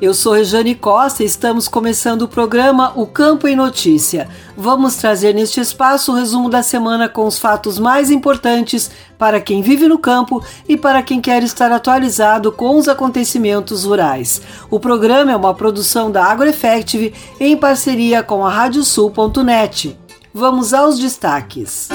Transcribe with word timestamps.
Eu 0.00 0.14
sou 0.14 0.32
Rejane 0.32 0.74
Costa 0.74 1.22
e 1.22 1.26
estamos 1.26 1.68
começando 1.68 2.22
o 2.22 2.28
programa 2.28 2.92
O 2.96 3.06
Campo 3.06 3.46
em 3.46 3.54
Notícia. 3.54 4.28
Vamos 4.56 4.96
trazer 4.96 5.34
neste 5.34 5.60
espaço 5.60 6.10
o 6.10 6.14
resumo 6.14 6.48
da 6.48 6.62
semana 6.62 7.06
com 7.06 7.26
os 7.26 7.38
fatos 7.38 7.78
mais 7.78 8.10
importantes 8.10 8.90
para 9.18 9.40
quem 9.40 9.60
vive 9.60 9.86
no 9.86 9.98
campo 9.98 10.42
e 10.66 10.74
para 10.74 11.02
quem 11.02 11.20
quer 11.20 11.42
estar 11.42 11.70
atualizado 11.70 12.50
com 12.50 12.78
os 12.78 12.88
acontecimentos 12.88 13.84
rurais. 13.84 14.40
O 14.70 14.80
programa 14.80 15.32
é 15.32 15.36
uma 15.36 15.52
produção 15.52 16.10
da 16.10 16.24
AgroEffective 16.24 17.12
em 17.38 17.54
parceria 17.54 18.22
com 18.22 18.46
a 18.46 18.50
Radiosul.net. 18.50 19.98
Vamos 20.32 20.72
aos 20.72 20.98
destaques. 20.98 21.90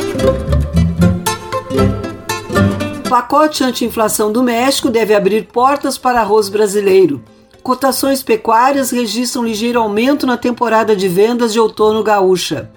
O 3.04 3.10
pacote 3.10 3.64
anti-inflação 3.64 4.32
do 4.32 4.44
México 4.44 4.92
deve 4.92 5.16
abrir 5.16 5.48
portas 5.48 5.98
para 5.98 6.22
arroz 6.22 6.50
brasileiro. 6.50 7.24
Cotações 7.66 8.22
pecuárias 8.22 8.92
registram 8.92 9.44
ligeiro 9.44 9.80
aumento 9.80 10.28
na 10.28 10.38
temporada 10.38 10.96
de 10.96 11.08
vendas 11.08 11.52
de 11.52 11.60
outono 11.60 12.04
gaúcha. 12.04 12.70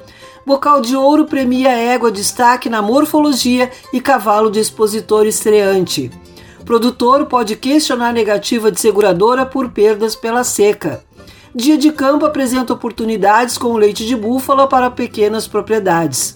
Bocal 0.47 0.81
de 0.81 0.97
Ouro 0.97 1.27
premia 1.27 1.73
égua 1.73 2.11
destaque 2.11 2.71
na 2.71 2.81
morfologia 2.81 3.71
e 3.93 4.01
cavalo 4.01 4.51
de 4.51 4.61
expositor 4.61 5.27
estreante. 5.27 6.11
Produtor 6.65 7.27
pode 7.27 7.55
questionar 7.55 8.15
negativa 8.15 8.73
de 8.73 8.81
seguradora 8.81 9.45
por 9.45 9.69
perdas 9.69 10.17
pela 10.17 10.43
seca. 10.43 11.05
Dia 11.55 11.77
de 11.77 11.93
campo 11.93 12.25
apresenta 12.25 12.73
oportunidades 12.73 13.59
com 13.59 13.77
leite 13.77 14.07
de 14.07 14.17
búfala 14.17 14.67
para 14.67 14.91
pequenas 14.91 15.47
propriedades. 15.47 16.35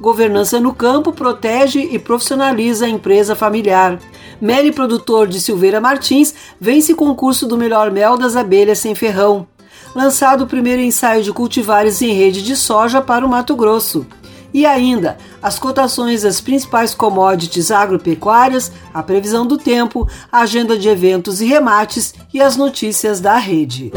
Governança 0.00 0.58
no 0.58 0.74
campo 0.74 1.12
protege 1.12 1.80
e 1.80 1.98
profissionaliza 1.98 2.86
a 2.86 2.88
empresa 2.88 3.36
familiar. 3.36 3.98
Meli 4.40 4.72
Produtor 4.72 5.28
de 5.28 5.38
Silveira 5.38 5.78
Martins 5.78 6.34
vence 6.58 6.94
concurso 6.94 7.46
do 7.46 7.58
melhor 7.58 7.90
mel 7.90 8.16
das 8.16 8.34
abelhas 8.34 8.78
sem 8.78 8.94
ferrão. 8.94 9.46
Lançado 9.94 10.44
o 10.44 10.46
primeiro 10.46 10.80
ensaio 10.80 11.22
de 11.22 11.32
cultivares 11.32 12.00
em 12.00 12.14
rede 12.14 12.42
de 12.42 12.56
soja 12.56 13.02
para 13.02 13.26
o 13.26 13.28
Mato 13.28 13.54
Grosso. 13.54 14.06
E 14.54 14.64
ainda, 14.64 15.18
as 15.42 15.58
cotações 15.58 16.22
das 16.22 16.40
principais 16.40 16.94
commodities 16.94 17.70
agropecuárias, 17.70 18.72
a 18.94 19.02
previsão 19.02 19.46
do 19.46 19.58
tempo, 19.58 20.08
a 20.32 20.40
agenda 20.40 20.78
de 20.78 20.88
eventos 20.88 21.42
e 21.42 21.46
remates 21.46 22.14
e 22.32 22.40
as 22.40 22.56
notícias 22.56 23.20
da 23.20 23.36
rede. 23.36 23.92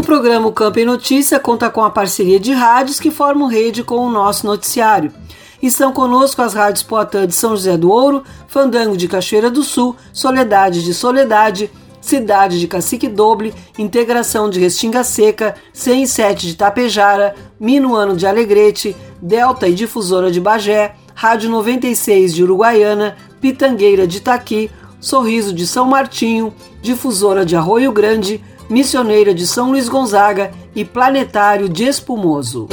O 0.00 0.02
programa 0.02 0.50
Campo 0.50 0.78
em 0.78 0.86
Notícia 0.86 1.38
conta 1.38 1.68
com 1.68 1.84
a 1.84 1.90
parceria 1.90 2.40
de 2.40 2.54
rádios 2.54 2.98
que 2.98 3.10
formam 3.10 3.46
rede 3.46 3.84
com 3.84 3.96
o 3.96 4.10
nosso 4.10 4.46
noticiário. 4.46 5.12
Estão 5.62 5.92
conosco 5.92 6.40
as 6.40 6.54
rádios 6.54 6.82
Poatã 6.82 7.26
de 7.26 7.34
São 7.34 7.50
José 7.50 7.76
do 7.76 7.90
Ouro, 7.90 8.24
Fandango 8.48 8.96
de 8.96 9.06
Cachoeira 9.06 9.50
do 9.50 9.62
Sul, 9.62 9.94
Soledade 10.10 10.82
de 10.82 10.94
Soledade, 10.94 11.70
Cidade 12.00 12.58
de 12.58 12.66
Cacique 12.66 13.08
Doble, 13.08 13.52
Integração 13.78 14.48
de 14.48 14.58
Restinga 14.58 15.04
Seca, 15.04 15.54
107 15.74 16.46
de 16.46 16.56
Tapejara, 16.56 17.34
Minuano 17.60 18.16
de 18.16 18.26
Alegrete, 18.26 18.96
Delta 19.20 19.68
e 19.68 19.74
Difusora 19.74 20.30
de 20.30 20.40
Bagé, 20.40 20.94
Rádio 21.14 21.50
96 21.50 22.34
de 22.34 22.42
Uruguaiana, 22.42 23.18
Pitangueira 23.38 24.06
de 24.06 24.16
Itaqui, 24.16 24.70
Sorriso 24.98 25.52
de 25.52 25.66
São 25.66 25.84
Martinho, 25.84 26.54
Difusora 26.80 27.44
de 27.44 27.54
Arroio 27.54 27.92
Grande, 27.92 28.42
Missioneira 28.70 29.34
de 29.34 29.48
São 29.48 29.72
Luís 29.72 29.88
Gonzaga 29.88 30.52
e 30.76 30.84
Planetário 30.84 31.68
de 31.68 31.84
Espumoso. 31.84 32.68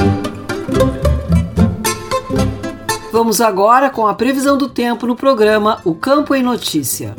Vamos 3.11 3.41
agora 3.41 3.89
com 3.89 4.05
a 4.05 4.13
previsão 4.13 4.59
do 4.59 4.69
tempo 4.69 5.07
no 5.07 5.15
programa 5.15 5.81
O 5.83 5.95
Campo 5.95 6.35
em 6.35 6.43
Notícia. 6.43 7.15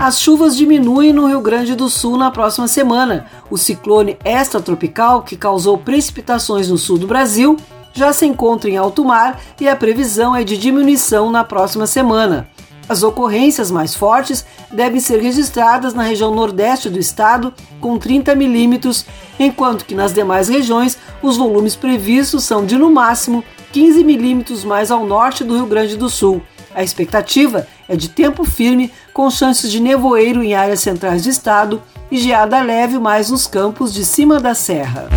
As 0.00 0.20
chuvas 0.20 0.56
diminuem 0.56 1.12
no 1.12 1.26
Rio 1.26 1.40
Grande 1.40 1.74
do 1.74 1.88
Sul 1.88 2.16
na 2.16 2.30
próxima 2.30 2.68
semana. 2.68 3.26
O 3.50 3.58
ciclone 3.58 4.16
extratropical, 4.24 5.22
que 5.22 5.34
causou 5.34 5.76
precipitações 5.78 6.68
no 6.68 6.78
sul 6.78 6.98
do 6.98 7.06
Brasil, 7.08 7.56
já 7.94 8.12
se 8.12 8.26
encontra 8.26 8.68
em 8.68 8.76
alto 8.76 9.04
mar 9.04 9.40
e 9.60 9.68
a 9.68 9.76
previsão 9.76 10.34
é 10.34 10.44
de 10.44 10.58
diminuição 10.58 11.30
na 11.30 11.44
próxima 11.44 11.86
semana. 11.86 12.48
As 12.88 13.02
ocorrências 13.02 13.70
mais 13.70 13.94
fortes 13.94 14.44
devem 14.70 15.00
ser 15.00 15.18
registradas 15.18 15.94
na 15.94 16.02
região 16.02 16.34
nordeste 16.34 16.90
do 16.90 16.98
estado, 16.98 17.54
com 17.80 17.96
30 17.96 18.34
milímetros, 18.34 19.06
enquanto 19.38 19.86
que 19.86 19.94
nas 19.94 20.12
demais 20.12 20.48
regiões 20.48 20.98
os 21.22 21.36
volumes 21.36 21.74
previstos 21.74 22.44
são 22.44 22.66
de 22.66 22.76
no 22.76 22.90
máximo 22.90 23.42
15 23.72 24.04
milímetros 24.04 24.64
mais 24.64 24.90
ao 24.90 25.06
norte 25.06 25.42
do 25.44 25.54
Rio 25.56 25.66
Grande 25.66 25.96
do 25.96 26.10
Sul. 26.10 26.42
A 26.74 26.82
expectativa 26.82 27.66
é 27.88 27.96
de 27.96 28.08
tempo 28.08 28.44
firme, 28.44 28.92
com 29.12 29.30
chances 29.30 29.70
de 29.70 29.80
nevoeiro 29.80 30.42
em 30.42 30.54
áreas 30.54 30.80
centrais 30.80 31.22
do 31.22 31.30
estado 31.30 31.80
e 32.10 32.18
geada 32.18 32.60
leve 32.60 32.98
mais 32.98 33.30
nos 33.30 33.46
campos 33.46 33.94
de 33.94 34.04
cima 34.04 34.40
da 34.40 34.54
serra. 34.54 35.08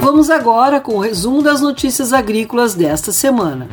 Vamos 0.00 0.30
agora 0.30 0.80
com 0.80 0.96
o 0.96 1.00
resumo 1.00 1.42
das 1.42 1.60
notícias 1.60 2.12
agrícolas 2.12 2.74
desta 2.74 3.12
semana. 3.12 3.68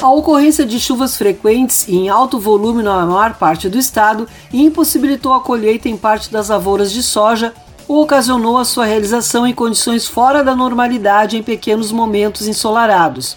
A 0.00 0.10
ocorrência 0.10 0.64
de 0.64 0.78
chuvas 0.78 1.16
frequentes 1.16 1.88
e 1.88 1.96
em 1.96 2.08
alto 2.08 2.38
volume 2.38 2.82
na 2.82 3.04
maior 3.04 3.34
parte 3.34 3.68
do 3.68 3.76
estado 3.76 4.28
impossibilitou 4.52 5.32
a 5.32 5.40
colheita 5.40 5.88
em 5.88 5.96
parte 5.96 6.30
das 6.30 6.48
lavouras 6.48 6.92
de 6.92 7.02
soja 7.02 7.52
ou 7.88 8.02
ocasionou 8.02 8.56
a 8.56 8.64
sua 8.64 8.84
realização 8.84 9.46
em 9.46 9.52
condições 9.52 10.06
fora 10.06 10.44
da 10.44 10.54
normalidade 10.54 11.36
em 11.36 11.42
pequenos 11.42 11.90
momentos 11.90 12.46
ensolarados. 12.46 13.36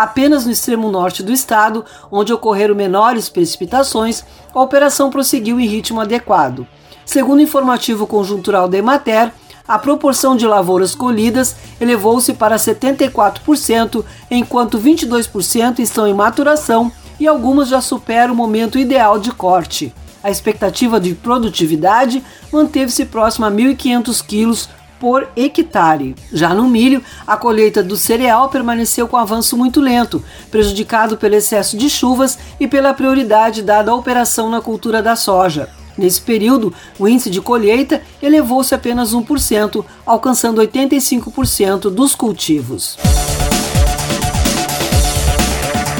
Apenas 0.00 0.46
no 0.46 0.50
extremo 0.50 0.90
norte 0.90 1.22
do 1.22 1.30
estado, 1.30 1.84
onde 2.10 2.32
ocorreram 2.32 2.74
menores 2.74 3.28
precipitações, 3.28 4.24
a 4.54 4.58
operação 4.58 5.10
prosseguiu 5.10 5.60
em 5.60 5.66
ritmo 5.66 6.00
adequado. 6.00 6.66
Segundo 7.04 7.40
o 7.40 7.42
informativo 7.42 8.06
conjuntural 8.06 8.66
da 8.66 8.78
Emater, 8.78 9.30
a 9.68 9.78
proporção 9.78 10.34
de 10.34 10.46
lavouras 10.46 10.94
colhidas 10.94 11.54
elevou-se 11.78 12.32
para 12.32 12.56
74%, 12.56 14.02
enquanto 14.30 14.80
22% 14.80 15.80
estão 15.80 16.08
em 16.08 16.14
maturação, 16.14 16.90
e 17.20 17.26
algumas 17.28 17.68
já 17.68 17.82
superam 17.82 18.32
o 18.32 18.36
momento 18.38 18.78
ideal 18.78 19.18
de 19.18 19.30
corte. 19.30 19.92
A 20.22 20.30
expectativa 20.30 20.98
de 20.98 21.14
produtividade 21.14 22.24
manteve-se 22.50 23.04
próxima 23.04 23.48
a 23.48 23.50
1.500 23.50 24.24
quilos 24.26 24.70
por 25.00 25.28
hectare. 25.34 26.14
Já 26.30 26.54
no 26.54 26.68
milho, 26.68 27.02
a 27.26 27.36
colheita 27.36 27.82
do 27.82 27.96
cereal 27.96 28.50
permaneceu 28.50 29.08
com 29.08 29.16
avanço 29.16 29.56
muito 29.56 29.80
lento, 29.80 30.22
prejudicado 30.50 31.16
pelo 31.16 31.34
excesso 31.34 31.76
de 31.76 31.88
chuvas 31.88 32.38
e 32.60 32.68
pela 32.68 32.94
prioridade 32.94 33.62
dada 33.62 33.90
à 33.90 33.94
operação 33.94 34.50
na 34.50 34.60
cultura 34.60 35.02
da 35.02 35.16
soja. 35.16 35.70
Nesse 35.96 36.20
período, 36.20 36.72
o 36.98 37.08
índice 37.08 37.30
de 37.30 37.40
colheita 37.40 38.02
elevou-se 38.22 38.74
apenas 38.74 39.12
1%, 39.14 39.84
alcançando 40.06 40.62
85% 40.62 41.90
dos 41.90 42.14
cultivos. 42.14 42.96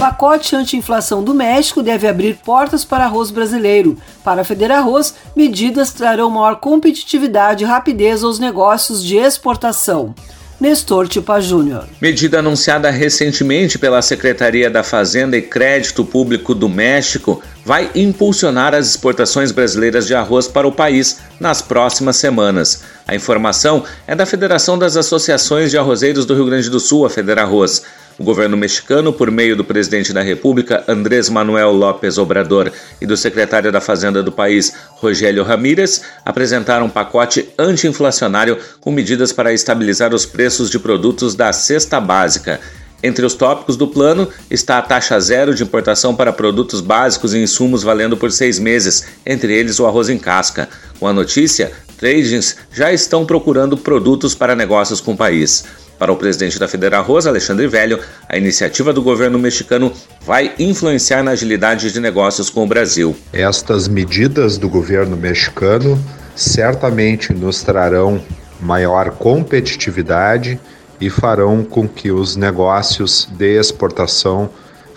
Pacote 0.00 0.56
anti-inflação 0.56 1.23
do 1.23 1.35
México 1.35 1.82
deve 1.82 2.08
abrir 2.08 2.38
portas 2.43 2.87
para 2.87 3.05
arroz 3.05 3.31
brasileiro. 3.31 3.99
Para 4.25 4.41
a 4.41 4.44
Federarroz, 4.44 5.14
medidas 5.37 5.93
trarão 5.93 6.31
maior 6.31 6.56
competitividade 6.56 7.64
e 7.64 7.67
rapidez 7.67 8.25
aos 8.25 8.38
negócios 8.38 9.05
de 9.05 9.19
exportação. 9.19 10.14
Nestor 10.58 11.06
Tipa 11.06 11.38
Júnior. 11.38 11.87
Medida 12.00 12.38
anunciada 12.38 12.91
recentemente 12.91 13.79
pela 13.79 14.00
Secretaria 14.00 14.70
da 14.70 14.82
Fazenda 14.82 15.37
e 15.37 15.43
Crédito 15.43 16.03
Público 16.03 16.55
do 16.55 16.69
México 16.69 17.43
vai 17.62 17.91
impulsionar 17.94 18.75
as 18.75 18.88
exportações 18.88 19.53
brasileiras 19.53 20.06
de 20.06 20.14
arroz 20.14 20.49
para 20.49 20.67
o 20.67 20.73
país 20.73 21.19
nas 21.38 21.61
próximas 21.61 22.17
semanas. 22.17 22.85
A 23.06 23.14
informação 23.14 23.85
é 24.06 24.14
da 24.14 24.25
Federação 24.25 24.79
das 24.79 24.96
Associações 24.96 25.70
de 25.70 25.76
Arrozeiros 25.76 26.25
do 26.25 26.35
Rio 26.35 26.46
Grande 26.46 26.70
do 26.70 26.81
Sul, 26.81 27.05
a 27.05 27.11
Federarroz. 27.11 27.82
O 28.20 28.22
governo 28.22 28.55
mexicano, 28.55 29.14
por 29.14 29.31
meio 29.31 29.56
do 29.56 29.64
presidente 29.64 30.12
da 30.12 30.20
República, 30.20 30.84
Andrés 30.87 31.31
Manuel 31.31 31.72
López 31.72 32.19
Obrador, 32.19 32.70
e 33.00 33.06
do 33.06 33.17
secretário 33.17 33.72
da 33.72 33.81
Fazenda 33.81 34.22
do 34.22 34.31
país, 34.31 34.75
Rogério 34.90 35.43
Ramírez, 35.43 36.02
apresentaram 36.22 36.84
um 36.84 36.90
pacote 36.90 37.49
anti-inflacionário 37.58 38.58
com 38.78 38.93
medidas 38.93 39.32
para 39.32 39.55
estabilizar 39.55 40.14
os 40.14 40.26
preços 40.26 40.69
de 40.69 40.78
produtos 40.78 41.34
da 41.34 41.50
cesta 41.50 41.99
básica. 41.99 42.61
Entre 43.02 43.25
os 43.25 43.32
tópicos 43.32 43.75
do 43.75 43.88
plano 43.88 44.28
está 44.50 44.76
a 44.76 44.82
taxa 44.82 45.19
zero 45.19 45.55
de 45.55 45.62
importação 45.62 46.14
para 46.14 46.31
produtos 46.31 46.82
básicos 46.82 47.32
e 47.32 47.38
insumos 47.38 47.82
valendo 47.82 48.19
por 48.19 48.31
seis 48.31 48.58
meses, 48.58 49.06
entre 49.25 49.55
eles 49.55 49.81
o 49.81 49.87
arroz 49.87 50.11
em 50.11 50.19
casca. 50.19 50.69
Com 50.99 51.06
a 51.06 51.12
notícia, 51.14 51.72
tradings 51.96 52.56
já 52.70 52.93
estão 52.93 53.25
procurando 53.25 53.78
produtos 53.78 54.34
para 54.34 54.55
negócios 54.55 55.00
com 55.00 55.12
o 55.12 55.17
país. 55.17 55.64
Para 56.00 56.11
o 56.11 56.17
presidente 56.17 56.58
da 56.58 56.67
Federal 56.67 57.05
Rosa, 57.05 57.29
Alexandre 57.29 57.69
Velho, 57.69 58.00
a 58.26 58.38
iniciativa 58.38 58.91
do 58.91 59.02
governo 59.02 59.38
mexicano 59.38 59.93
vai 60.25 60.55
influenciar 60.58 61.23
na 61.23 61.32
agilidade 61.32 61.93
de 61.93 62.00
negócios 62.00 62.49
com 62.49 62.64
o 62.64 62.67
Brasil. 62.67 63.14
Estas 63.35 63.87
medidas 63.87 64.56
do 64.56 64.67
governo 64.67 65.14
mexicano 65.14 66.02
certamente 66.35 67.35
nos 67.35 67.62
trarão 67.62 68.19
maior 68.58 69.11
competitividade 69.11 70.58
e 70.99 71.11
farão 71.11 71.62
com 71.62 71.87
que 71.87 72.11
os 72.11 72.35
negócios 72.35 73.29
de 73.32 73.58
exportação 73.58 74.49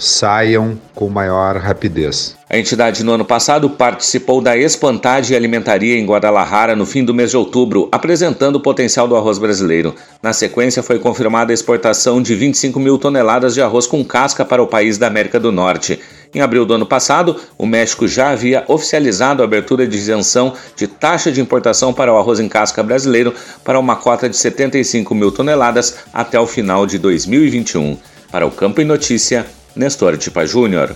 saiam 0.03 0.79
com 0.93 1.09
maior 1.09 1.57
rapidez. 1.57 2.35
A 2.49 2.57
entidade 2.57 3.03
no 3.03 3.13
ano 3.13 3.25
passado 3.25 3.69
participou 3.69 4.41
da 4.41 4.55
Espantade 4.55 5.35
Alimentaria 5.35 5.97
em 5.97 6.05
Guadalajara 6.05 6.75
no 6.75 6.85
fim 6.85 7.03
do 7.03 7.13
mês 7.13 7.31
de 7.31 7.37
outubro, 7.37 7.89
apresentando 7.91 8.57
o 8.57 8.61
potencial 8.61 9.07
do 9.07 9.15
arroz 9.15 9.39
brasileiro. 9.39 9.95
Na 10.21 10.33
sequência, 10.33 10.83
foi 10.83 10.99
confirmada 10.99 11.51
a 11.51 11.55
exportação 11.55 12.21
de 12.21 12.35
25 12.35 12.79
mil 12.79 12.97
toneladas 12.97 13.53
de 13.53 13.61
arroz 13.61 13.87
com 13.87 14.03
casca 14.03 14.45
para 14.45 14.61
o 14.61 14.67
país 14.67 14.97
da 14.97 15.07
América 15.07 15.39
do 15.39 15.51
Norte. 15.51 15.99
Em 16.35 16.41
abril 16.41 16.65
do 16.65 16.73
ano 16.73 16.85
passado, 16.85 17.35
o 17.57 17.65
México 17.65 18.07
já 18.07 18.31
havia 18.31 18.63
oficializado 18.67 19.41
a 19.41 19.45
abertura 19.45 19.87
de 19.87 19.95
isenção 19.95 20.53
de 20.75 20.87
taxa 20.87 21.31
de 21.31 21.39
importação 21.39 21.93
para 21.93 22.11
o 22.11 22.17
arroz 22.17 22.39
em 22.39 22.49
casca 22.49 22.81
brasileiro 22.81 23.33
para 23.63 23.79
uma 23.79 23.95
cota 23.95 24.27
de 24.27 24.35
75 24.35 25.13
mil 25.13 25.31
toneladas 25.31 25.97
até 26.11 26.39
o 26.39 26.47
final 26.47 26.87
de 26.87 26.97
2021. 26.97 27.97
Para 28.31 28.47
o 28.47 28.51
Campo 28.51 28.81
e 28.81 28.83
Notícia, 28.83 29.45
Nestor 29.75 30.17
Tipa 30.17 30.45
Júnior. 30.45 30.95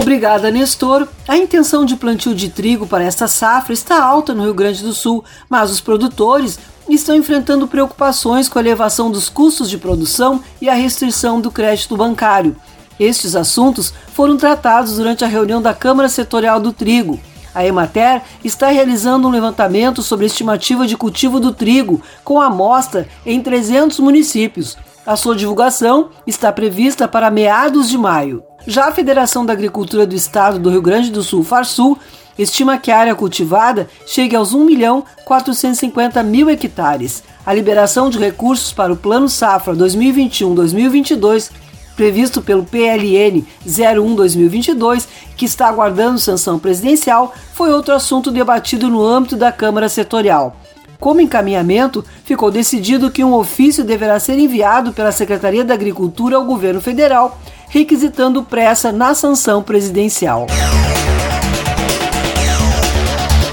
Obrigada, 0.00 0.50
Nestor. 0.50 1.06
A 1.28 1.36
intenção 1.36 1.84
de 1.84 1.96
plantio 1.96 2.34
de 2.34 2.48
trigo 2.48 2.86
para 2.86 3.04
esta 3.04 3.28
safra 3.28 3.74
está 3.74 4.02
alta 4.02 4.32
no 4.32 4.44
Rio 4.44 4.54
Grande 4.54 4.82
do 4.82 4.94
Sul, 4.94 5.22
mas 5.48 5.70
os 5.70 5.80
produtores 5.80 6.58
estão 6.88 7.14
enfrentando 7.14 7.68
preocupações 7.68 8.48
com 8.48 8.58
a 8.58 8.62
elevação 8.62 9.10
dos 9.10 9.28
custos 9.28 9.68
de 9.68 9.76
produção 9.76 10.42
e 10.60 10.68
a 10.68 10.74
restrição 10.74 11.40
do 11.40 11.50
crédito 11.50 11.96
bancário. 11.96 12.56
Estes 12.98 13.36
assuntos 13.36 13.92
foram 14.14 14.38
tratados 14.38 14.96
durante 14.96 15.24
a 15.24 15.28
reunião 15.28 15.60
da 15.60 15.74
Câmara 15.74 16.08
Setorial 16.08 16.58
do 16.58 16.72
Trigo. 16.72 17.20
A 17.54 17.66
Emater 17.66 18.22
está 18.44 18.68
realizando 18.68 19.28
um 19.28 19.30
levantamento 19.30 20.02
sobre 20.02 20.24
a 20.24 20.28
estimativa 20.28 20.86
de 20.86 20.96
cultivo 20.96 21.38
do 21.38 21.52
trigo, 21.52 22.00
com 22.24 22.40
amostra 22.40 23.08
em 23.26 23.40
300 23.42 23.98
municípios. 23.98 24.76
A 25.10 25.16
sua 25.16 25.34
divulgação 25.34 26.10
está 26.24 26.52
prevista 26.52 27.08
para 27.08 27.32
meados 27.32 27.88
de 27.88 27.98
maio. 27.98 28.44
Já 28.64 28.86
a 28.86 28.92
Federação 28.92 29.44
da 29.44 29.52
Agricultura 29.52 30.06
do 30.06 30.14
Estado 30.14 30.56
do 30.56 30.70
Rio 30.70 30.80
Grande 30.80 31.10
do 31.10 31.20
Sul, 31.20 31.42
Farsul, 31.42 31.98
estima 32.38 32.78
que 32.78 32.92
a 32.92 32.98
área 32.98 33.14
cultivada 33.16 33.90
chegue 34.06 34.36
aos 34.36 34.54
1 34.54 34.64
milhão 34.64 35.04
450 35.24 36.22
mil 36.22 36.48
hectares. 36.48 37.24
A 37.44 37.52
liberação 37.52 38.08
de 38.08 38.20
recursos 38.20 38.72
para 38.72 38.92
o 38.92 38.96
Plano 38.96 39.28
Safra 39.28 39.74
2021-2022 39.74 41.50
previsto 41.96 42.40
pelo 42.40 42.64
PLN 42.64 43.44
01-2022, 43.66 45.06
que 45.36 45.44
está 45.44 45.68
aguardando 45.68 46.18
sanção 46.18 46.58
presidencial, 46.58 47.34
foi 47.52 47.70
outro 47.72 47.92
assunto 47.92 48.30
debatido 48.30 48.88
no 48.88 49.04
âmbito 49.04 49.36
da 49.36 49.52
Câmara 49.52 49.86
Setorial. 49.86 50.56
Como 51.00 51.22
encaminhamento, 51.22 52.04
ficou 52.26 52.50
decidido 52.50 53.10
que 53.10 53.24
um 53.24 53.32
ofício 53.32 53.82
deverá 53.82 54.20
ser 54.20 54.38
enviado 54.38 54.92
pela 54.92 55.10
Secretaria 55.10 55.64
da 55.64 55.72
Agricultura 55.72 56.36
ao 56.36 56.44
governo 56.44 56.78
federal, 56.78 57.40
requisitando 57.70 58.42
pressa 58.42 58.92
na 58.92 59.14
sanção 59.14 59.62
presidencial. 59.62 60.46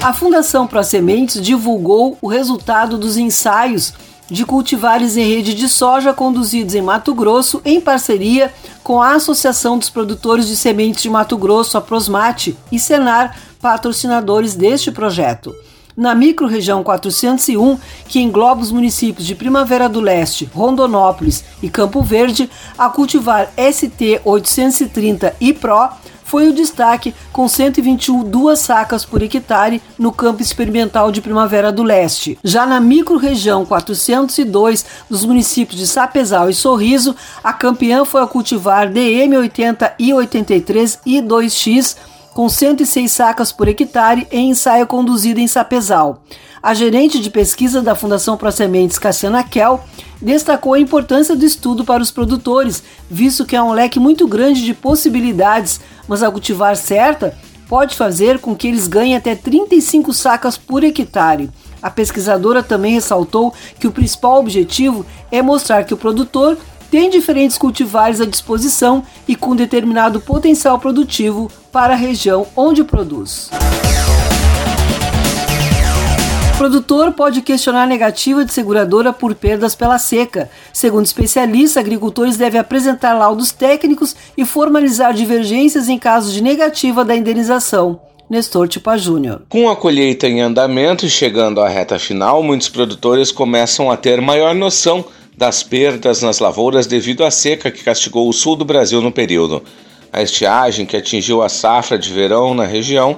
A 0.02 0.12
Fundação 0.12 0.66
Pro 0.66 0.84
Sementes 0.84 1.40
divulgou 1.40 2.18
o 2.20 2.28
resultado 2.28 2.98
dos 2.98 3.16
ensaios 3.16 3.94
de 4.30 4.44
cultivares 4.44 5.16
em 5.16 5.26
rede 5.26 5.54
de 5.54 5.70
soja 5.70 6.12
conduzidos 6.12 6.74
em 6.74 6.82
Mato 6.82 7.14
Grosso 7.14 7.62
em 7.64 7.80
parceria 7.80 8.52
com 8.84 9.00
a 9.00 9.14
Associação 9.14 9.78
dos 9.78 9.88
Produtores 9.88 10.46
de 10.46 10.54
Sementes 10.54 11.02
de 11.02 11.08
Mato 11.08 11.36
Grosso, 11.38 11.78
a 11.78 11.80
Prosmate, 11.80 12.58
e 12.70 12.78
Senar, 12.78 13.34
patrocinadores 13.58 14.54
deste 14.54 14.92
projeto 14.92 15.54
na 15.98 16.14
microrregião 16.14 16.84
401, 16.84 17.76
que 18.06 18.20
engloba 18.20 18.62
os 18.62 18.70
municípios 18.70 19.26
de 19.26 19.34
Primavera 19.34 19.88
do 19.88 20.00
Leste, 20.00 20.48
Rondonópolis 20.54 21.44
e 21.60 21.68
Campo 21.68 22.00
Verde, 22.02 22.48
a 22.78 22.88
cultivar 22.88 23.50
ST 23.58 24.20
830 24.24 25.34
e 25.40 25.52
Pro 25.52 25.90
foi 26.28 26.46
o 26.46 26.52
destaque 26.52 27.14
com 27.32 27.48
121 27.48 28.22
duas 28.22 28.58
sacas 28.58 29.02
por 29.02 29.22
hectare 29.22 29.80
no 29.98 30.12
campo 30.12 30.42
experimental 30.42 31.10
de 31.10 31.22
Primavera 31.22 31.72
do 31.72 31.82
Leste. 31.82 32.38
Já 32.44 32.66
na 32.66 32.78
microrregião 32.80 33.64
402 33.64 34.84
dos 35.08 35.24
municípios 35.24 35.80
de 35.80 35.86
Sapezal 35.86 36.50
e 36.50 36.54
Sorriso, 36.54 37.16
a 37.42 37.54
campeã 37.54 38.04
foi 38.04 38.22
a 38.22 38.26
cultivar 38.26 38.90
DM 38.92 39.38
80 39.38 39.94
e 39.98 40.12
83 40.12 41.00
e 41.06 41.22
2X 41.22 41.96
com 42.38 42.48
106 42.48 43.10
sacas 43.10 43.50
por 43.50 43.66
hectare 43.66 44.24
em 44.30 44.50
ensaio 44.50 44.86
conduzido 44.86 45.40
em 45.40 45.48
Sapezal. 45.48 46.22
A 46.62 46.72
gerente 46.72 47.18
de 47.18 47.30
pesquisa 47.30 47.82
da 47.82 47.96
Fundação 47.96 48.36
Pro 48.36 48.52
Sementes, 48.52 48.96
Cassiana 48.96 49.42
Kell, 49.42 49.80
destacou 50.22 50.74
a 50.74 50.78
importância 50.78 51.34
do 51.34 51.44
estudo 51.44 51.84
para 51.84 52.00
os 52.00 52.12
produtores, 52.12 52.80
visto 53.10 53.44
que 53.44 53.56
há 53.56 53.64
um 53.64 53.72
leque 53.72 53.98
muito 53.98 54.24
grande 54.28 54.64
de 54.64 54.72
possibilidades, 54.72 55.80
mas 56.06 56.22
a 56.22 56.30
cultivar 56.30 56.76
certa 56.76 57.36
pode 57.68 57.96
fazer 57.96 58.38
com 58.38 58.54
que 58.54 58.68
eles 58.68 58.86
ganhem 58.86 59.16
até 59.16 59.34
35 59.34 60.12
sacas 60.12 60.56
por 60.56 60.84
hectare. 60.84 61.50
A 61.82 61.90
pesquisadora 61.90 62.62
também 62.62 62.94
ressaltou 62.94 63.52
que 63.80 63.88
o 63.88 63.92
principal 63.92 64.38
objetivo 64.38 65.04
é 65.32 65.42
mostrar 65.42 65.82
que 65.82 65.92
o 65.92 65.96
produtor 65.98 66.56
tem 66.90 67.10
diferentes 67.10 67.58
cultivares 67.58 68.20
à 68.20 68.26
disposição 68.26 69.02
e 69.26 69.34
com 69.34 69.54
determinado 69.54 70.20
potencial 70.20 70.78
produtivo 70.78 71.50
para 71.70 71.92
a 71.92 71.96
região 71.96 72.46
onde 72.56 72.82
produz. 72.82 73.50
O 76.54 76.58
produtor 76.58 77.12
pode 77.12 77.40
questionar 77.40 77.86
negativa 77.86 78.44
de 78.44 78.52
seguradora 78.52 79.12
por 79.12 79.32
perdas 79.32 79.76
pela 79.76 79.96
seca. 79.96 80.50
Segundo 80.72 81.06
especialistas, 81.06 81.76
agricultores 81.76 82.36
devem 82.36 82.60
apresentar 82.60 83.14
laudos 83.14 83.52
técnicos 83.52 84.16
e 84.36 84.44
formalizar 84.44 85.14
divergências 85.14 85.88
em 85.88 85.98
caso 85.98 86.32
de 86.32 86.42
negativa 86.42 87.04
da 87.04 87.14
indenização. 87.14 88.00
Nestor 88.28 88.68
Tipa 88.68 88.98
Júnior. 88.98 89.42
Com 89.48 89.70
a 89.70 89.76
colheita 89.76 90.26
em 90.26 90.40
andamento 90.40 91.06
e 91.06 91.08
chegando 91.08 91.60
à 91.60 91.68
reta 91.68 91.98
final, 91.98 92.42
muitos 92.42 92.68
produtores 92.68 93.30
começam 93.30 93.90
a 93.90 93.96
ter 93.96 94.20
maior 94.20 94.54
noção 94.54 95.04
das 95.38 95.62
perdas 95.62 96.20
nas 96.20 96.40
lavouras 96.40 96.88
devido 96.88 97.24
à 97.24 97.30
seca 97.30 97.70
que 97.70 97.84
castigou 97.84 98.28
o 98.28 98.32
sul 98.32 98.56
do 98.56 98.64
Brasil 98.64 99.00
no 99.00 99.12
período. 99.12 99.62
A 100.12 100.20
estiagem 100.20 100.84
que 100.84 100.96
atingiu 100.96 101.42
a 101.42 101.48
safra 101.48 101.96
de 101.96 102.12
verão 102.12 102.54
na 102.54 102.66
região 102.66 103.16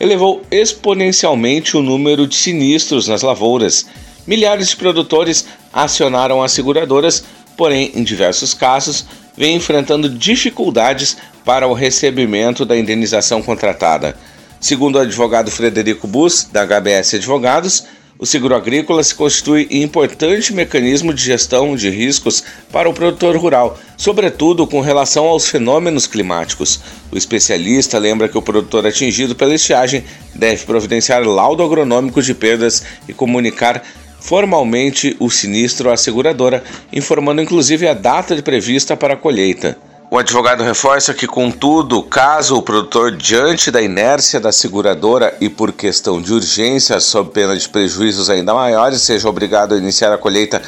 elevou 0.00 0.42
exponencialmente 0.50 1.76
o 1.76 1.82
número 1.82 2.26
de 2.26 2.34
sinistros 2.34 3.06
nas 3.06 3.22
lavouras. 3.22 3.86
Milhares 4.26 4.70
de 4.70 4.76
produtores 4.76 5.46
acionaram 5.72 6.42
as 6.42 6.50
seguradoras, 6.50 7.22
porém, 7.56 7.92
em 7.94 8.02
diversos 8.02 8.52
casos, 8.52 9.06
vem 9.36 9.54
enfrentando 9.54 10.08
dificuldades 10.08 11.18
para 11.44 11.68
o 11.68 11.72
recebimento 11.72 12.64
da 12.64 12.76
indenização 12.76 13.40
contratada. 13.42 14.16
Segundo 14.58 14.96
o 14.96 15.00
advogado 15.00 15.52
Frederico 15.52 16.08
Bus, 16.08 16.48
da 16.50 16.66
HBS 16.66 17.14
Advogados, 17.14 17.84
o 18.20 18.26
seguro 18.26 18.54
agrícola 18.54 19.02
se 19.02 19.14
constitui 19.14 19.66
em 19.70 19.82
importante 19.82 20.52
mecanismo 20.52 21.14
de 21.14 21.24
gestão 21.24 21.74
de 21.74 21.88
riscos 21.88 22.44
para 22.70 22.88
o 22.88 22.92
produtor 22.92 23.34
rural, 23.34 23.80
sobretudo 23.96 24.66
com 24.66 24.82
relação 24.82 25.24
aos 25.24 25.48
fenômenos 25.48 26.06
climáticos. 26.06 26.80
O 27.10 27.16
especialista 27.16 27.98
lembra 27.98 28.28
que 28.28 28.36
o 28.36 28.42
produtor 28.42 28.86
atingido 28.86 29.34
pela 29.34 29.54
estiagem 29.54 30.04
deve 30.34 30.66
providenciar 30.66 31.24
laudo 31.24 31.62
agronômico 31.62 32.20
de 32.22 32.34
perdas 32.34 32.84
e 33.08 33.14
comunicar 33.14 33.82
formalmente 34.20 35.16
o 35.18 35.30
sinistro 35.30 35.90
à 35.90 35.96
seguradora, 35.96 36.62
informando 36.92 37.40
inclusive 37.40 37.88
a 37.88 37.94
data 37.94 38.40
prevista 38.42 38.94
para 38.94 39.14
a 39.14 39.16
colheita. 39.16 39.78
O 40.12 40.18
advogado 40.18 40.64
reforça 40.64 41.14
que, 41.14 41.24
contudo, 41.24 42.02
caso 42.02 42.56
o 42.56 42.62
produtor, 42.62 43.16
diante 43.16 43.70
da 43.70 43.80
inércia 43.80 44.40
da 44.40 44.50
seguradora 44.50 45.36
e 45.40 45.48
por 45.48 45.70
questão 45.70 46.20
de 46.20 46.32
urgência, 46.32 46.98
sob 46.98 47.30
pena 47.30 47.56
de 47.56 47.68
prejuízos 47.68 48.28
ainda 48.28 48.52
maiores, 48.52 49.02
seja 49.02 49.28
obrigado 49.28 49.72
a 49.72 49.78
iniciar 49.78 50.12
a 50.12 50.18
colheita 50.18 50.60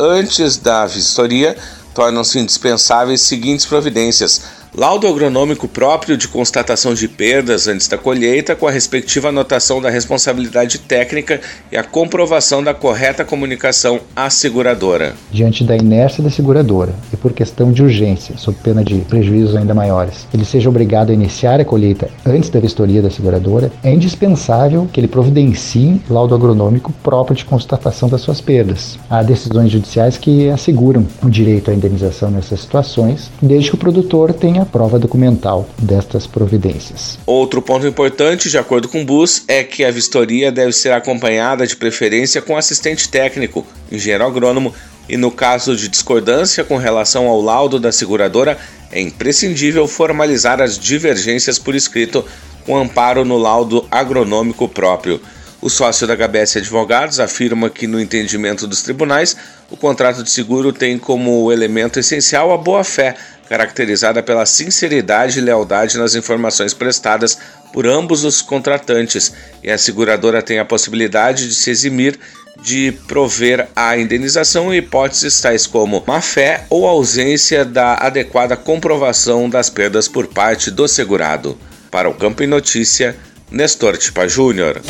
antes 0.00 0.56
da 0.56 0.86
vistoria, 0.86 1.58
tornam-se 1.94 2.38
indispensáveis 2.38 3.20
seguintes 3.20 3.66
providências: 3.66 4.40
Laudo 4.76 5.08
agronômico 5.08 5.66
próprio 5.66 6.18
de 6.18 6.28
constatação 6.28 6.92
de 6.92 7.08
perdas 7.08 7.66
antes 7.66 7.88
da 7.88 7.96
colheita, 7.96 8.54
com 8.54 8.68
a 8.68 8.70
respectiva 8.70 9.30
anotação 9.30 9.80
da 9.80 9.88
responsabilidade 9.88 10.78
técnica 10.80 11.40
e 11.72 11.78
a 11.78 11.82
comprovação 11.82 12.62
da 12.62 12.74
correta 12.74 13.24
comunicação 13.24 14.00
à 14.14 14.28
seguradora. 14.28 15.14
Diante 15.32 15.64
da 15.64 15.74
inércia 15.74 16.22
da 16.22 16.28
seguradora 16.28 16.92
e 17.10 17.16
por 17.16 17.32
questão 17.32 17.72
de 17.72 17.82
urgência, 17.82 18.36
sob 18.36 18.54
pena 18.62 18.84
de 18.84 18.96
prejuízos 18.96 19.56
ainda 19.56 19.72
maiores, 19.72 20.28
ele 20.34 20.44
seja 20.44 20.68
obrigado 20.68 21.08
a 21.08 21.14
iniciar 21.14 21.58
a 21.58 21.64
colheita 21.64 22.10
antes 22.26 22.50
da 22.50 22.60
vistoria 22.60 23.00
da 23.00 23.08
seguradora, 23.08 23.72
é 23.82 23.90
indispensável 23.90 24.86
que 24.92 25.00
ele 25.00 25.08
providencie 25.08 26.02
laudo 26.10 26.34
agronômico 26.34 26.92
próprio 27.02 27.34
de 27.34 27.46
constatação 27.46 28.10
das 28.10 28.20
suas 28.20 28.42
perdas. 28.42 28.98
Há 29.08 29.22
decisões 29.22 29.72
judiciais 29.72 30.18
que 30.18 30.50
asseguram 30.50 31.06
o 31.22 31.30
direito 31.30 31.70
à 31.70 31.74
indenização 31.74 32.30
nessas 32.30 32.60
situações, 32.60 33.30
desde 33.40 33.70
que 33.70 33.76
o 33.76 33.78
produtor 33.78 34.34
tenha 34.34 34.65
prova 34.66 34.98
documental 34.98 35.68
destas 35.78 36.26
providências. 36.26 37.18
Outro 37.24 37.62
ponto 37.62 37.86
importante, 37.86 38.50
de 38.50 38.58
acordo 38.58 38.88
com 38.88 39.02
o 39.02 39.04
BUS, 39.04 39.44
é 39.48 39.64
que 39.64 39.84
a 39.84 39.90
vistoria 39.90 40.52
deve 40.52 40.72
ser 40.72 40.92
acompanhada 40.92 41.66
de 41.66 41.76
preferência 41.76 42.42
com 42.42 42.56
assistente 42.56 43.08
técnico, 43.08 43.66
engenheiro 43.90 44.26
agrônomo, 44.26 44.74
e 45.08 45.16
no 45.16 45.30
caso 45.30 45.76
de 45.76 45.88
discordância 45.88 46.64
com 46.64 46.76
relação 46.76 47.26
ao 47.28 47.40
laudo 47.40 47.78
da 47.78 47.92
seguradora, 47.92 48.58
é 48.90 49.00
imprescindível 49.00 49.86
formalizar 49.86 50.60
as 50.60 50.78
divergências 50.78 51.58
por 51.58 51.74
escrito 51.74 52.24
com 52.64 52.76
amparo 52.76 53.24
no 53.24 53.38
laudo 53.38 53.86
agronômico 53.90 54.68
próprio. 54.68 55.20
O 55.62 55.70
sócio 55.70 56.06
da 56.06 56.14
HBS 56.14 56.58
Advogados 56.58 57.18
afirma 57.18 57.70
que, 57.70 57.86
no 57.86 57.98
entendimento 57.98 58.66
dos 58.66 58.82
tribunais, 58.82 59.36
o 59.70 59.76
contrato 59.76 60.22
de 60.22 60.30
seguro 60.30 60.72
tem 60.72 60.98
como 60.98 61.50
elemento 61.50 61.98
essencial 61.98 62.52
a 62.52 62.58
boa-fé 62.58 63.16
caracterizada 63.48 64.22
pela 64.22 64.46
sinceridade 64.46 65.38
e 65.38 65.42
lealdade 65.42 65.98
nas 65.98 66.14
informações 66.14 66.74
prestadas 66.74 67.38
por 67.72 67.86
ambos 67.86 68.24
os 68.24 68.40
contratantes, 68.40 69.32
e 69.62 69.70
a 69.70 69.78
seguradora 69.78 70.42
tem 70.42 70.58
a 70.58 70.64
possibilidade 70.64 71.48
de 71.48 71.54
se 71.54 71.70
eximir 71.70 72.18
de 72.62 72.92
prover 73.06 73.68
a 73.76 73.96
indenização 73.98 74.72
em 74.72 74.78
hipóteses 74.78 75.40
tais 75.40 75.66
como 75.66 76.02
má-fé 76.06 76.64
ou 76.70 76.86
ausência 76.86 77.64
da 77.64 77.94
adequada 77.94 78.56
comprovação 78.56 79.48
das 79.48 79.68
perdas 79.68 80.08
por 80.08 80.26
parte 80.26 80.70
do 80.70 80.88
segurado. 80.88 81.58
Para 81.90 82.08
o 82.08 82.14
Campo 82.14 82.42
e 82.42 82.46
Notícia, 82.46 83.16
Nestor 83.50 83.96
Tipa 83.96 84.26
Júnior. 84.26 84.80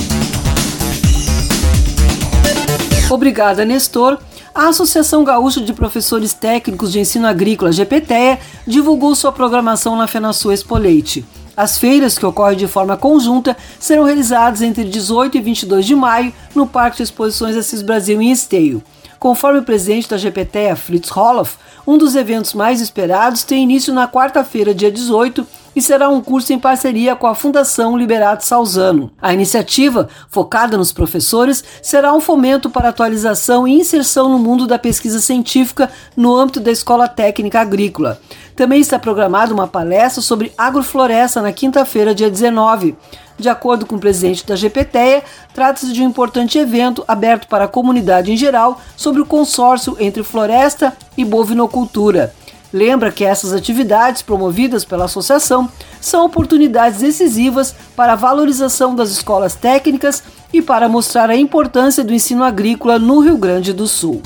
Obrigada, 3.11 3.65
Nestor. 3.65 4.19
A 4.57 4.69
Associação 4.69 5.23
Gaúcha 5.23 5.61
de 5.61 5.75
Professores 5.75 6.33
Técnicos 6.33 6.91
de 6.91 6.99
Ensino 6.99 7.27
Agrícola, 7.27 7.71
GPTEA, 7.71 8.41
divulgou 8.67 9.15
sua 9.15 9.31
programação 9.31 9.95
na 9.97 10.07
FenaSul 10.07 10.51
Expoleite. 10.51 11.27
As 11.55 11.77
feiras, 11.77 12.17
que 12.17 12.25
ocorrem 12.25 12.57
de 12.57 12.67
forma 12.67 12.97
conjunta, 12.97 13.55
serão 13.79 14.05
realizadas 14.05 14.63
entre 14.63 14.85
18 14.85 15.37
e 15.37 15.43
22 15.43 15.85
de 15.85 15.95
maio 15.95 16.33
no 16.55 16.67
Parque 16.67 16.97
de 16.97 17.03
Exposições 17.03 17.55
Assis 17.55 17.83
Brasil 17.83 18.19
em 18.23 18.33
Esteio. 18.33 18.83
Conforme 19.19 19.59
o 19.59 19.63
presidente 19.63 20.09
da 20.09 20.17
GPTEA, 20.17 20.75
Fritz 20.75 21.11
Roloff, 21.11 21.59
um 21.87 21.99
dos 21.99 22.17
eventos 22.17 22.55
mais 22.55 22.81
esperados 22.81 23.45
tem 23.45 23.63
início 23.63 23.93
na 23.93 24.09
quarta-feira, 24.09 24.75
dia 24.75 24.91
18, 24.91 25.47
e 25.77 25.83
será 25.83 26.09
um 26.09 26.23
curso 26.23 26.55
em 26.55 26.59
parceria 26.59 27.15
com 27.15 27.27
a 27.27 27.35
Fundação 27.35 27.99
Liberato 27.99 28.43
Salzano. 28.43 29.13
A 29.21 29.35
iniciativa, 29.35 30.09
focada 30.31 30.79
nos 30.79 30.91
professores, 30.91 31.63
será 31.83 32.15
um 32.15 32.21
fomento 32.21 32.71
para 32.71 32.89
atualização 32.89 33.69
e 33.69 33.75
inserção 33.79 34.31
no 34.31 34.39
mundo 34.39 34.67
da 34.67 34.79
pesquisa 34.79 35.21
científica 35.21 35.91
no 36.17 36.35
âmbito 36.35 36.61
da 36.61 36.71
Escola 36.71 37.07
Técnica 37.07 37.61
Agrícola. 37.61 38.19
Também 38.57 38.81
está 38.81 38.99
programada 38.99 39.53
uma 39.53 39.69
palestra 39.69 40.23
sobre 40.23 40.51
agrofloresta 40.57 41.43
na 41.43 41.53
quinta-feira, 41.53 42.15
dia 42.15 42.31
19. 42.31 42.97
De 43.39 43.51
acordo 43.51 43.85
com 43.85 43.97
o 43.97 44.01
presidente 44.01 44.47
da 44.47 44.57
GPTEA, 44.57 45.23
trata-se 45.53 45.93
de 45.93 46.01
um 46.01 46.07
importante 46.07 46.59
evento 46.59 47.05
aberto 47.07 47.49
para 47.49 47.65
a 47.65 47.69
comunidade 47.69 48.33
em 48.33 48.37
geral 48.37 48.81
sobre 48.97 49.21
o 49.21 49.27
consórcio 49.27 49.95
entre 50.01 50.23
floresta 50.23 50.97
e 51.19 51.23
bovinocultura. 51.23 52.33
Lembra 52.73 53.13
que 53.13 53.25
essas 53.25 53.53
atividades 53.53 54.23
promovidas 54.23 54.85
pela 54.85 55.05
associação 55.05 55.69
são 56.01 56.25
oportunidades 56.25 57.01
decisivas 57.01 57.75
para 57.95 58.15
a 58.15 58.17
valorização 58.17 58.95
das 58.95 59.11
escolas 59.11 59.55
técnicas 59.55 60.23
e 60.53 60.61
para 60.61 60.89
mostrar 60.89 61.31
a 61.31 61.37
importância 61.37 62.03
do 62.03 62.13
ensino 62.13 62.43
agrícola 62.43 62.99
no 62.99 63.21
Rio 63.21 63.37
Grande 63.37 63.73
do 63.73 63.87
Sul. 63.87 64.23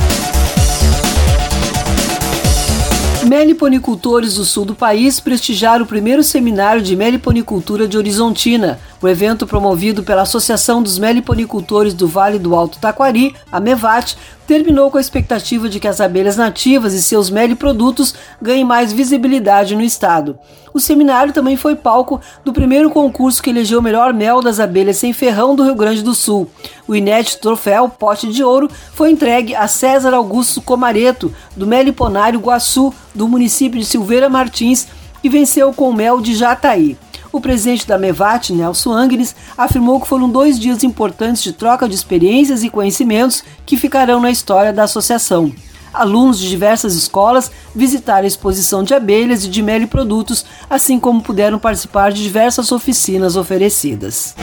Meliponicultores 3.27 4.35
do 4.35 4.45
sul 4.45 4.65
do 4.65 4.75
país 4.75 5.21
prestigiaram 5.21 5.85
o 5.85 5.89
primeiro 5.89 6.23
seminário 6.23 6.83
de 6.83 6.97
meliponicultura 6.97 7.87
de 7.87 7.97
Horizontina. 7.99 8.81
O 9.03 9.09
evento, 9.09 9.47
promovido 9.47 10.03
pela 10.03 10.23
Associação 10.23 10.83
dos 10.83 10.99
Meliponicultores 10.99 11.95
do 11.95 12.07
Vale 12.07 12.39
do 12.39 12.55
Alto 12.55 12.79
Taquari, 12.79 13.35
a 13.51 13.59
MEVAT, 13.59 14.15
terminou 14.47 14.91
com 14.91 14.99
a 14.99 15.01
expectativa 15.01 15.71
de 15.71 15.81
que 15.81 15.89
as 15.89 16.03
abelhas 16.03 16.37
nativas 16.37 16.93
e 16.93 17.03
seus 17.03 17.31
meliprodutos 17.31 18.15
ganhem 18.43 18.65
mais 18.65 18.93
visibilidade 18.93 19.75
no 19.75 19.81
estado. 19.81 20.39
O 20.75 20.79
seminário 20.79 21.33
também 21.33 21.57
foi 21.57 21.75
palco 21.75 22.21
do 22.45 22.53
primeiro 22.53 22.91
concurso 22.91 23.43
que 23.43 23.49
elegeu 23.49 23.79
o 23.79 23.83
melhor 23.83 24.13
mel 24.13 24.43
das 24.43 24.61
abelhas 24.61 24.99
sem 24.99 25.15
ferrão 25.15 25.57
do 25.57 25.65
Rio 25.65 25.75
Grande 25.75 26.03
do 26.03 26.15
Sul. 26.15 26.51
O 26.87 26.95
inédito 26.95 27.41
troféu 27.41 27.89
Pote 27.89 28.29
de 28.29 28.45
Ouro 28.45 28.69
foi 28.93 29.11
entregue 29.11 29.55
a 29.55 29.67
César 29.67 30.13
Augusto 30.13 30.61
Comareto, 30.61 31.35
do 31.57 31.67
Meliponário 31.67 32.39
Guaçu, 32.39 32.93
do 33.15 33.27
município 33.27 33.81
de 33.81 33.87
Silveira 33.87 34.29
Martins, 34.29 34.89
e 35.25 35.29
venceu 35.31 35.73
com 35.73 35.89
o 35.89 35.95
mel 35.95 36.21
de 36.21 36.35
Jataí. 36.35 36.99
O 37.33 37.41
presidente 37.41 37.87
da 37.87 37.97
Mevat, 37.97 38.51
Nelson 38.53 38.93
Angles, 38.93 39.37
afirmou 39.57 40.01
que 40.01 40.09
foram 40.09 40.29
dois 40.29 40.59
dias 40.59 40.83
importantes 40.83 41.43
de 41.43 41.53
troca 41.53 41.89
de 41.89 41.95
experiências 41.95 42.65
e 42.65 42.71
conhecimentos 42.71 43.45
que 43.65 43.77
ficarão 43.77 44.21
na 44.21 44.31
história 44.31 44.73
da 44.73 44.85
associação. 44.85 45.53
Alunos 45.93 46.39
de 46.39 46.49
diversas 46.49 46.95
escolas 46.95 47.51
visitaram 47.75 48.25
a 48.25 48.29
exposição 48.29 48.83
de 48.83 48.95
abelhas 48.95 49.45
e 49.45 49.49
de 49.49 49.63
mel 49.63 49.83
e 49.83 49.87
produtos, 49.87 50.45
assim 50.69 50.99
como 50.99 51.23
puderam 51.23 51.59
participar 51.59 52.13
de 52.13 52.23
diversas 52.23 52.71
oficinas 52.73 53.37
oferecidas. 53.37 54.35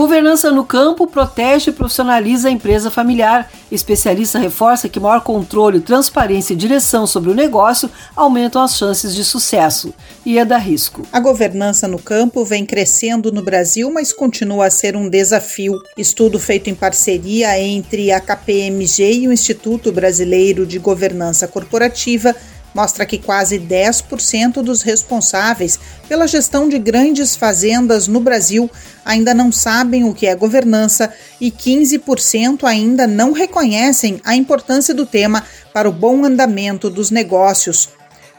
Governança 0.00 0.50
no 0.50 0.64
campo 0.64 1.06
protege 1.06 1.68
e 1.68 1.74
profissionaliza 1.74 2.48
a 2.48 2.50
empresa 2.50 2.90
familiar. 2.90 3.52
Especialista 3.70 4.38
reforça 4.38 4.88
que 4.88 4.98
maior 4.98 5.20
controle, 5.20 5.78
transparência 5.78 6.54
e 6.54 6.56
direção 6.56 7.06
sobre 7.06 7.30
o 7.30 7.34
negócio 7.34 7.90
aumentam 8.16 8.62
as 8.62 8.78
chances 8.78 9.14
de 9.14 9.22
sucesso. 9.22 9.92
E 10.24 10.38
é 10.38 10.44
da 10.46 10.56
risco. 10.56 11.02
A 11.12 11.20
governança 11.20 11.86
no 11.86 11.98
campo 11.98 12.46
vem 12.46 12.64
crescendo 12.64 13.30
no 13.30 13.42
Brasil, 13.42 13.92
mas 13.92 14.10
continua 14.10 14.68
a 14.68 14.70
ser 14.70 14.96
um 14.96 15.06
desafio. 15.06 15.78
Estudo 15.98 16.38
feito 16.38 16.70
em 16.70 16.74
parceria 16.74 17.60
entre 17.60 18.10
a 18.10 18.20
KPMG 18.20 19.12
e 19.12 19.28
o 19.28 19.32
Instituto 19.34 19.92
Brasileiro 19.92 20.64
de 20.64 20.78
Governança 20.78 21.46
Corporativa 21.46 22.34
mostra 22.74 23.06
que 23.06 23.18
quase 23.18 23.58
10% 23.58 24.62
dos 24.62 24.82
responsáveis 24.82 25.78
pela 26.08 26.26
gestão 26.26 26.68
de 26.68 26.78
grandes 26.78 27.36
fazendas 27.36 28.06
no 28.06 28.20
Brasil 28.20 28.70
ainda 29.04 29.34
não 29.34 29.50
sabem 29.50 30.04
o 30.04 30.14
que 30.14 30.26
é 30.26 30.34
governança 30.34 31.12
e 31.40 31.50
15% 31.50 32.64
ainda 32.64 33.06
não 33.06 33.32
reconhecem 33.32 34.20
a 34.24 34.34
importância 34.34 34.94
do 34.94 35.06
tema 35.06 35.44
para 35.72 35.88
o 35.88 35.92
bom 35.92 36.24
andamento 36.24 36.88
dos 36.88 37.10
negócios. 37.10 37.88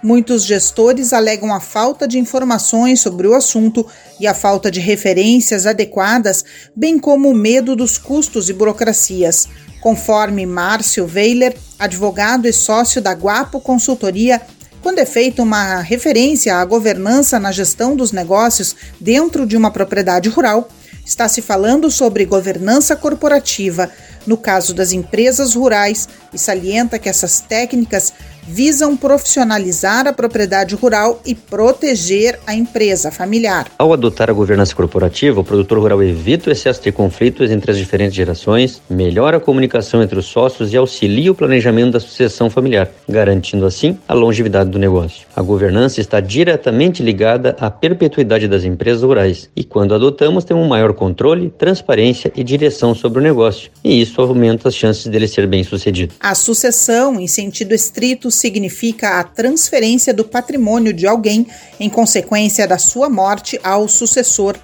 Muitos 0.04 0.46
gestores 0.46 1.14
alegam 1.14 1.54
a 1.54 1.60
falta 1.60 2.08
de 2.08 2.18
informações 2.18 3.00
sobre 3.00 3.28
o 3.28 3.36
assunto 3.36 3.86
e 4.20 4.26
a 4.26 4.34
falta 4.34 4.72
de 4.72 4.80
referências 4.80 5.68
adequadas, 5.68 6.44
bem 6.76 6.98
como 6.98 7.30
o 7.30 7.36
medo 7.36 7.76
dos 7.76 8.00
custos 8.00 8.50
e 8.50 8.54
burocracias. 8.54 9.48
Conforme 9.82 10.46
Márcio 10.46 11.10
Weiler, 11.12 11.58
advogado 11.80 12.48
e 12.48 12.54
sócio 12.54 13.02
da 13.02 13.14
Guapo 13.14 13.60
Consultoria, 13.60 14.40
quando 14.82 15.00
é 15.00 15.06
feita 15.06 15.42
uma 15.42 15.82
referência 15.82 16.56
à 16.56 16.64
governança 16.64 17.40
na 17.40 17.52
gestão 17.52 17.96
dos 17.96 18.12
negócios 18.12 18.76
dentro 19.00 19.46
de 19.46 19.58
uma 19.58 19.72
propriedade 19.72 20.30
rural, 20.30 20.70
está 21.04 21.28
se 21.28 21.42
falando 21.42 21.90
sobre 21.90 22.26
governança 22.26 22.96
corporativa. 22.96 23.90
No 24.26 24.38
caso 24.38 24.74
das 24.74 24.92
empresas 24.92 25.56
rurais 25.56 26.08
e 26.32 26.38
salienta 26.38 27.00
que 27.00 27.10
essas 27.10 27.40
técnicas 27.40 28.14
visam 28.48 28.98
profissionalizar 28.98 30.08
a 30.08 30.14
propriedade 30.14 30.76
rural 30.76 31.22
e 31.26 31.36
proteger 31.36 32.40
a 32.46 32.54
empresa 32.54 33.12
familiar. 33.12 33.68
Ao 33.78 33.94
adotar 33.94 34.30
a 34.30 34.34
governança 34.34 34.76
corporativa, 34.76 35.40
o 35.40 35.44
produtor 35.44 35.80
rural 35.80 36.04
evita 36.04 36.50
o 36.50 36.52
excesso 36.52 36.82
de 36.82 36.92
conflitos 36.92 37.52
entre 37.52 37.72
as 37.72 37.78
diferentes 37.78 38.16
gerações, 38.16 38.82
melhora 38.90 39.38
a 39.38 39.40
comunicação 39.40 40.02
entre 40.02 40.18
os 40.18 40.26
sócios 40.26 40.74
e 40.74 40.78
auxilia 40.78 41.32
o 41.32 41.36
planejamento 41.36 41.92
da 41.92 42.00
sucessão 42.00 42.50
familiar, 42.50 42.90
garantindo 43.08 43.66
assim 43.66 43.98
a 44.08 44.14
longevidade 44.14 44.70
do 44.70 44.80
negócio. 44.80 45.28
A 45.36 45.42
governança 45.42 46.02
está 46.02 46.20
diretamente 46.20 47.04
ligada 47.04 47.56
à 47.60 47.70
perpetuidade 47.70 48.48
das 48.48 48.64
empresas 48.64 49.04
rurais 49.04 49.50
e, 49.56 49.64
quando 49.64 49.94
adotamos, 49.94 50.44
temos 50.44 50.66
um 50.66 50.68
maior 50.68 50.94
controle, 50.94 51.50
transparência 51.50 52.32
e 52.36 52.44
direção 52.44 52.96
sobre 52.96 53.20
o 53.20 53.22
negócio, 53.22 53.70
e 53.84 54.02
isso 54.02 54.22
aumenta 54.22 54.70
as 54.70 54.76
chances 54.76 55.08
dele 55.08 55.28
ser 55.28 55.48
bem 55.48 55.64
sucedido. 55.64 56.14
A 56.20 56.34
sucessão, 56.34 57.20
em 57.20 57.28
sentido 57.28 57.74
estrito, 57.74 58.31
significa 58.32 59.20
a 59.20 59.24
transferência 59.24 60.14
do 60.14 60.24
patrimônio 60.24 60.94
de 60.94 61.06
alguém 61.06 61.48
em 61.80 61.90
consequência 61.90 62.68
da 62.68 62.78
sua 62.78 63.10
morte 63.10 63.60
ao 63.64 63.88
sucessor. 63.88 64.56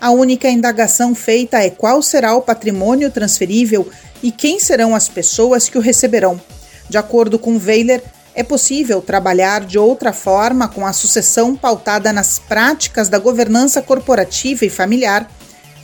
A 0.00 0.10
única 0.10 0.48
indagação 0.48 1.14
feita 1.14 1.58
é 1.62 1.70
qual 1.70 2.02
será 2.02 2.34
o 2.36 2.42
patrimônio 2.42 3.10
transferível 3.10 3.88
e 4.22 4.30
quem 4.30 4.60
serão 4.60 4.94
as 4.94 5.08
pessoas 5.08 5.68
que 5.68 5.78
o 5.78 5.80
receberão. 5.80 6.40
De 6.88 6.98
acordo 6.98 7.38
com 7.38 7.58
Weiler, 7.58 8.02
é 8.34 8.42
possível 8.42 9.00
trabalhar 9.00 9.64
de 9.64 9.78
outra 9.78 10.12
forma 10.12 10.66
com 10.66 10.84
a 10.84 10.92
sucessão 10.92 11.54
pautada 11.54 12.12
nas 12.12 12.38
práticas 12.38 13.08
da 13.08 13.18
governança 13.18 13.80
corporativa 13.80 14.64
e 14.64 14.70
familiar, 14.70 15.30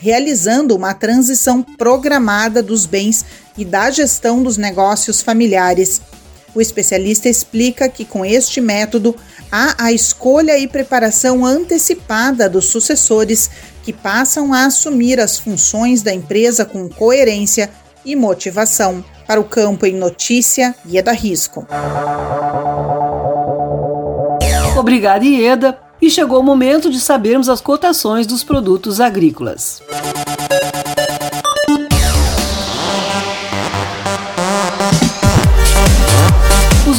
realizando 0.01 0.75
uma 0.75 0.93
transição 0.93 1.63
programada 1.63 2.63
dos 2.63 2.87
bens 2.87 3.25
e 3.57 3.65
da 3.65 3.91
gestão 3.91 4.43
dos 4.43 4.57
negócios 4.57 5.23
familiares. 5.23 6.01
O 6.55 6.61
especialista 6.61 7.29
explica 7.29 7.89
que 7.89 8.05
com 8.05 8.25
este 8.25 8.61
método 8.61 9.15
há 9.51 9.75
a 9.79 9.93
escolha 9.93 10.59
e 10.59 10.67
preparação 10.67 11.45
antecipada 11.45 12.49
dos 12.49 12.67
sucessores 12.67 13.51
que 13.83 13.93
passam 13.93 14.53
a 14.53 14.67
assumir 14.67 15.21
as 15.21 15.39
funções 15.39 16.03
da 16.03 16.13
empresa 16.13 16.65
com 16.65 16.89
coerência 16.89 17.71
e 18.05 18.17
motivação. 18.17 19.05
Para 19.27 19.41
o 19.41 19.45
campo 19.45 19.87
em 19.87 19.95
notícia, 19.95 20.75
Ieda 20.85 21.13
Risco. 21.13 21.67
Obrigada, 24.77 25.25
Ieda. 25.25 25.79
E 26.03 26.11
chegou 26.11 26.41
o 26.41 26.43
momento 26.43 26.91
de 26.91 26.99
sabermos 26.99 27.49
as 27.49 27.61
cotações 27.61 28.27
dos 28.27 28.43
produtos 28.43 29.01
agrícolas. 29.01 29.83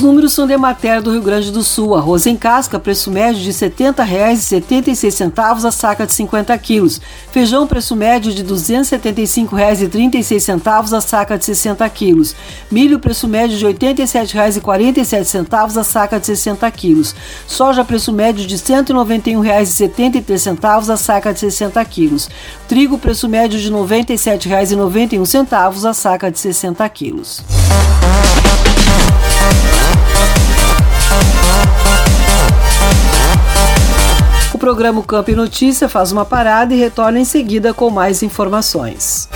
Os 0.01 0.07
números 0.07 0.33
são 0.33 0.47
de 0.47 0.53
Emater 0.53 0.99
do 0.99 1.11
Rio 1.11 1.21
Grande 1.21 1.51
do 1.51 1.61
Sul. 1.61 1.93
Arroz 1.93 2.25
em 2.25 2.35
casca, 2.35 2.79
preço 2.79 3.11
médio 3.11 3.39
de 3.39 3.51
R$ 3.51 3.69
70,76 3.69 5.63
a 5.63 5.69
saca 5.69 6.07
de 6.07 6.13
50 6.13 6.57
quilos. 6.57 6.99
Feijão, 7.31 7.67
preço 7.67 7.95
médio 7.95 8.33
de 8.33 8.41
R$ 8.41 8.47
275,36 8.47 10.97
a 10.97 11.01
saca 11.01 11.37
de 11.37 11.45
60 11.45 11.87
quilos. 11.89 12.35
Milho, 12.71 12.97
preço 12.97 13.27
médio 13.27 13.55
de 13.55 13.63
R$ 13.63 13.75
87,47 13.75 15.77
a 15.77 15.83
saca 15.83 16.19
de 16.19 16.25
60 16.25 16.71
quilos. 16.71 17.13
Soja, 17.45 17.85
preço 17.85 18.11
médio 18.11 18.47
de 18.47 18.55
R$ 18.55 18.61
191,73 18.61 20.91
a 20.91 20.97
saca 20.97 21.31
de 21.31 21.41
60 21.41 21.85
quilos. 21.85 22.27
Trigo, 22.67 22.97
preço 22.97 23.29
médio 23.29 23.59
de 23.59 23.69
R$ 23.69 23.75
97,91 23.75 25.87
a 25.87 25.93
saca 25.93 26.31
de 26.31 26.39
60 26.39 26.89
quilos. 26.89 27.43
Programa 34.61 35.03
Campo 35.03 35.31
e 35.31 35.35
Notícia 35.35 35.89
faz 35.89 36.11
uma 36.11 36.23
parada 36.23 36.71
e 36.71 36.77
retorna 36.77 37.19
em 37.19 37.25
seguida 37.25 37.73
com 37.73 37.89
mais 37.89 38.21
informações. 38.21 39.27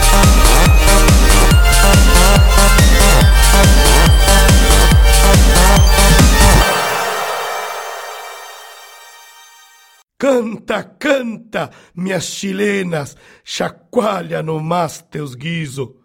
Canta, 10.15 10.83
canta, 10.83 11.71
minhas 11.95 12.25
chilenas, 12.25 13.17
chacoalha 13.43 14.43
no 14.43 14.59
mas 14.59 15.01
teus 15.09 15.33
guiso 15.33 16.04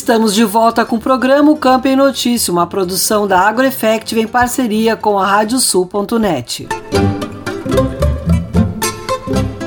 Estamos 0.00 0.34
de 0.34 0.44
volta 0.44 0.82
com 0.82 0.96
o 0.96 0.98
programa 0.98 1.54
Campo 1.58 1.86
em 1.86 1.94
Notícia, 1.94 2.50
uma 2.50 2.66
produção 2.66 3.28
da 3.28 3.38
AgroEffective 3.40 4.22
em 4.22 4.26
parceria 4.26 4.96
com 4.96 5.18
a 5.18 5.26
Radiosul.net. 5.26 6.66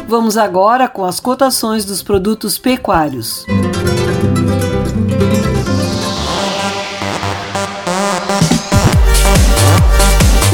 Vamos 0.08 0.36
agora 0.36 0.88
com 0.88 1.06
as 1.06 1.20
cotações 1.20 1.86
dos 1.86 2.02
produtos 2.02 2.58
pecuários. 2.58 3.46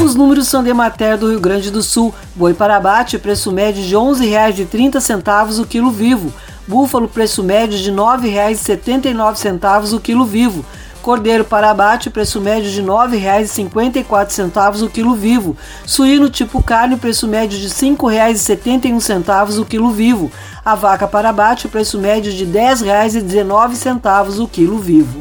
Os 0.04 0.14
números 0.14 0.46
são 0.46 0.62
de 0.62 0.74
Mater 0.74 1.16
do 1.16 1.30
Rio 1.30 1.40
Grande 1.40 1.70
do 1.70 1.82
Sul. 1.82 2.14
Boi 2.34 2.52
para 2.52 2.76
abate, 2.76 3.18
preço 3.18 3.50
médio 3.50 3.82
de 3.82 3.94
R$ 3.94 4.02
11,30 4.02 5.58
o 5.58 5.66
quilo 5.66 5.90
vivo 5.90 6.30
búfalo 6.70 7.08
preço 7.08 7.42
médio 7.42 7.76
de 7.76 7.90
R$ 7.90 7.96
9,79 7.96 9.92
o 9.92 10.00
quilo 10.00 10.24
vivo. 10.24 10.64
Cordeiro 11.02 11.44
para 11.44 11.68
abate, 11.70 12.08
preço 12.10 12.40
médio 12.40 12.70
de 12.70 12.80
R$ 12.80 12.86
9,54 12.86 14.82
o 14.84 14.88
quilo 14.88 15.16
vivo. 15.16 15.56
Suíno 15.84 16.30
tipo 16.30 16.62
carne, 16.62 16.96
preço 16.96 17.26
médio 17.26 17.58
de 17.58 17.66
R$ 17.66 17.74
5,71 17.74 19.58
o 19.58 19.64
quilo 19.64 19.90
vivo. 19.90 20.30
A 20.64 20.76
vaca 20.76 21.08
para 21.08 21.30
abate, 21.30 21.66
preço 21.66 21.98
médio 21.98 22.32
de 22.32 22.44
R$ 22.44 22.52
10,19 22.52 24.38
o 24.38 24.46
quilo 24.46 24.78
vivo. 24.78 25.18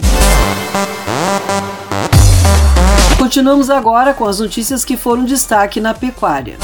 Continuamos 3.17 3.71
agora 3.71 4.13
com 4.13 4.25
as 4.25 4.39
notícias 4.39 4.85
que 4.85 4.95
foram 4.95 5.25
destaque 5.25 5.81
na 5.81 5.95
pecuária. 5.95 6.57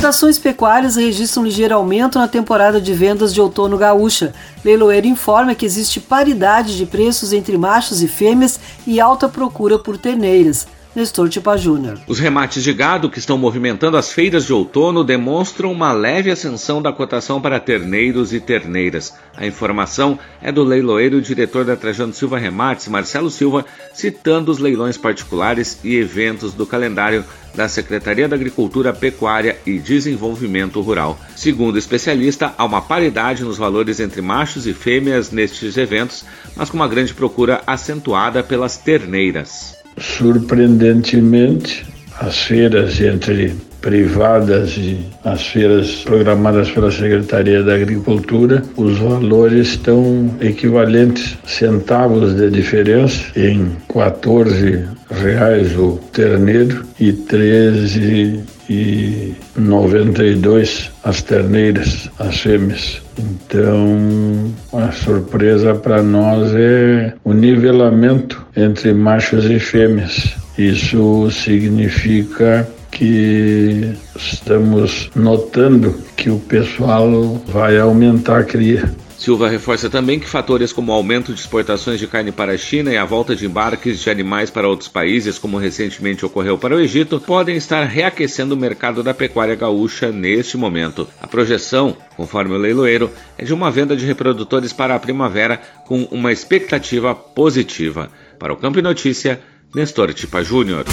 Cotações 0.00 0.38
pecuárias 0.38 0.96
registram 0.96 1.44
ligeiro 1.44 1.74
aumento 1.74 2.18
na 2.18 2.26
temporada 2.26 2.80
de 2.80 2.94
vendas 2.94 3.34
de 3.34 3.40
outono 3.42 3.76
gaúcha. 3.76 4.32
Leiloeiro 4.64 5.06
informa 5.06 5.54
que 5.54 5.66
existe 5.66 6.00
paridade 6.00 6.74
de 6.74 6.86
preços 6.86 7.34
entre 7.34 7.58
machos 7.58 8.02
e 8.02 8.08
fêmeas 8.08 8.58
e 8.86 8.98
alta 8.98 9.28
procura 9.28 9.78
por 9.78 9.98
terneiras. 9.98 10.66
Nestor 10.94 11.28
Tipa 11.28 11.56
Júnior. 11.56 12.00
Os 12.08 12.18
remates 12.18 12.64
de 12.64 12.72
gado 12.72 13.08
que 13.08 13.20
estão 13.20 13.38
movimentando 13.38 13.96
as 13.96 14.12
feiras 14.12 14.44
de 14.44 14.52
outono 14.52 15.04
demonstram 15.04 15.70
uma 15.70 15.92
leve 15.92 16.32
ascensão 16.32 16.82
da 16.82 16.92
cotação 16.92 17.40
para 17.40 17.60
terneiros 17.60 18.32
e 18.32 18.40
terneiras. 18.40 19.14
A 19.36 19.46
informação 19.46 20.18
é 20.42 20.50
do 20.50 20.64
leiloeiro 20.64 21.18
e 21.18 21.22
diretor 21.22 21.64
da 21.64 21.76
Trajano 21.76 22.12
Silva 22.12 22.38
Remates, 22.38 22.88
Marcelo 22.88 23.30
Silva, 23.30 23.64
citando 23.94 24.50
os 24.50 24.58
leilões 24.58 24.98
particulares 24.98 25.78
e 25.84 25.94
eventos 25.94 26.54
do 26.54 26.66
calendário 26.66 27.24
da 27.54 27.68
Secretaria 27.68 28.28
da 28.28 28.34
Agricultura, 28.34 28.92
Pecuária 28.92 29.56
e 29.64 29.78
Desenvolvimento 29.78 30.80
Rural. 30.80 31.18
Segundo 31.36 31.76
o 31.76 31.78
especialista, 31.78 32.52
há 32.58 32.64
uma 32.64 32.82
paridade 32.82 33.44
nos 33.44 33.56
valores 33.58 34.00
entre 34.00 34.20
machos 34.20 34.66
e 34.66 34.74
fêmeas 34.74 35.30
nestes 35.30 35.76
eventos, 35.76 36.24
mas 36.56 36.68
com 36.68 36.76
uma 36.76 36.88
grande 36.88 37.14
procura 37.14 37.62
acentuada 37.66 38.42
pelas 38.42 38.76
terneiras. 38.76 39.79
Surpreendentemente, 40.00 41.84
as 42.18 42.38
feiras 42.38 43.00
entre 43.00 43.54
privadas 43.80 44.76
e 44.76 44.98
as 45.24 45.46
feiras 45.46 46.02
programadas 46.04 46.70
pela 46.70 46.90
Secretaria 46.90 47.62
da 47.62 47.74
Agricultura, 47.74 48.62
os 48.76 48.98
valores 48.98 49.68
estão 49.68 50.34
equivalentes, 50.40 51.38
centavos 51.46 52.34
de 52.34 52.50
diferença, 52.50 53.24
em 53.36 53.76
14 53.92 54.84
reais 55.10 55.76
o 55.76 55.98
terneiro 56.12 56.84
e 56.98 57.12
13 57.12 58.44
e 58.68 59.34
92 59.56 60.90
as 61.02 61.22
terneiras, 61.22 62.08
as 62.18 62.40
fêmeas. 62.40 63.02
Então, 63.18 64.54
a 64.72 64.92
surpresa 64.92 65.74
para 65.74 66.02
nós 66.02 66.54
é 66.54 67.12
o 67.24 67.32
nivelamento 67.32 68.46
entre 68.56 68.94
machos 68.94 69.44
e 69.46 69.58
fêmeas. 69.58 70.36
Isso 70.56 71.30
significa 71.30 72.68
que 72.90 73.94
estamos 74.16 75.10
notando 75.14 75.94
que 76.16 76.28
o 76.30 76.38
pessoal 76.38 77.10
vai 77.46 77.78
aumentar 77.78 78.40
a 78.40 78.44
cria. 78.44 78.92
Silva 79.20 79.50
reforça 79.50 79.90
também 79.90 80.18
que 80.18 80.26
fatores 80.26 80.72
como 80.72 80.90
o 80.90 80.94
aumento 80.94 81.34
de 81.34 81.40
exportações 81.40 82.00
de 82.00 82.06
carne 82.06 82.32
para 82.32 82.52
a 82.52 82.56
China 82.56 82.90
e 82.90 82.96
a 82.96 83.04
volta 83.04 83.36
de 83.36 83.44
embarques 83.44 84.00
de 84.00 84.08
animais 84.08 84.48
para 84.48 84.66
outros 84.66 84.88
países, 84.88 85.38
como 85.38 85.58
recentemente 85.58 86.24
ocorreu 86.24 86.56
para 86.56 86.74
o 86.74 86.80
Egito, 86.80 87.20
podem 87.20 87.54
estar 87.54 87.84
reaquecendo 87.84 88.54
o 88.54 88.58
mercado 88.58 89.02
da 89.02 89.12
pecuária 89.12 89.54
gaúcha 89.54 90.10
neste 90.10 90.56
momento. 90.56 91.06
A 91.20 91.26
projeção, 91.26 91.94
conforme 92.16 92.54
o 92.54 92.58
leiloeiro, 92.58 93.10
é 93.36 93.44
de 93.44 93.52
uma 93.52 93.70
venda 93.70 93.94
de 93.94 94.06
reprodutores 94.06 94.72
para 94.72 94.94
a 94.94 94.98
primavera 94.98 95.60
com 95.86 96.04
uma 96.04 96.32
expectativa 96.32 97.14
positiva. 97.14 98.10
Para 98.38 98.54
o 98.54 98.56
Campo 98.56 98.80
Notícia, 98.80 99.38
Nestor 99.74 100.14
Tipa 100.14 100.42
Júnior. 100.42 100.86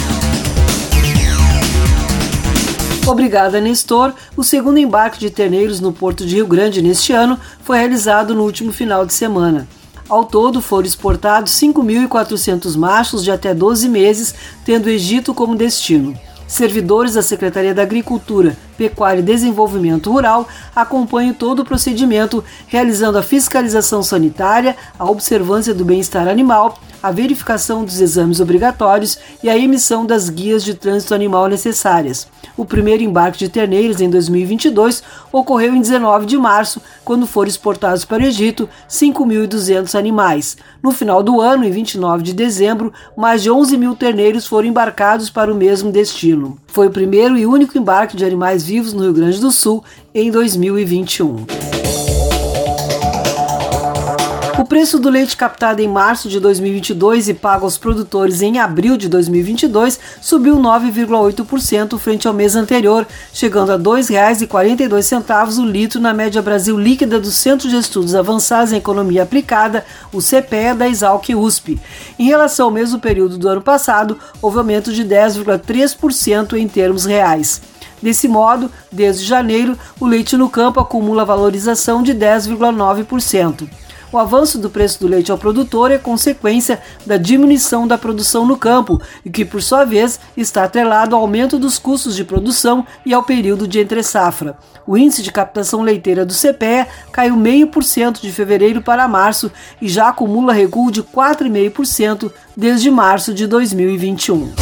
Obrigada, 3.08 3.58
Nestor. 3.58 4.12
O 4.36 4.44
segundo 4.44 4.76
embarque 4.76 5.18
de 5.18 5.30
terneiros 5.30 5.80
no 5.80 5.94
Porto 5.94 6.26
de 6.26 6.34
Rio 6.34 6.46
Grande 6.46 6.82
neste 6.82 7.14
ano 7.14 7.40
foi 7.62 7.78
realizado 7.78 8.34
no 8.34 8.42
último 8.42 8.70
final 8.70 9.06
de 9.06 9.14
semana. 9.14 9.66
Ao 10.06 10.26
todo, 10.26 10.60
foram 10.60 10.86
exportados 10.86 11.52
5.400 11.52 12.76
machos 12.76 13.24
de 13.24 13.30
até 13.30 13.54
12 13.54 13.88
meses, 13.88 14.34
tendo 14.62 14.86
o 14.86 14.90
Egito 14.90 15.32
como 15.32 15.56
destino. 15.56 16.14
Servidores 16.46 17.14
da 17.14 17.22
Secretaria 17.22 17.74
da 17.74 17.82
Agricultura, 17.82 18.54
Pecuária 18.78 19.18
e 19.18 19.24
Desenvolvimento 19.24 20.12
Rural 20.12 20.48
acompanham 20.74 21.34
todo 21.34 21.60
o 21.60 21.64
procedimento, 21.64 22.44
realizando 22.68 23.18
a 23.18 23.22
fiscalização 23.22 24.04
sanitária, 24.04 24.76
a 24.96 25.04
observância 25.04 25.74
do 25.74 25.84
bem-estar 25.84 26.28
animal, 26.28 26.78
a 27.02 27.10
verificação 27.10 27.84
dos 27.84 28.00
exames 28.00 28.40
obrigatórios 28.40 29.18
e 29.42 29.48
a 29.48 29.58
emissão 29.58 30.06
das 30.06 30.28
guias 30.28 30.64
de 30.64 30.74
trânsito 30.74 31.14
animal 31.14 31.48
necessárias. 31.48 32.28
O 32.56 32.64
primeiro 32.64 33.04
embarque 33.04 33.38
de 33.38 33.48
terneiros 33.48 34.00
em 34.00 34.10
2022 34.10 35.02
ocorreu 35.30 35.74
em 35.74 35.80
19 35.80 36.26
de 36.26 36.36
março, 36.36 36.82
quando 37.04 37.26
foram 37.26 37.48
exportados 37.48 38.04
para 38.04 38.22
o 38.22 38.26
Egito 38.26 38.68
5.200 38.88 39.96
animais. 39.96 40.56
No 40.82 40.90
final 40.90 41.22
do 41.22 41.40
ano, 41.40 41.64
em 41.64 41.70
29 41.70 42.22
de 42.22 42.32
dezembro, 42.32 42.92
mais 43.16 43.42
de 43.42 43.50
11 43.50 43.76
mil 43.76 43.94
terneiros 43.94 44.46
foram 44.46 44.68
embarcados 44.68 45.30
para 45.30 45.52
o 45.52 45.56
mesmo 45.56 45.92
destino. 45.92 46.58
Foi 46.66 46.88
o 46.88 46.92
primeiro 46.92 47.36
e 47.36 47.46
único 47.46 47.78
embarque 47.78 48.16
de 48.16 48.24
animais 48.24 48.67
vivos 48.68 48.92
no 48.92 49.02
Rio 49.02 49.14
Grande 49.14 49.40
do 49.40 49.50
Sul 49.50 49.82
em 50.14 50.30
2021. 50.30 51.46
O 54.58 54.64
preço 54.64 54.98
do 54.98 55.08
leite 55.08 55.36
captado 55.36 55.80
em 55.80 55.86
março 55.86 56.28
de 56.28 56.40
2022 56.40 57.28
e 57.28 57.34
pago 57.34 57.64
aos 57.64 57.78
produtores 57.78 58.42
em 58.42 58.58
abril 58.58 58.96
de 58.96 59.08
2022 59.08 60.00
subiu 60.20 60.56
9,8% 60.56 61.96
frente 61.96 62.26
ao 62.26 62.34
mês 62.34 62.56
anterior, 62.56 63.06
chegando 63.32 63.70
a 63.70 63.76
R$ 63.76 63.82
2,42 63.82 65.58
o 65.58 65.64
litro 65.64 66.00
na 66.00 66.12
média 66.12 66.42
Brasil 66.42 66.76
líquida 66.76 67.20
do 67.20 67.30
Centro 67.30 67.68
de 67.68 67.76
Estudos 67.76 68.16
Avançados 68.16 68.72
em 68.72 68.78
Economia 68.78 69.22
Aplicada, 69.22 69.86
o 70.12 70.20
CPE 70.20 70.74
da 70.76 70.88
Exalc 70.88 71.28
USP. 71.32 71.80
Em 72.18 72.26
relação 72.26 72.66
ao 72.66 72.72
mesmo 72.72 72.98
período 72.98 73.38
do 73.38 73.48
ano 73.48 73.62
passado, 73.62 74.18
houve 74.42 74.58
aumento 74.58 74.92
de 74.92 75.04
10,3% 75.04 76.54
em 76.54 76.66
termos 76.66 77.04
reais. 77.04 77.62
Desse 78.02 78.28
modo, 78.28 78.70
desde 78.90 79.24
janeiro, 79.24 79.76
o 80.00 80.06
leite 80.06 80.36
no 80.36 80.48
campo 80.48 80.80
acumula 80.80 81.24
valorização 81.24 82.02
de 82.02 82.14
10,9%. 82.14 83.68
O 84.10 84.16
avanço 84.16 84.58
do 84.58 84.70
preço 84.70 85.00
do 85.00 85.06
leite 85.06 85.30
ao 85.30 85.36
produtor 85.36 85.90
é 85.90 85.98
consequência 85.98 86.80
da 87.04 87.18
diminuição 87.18 87.86
da 87.86 87.98
produção 87.98 88.46
no 88.46 88.56
campo 88.56 89.00
e 89.22 89.28
que, 89.28 89.44
por 89.44 89.62
sua 89.62 89.84
vez, 89.84 90.18
está 90.34 90.64
atrelado 90.64 91.14
ao 91.14 91.20
aumento 91.20 91.58
dos 91.58 91.78
custos 91.78 92.16
de 92.16 92.24
produção 92.24 92.86
e 93.04 93.12
ao 93.12 93.22
período 93.22 93.68
de 93.68 93.80
entre-safra. 93.80 94.56
O 94.86 94.96
índice 94.96 95.22
de 95.22 95.30
captação 95.30 95.82
leiteira 95.82 96.24
do 96.24 96.32
CPE 96.32 96.86
caiu 97.12 97.36
0,5% 97.36 98.22
de 98.22 98.32
fevereiro 98.32 98.80
para 98.80 99.06
março 99.06 99.52
e 99.80 99.86
já 99.86 100.08
acumula 100.08 100.54
recuo 100.54 100.90
de 100.90 101.02
4,5% 101.02 102.32
desde 102.56 102.90
março 102.90 103.34
de 103.34 103.46
2021. 103.46 104.54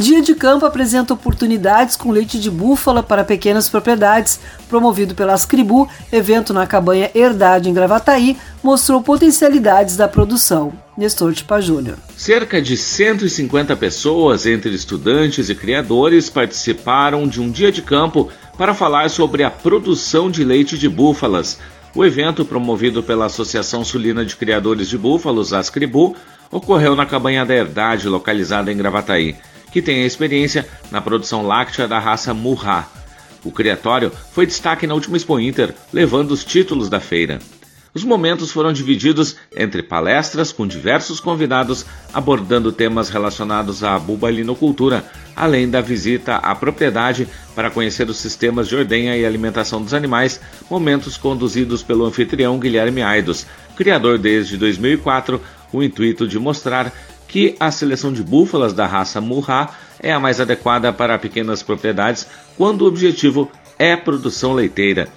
Dia 0.00 0.20
de 0.20 0.34
Campo 0.34 0.66
apresenta 0.66 1.14
oportunidades 1.14 1.96
com 1.96 2.12
leite 2.12 2.38
de 2.38 2.50
búfala 2.50 3.02
para 3.02 3.24
pequenas 3.24 3.66
propriedades. 3.66 4.38
Promovido 4.68 5.14
pela 5.14 5.32
Ascribu, 5.32 5.88
evento 6.12 6.52
na 6.52 6.66
cabanha 6.66 7.10
Herdade 7.14 7.70
em 7.70 7.72
Gravataí 7.72 8.36
mostrou 8.62 9.02
potencialidades 9.02 9.96
da 9.96 10.06
produção. 10.06 10.74
Nestor 10.98 11.32
Tipa 11.32 11.62
Júnior. 11.62 11.96
Cerca 12.14 12.60
de 12.60 12.76
150 12.76 13.74
pessoas, 13.74 14.44
entre 14.44 14.74
estudantes 14.74 15.48
e 15.48 15.54
criadores, 15.54 16.28
participaram 16.28 17.26
de 17.26 17.40
um 17.40 17.50
dia 17.50 17.72
de 17.72 17.80
campo 17.80 18.28
para 18.58 18.74
falar 18.74 19.08
sobre 19.08 19.44
a 19.44 19.50
produção 19.50 20.30
de 20.30 20.44
leite 20.44 20.76
de 20.76 20.90
búfalas. 20.90 21.58
O 21.94 22.04
evento, 22.04 22.44
promovido 22.44 23.02
pela 23.02 23.24
Associação 23.24 23.82
Sulina 23.82 24.26
de 24.26 24.36
Criadores 24.36 24.90
de 24.90 24.98
Búfalos, 24.98 25.54
Ascribu, 25.54 26.14
ocorreu 26.50 26.94
na 26.94 27.06
cabanha 27.06 27.46
da 27.46 27.54
Herdade, 27.54 28.08
localizada 28.08 28.70
em 28.70 28.76
Gravataí 28.76 29.34
que 29.76 29.82
tem 29.82 30.06
experiência 30.06 30.66
na 30.90 31.02
produção 31.02 31.46
láctea 31.46 31.86
da 31.86 31.98
raça 31.98 32.32
Murra. 32.32 32.88
O 33.44 33.52
criatório 33.52 34.10
foi 34.32 34.46
destaque 34.46 34.86
na 34.86 34.94
última 34.94 35.18
Expo 35.18 35.38
Inter, 35.38 35.74
levando 35.92 36.30
os 36.30 36.42
títulos 36.42 36.88
da 36.88 36.98
feira. 36.98 37.40
Os 37.92 38.02
momentos 38.02 38.50
foram 38.50 38.72
divididos 38.72 39.36
entre 39.54 39.82
palestras 39.82 40.50
com 40.50 40.66
diversos 40.66 41.20
convidados 41.20 41.84
abordando 42.10 42.72
temas 42.72 43.10
relacionados 43.10 43.84
à 43.84 43.98
bubalinocultura, 43.98 45.04
além 45.36 45.68
da 45.68 45.82
visita 45.82 46.36
à 46.36 46.54
propriedade 46.54 47.28
para 47.54 47.70
conhecer 47.70 48.08
os 48.08 48.16
sistemas 48.16 48.68
de 48.68 48.76
ordenha 48.76 49.14
e 49.14 49.26
alimentação 49.26 49.82
dos 49.82 49.92
animais, 49.92 50.40
momentos 50.70 51.18
conduzidos 51.18 51.82
pelo 51.82 52.06
anfitrião 52.06 52.58
Guilherme 52.58 53.02
Aidos, 53.02 53.46
criador 53.76 54.16
desde 54.16 54.56
2004, 54.56 55.38
com 55.70 55.78
o 55.78 55.82
intuito 55.82 56.26
de 56.26 56.38
mostrar 56.38 56.90
que 57.28 57.56
a 57.58 57.70
seleção 57.70 58.12
de 58.12 58.22
búfalas 58.22 58.72
da 58.72 58.86
raça 58.86 59.20
Murra 59.20 59.70
é 60.00 60.12
a 60.12 60.20
mais 60.20 60.40
adequada 60.40 60.92
para 60.92 61.18
pequenas 61.18 61.62
propriedades 61.62 62.26
quando 62.56 62.82
o 62.82 62.86
objetivo 62.86 63.50
é 63.78 63.96
produção 63.96 64.52
leiteira. 64.52 65.08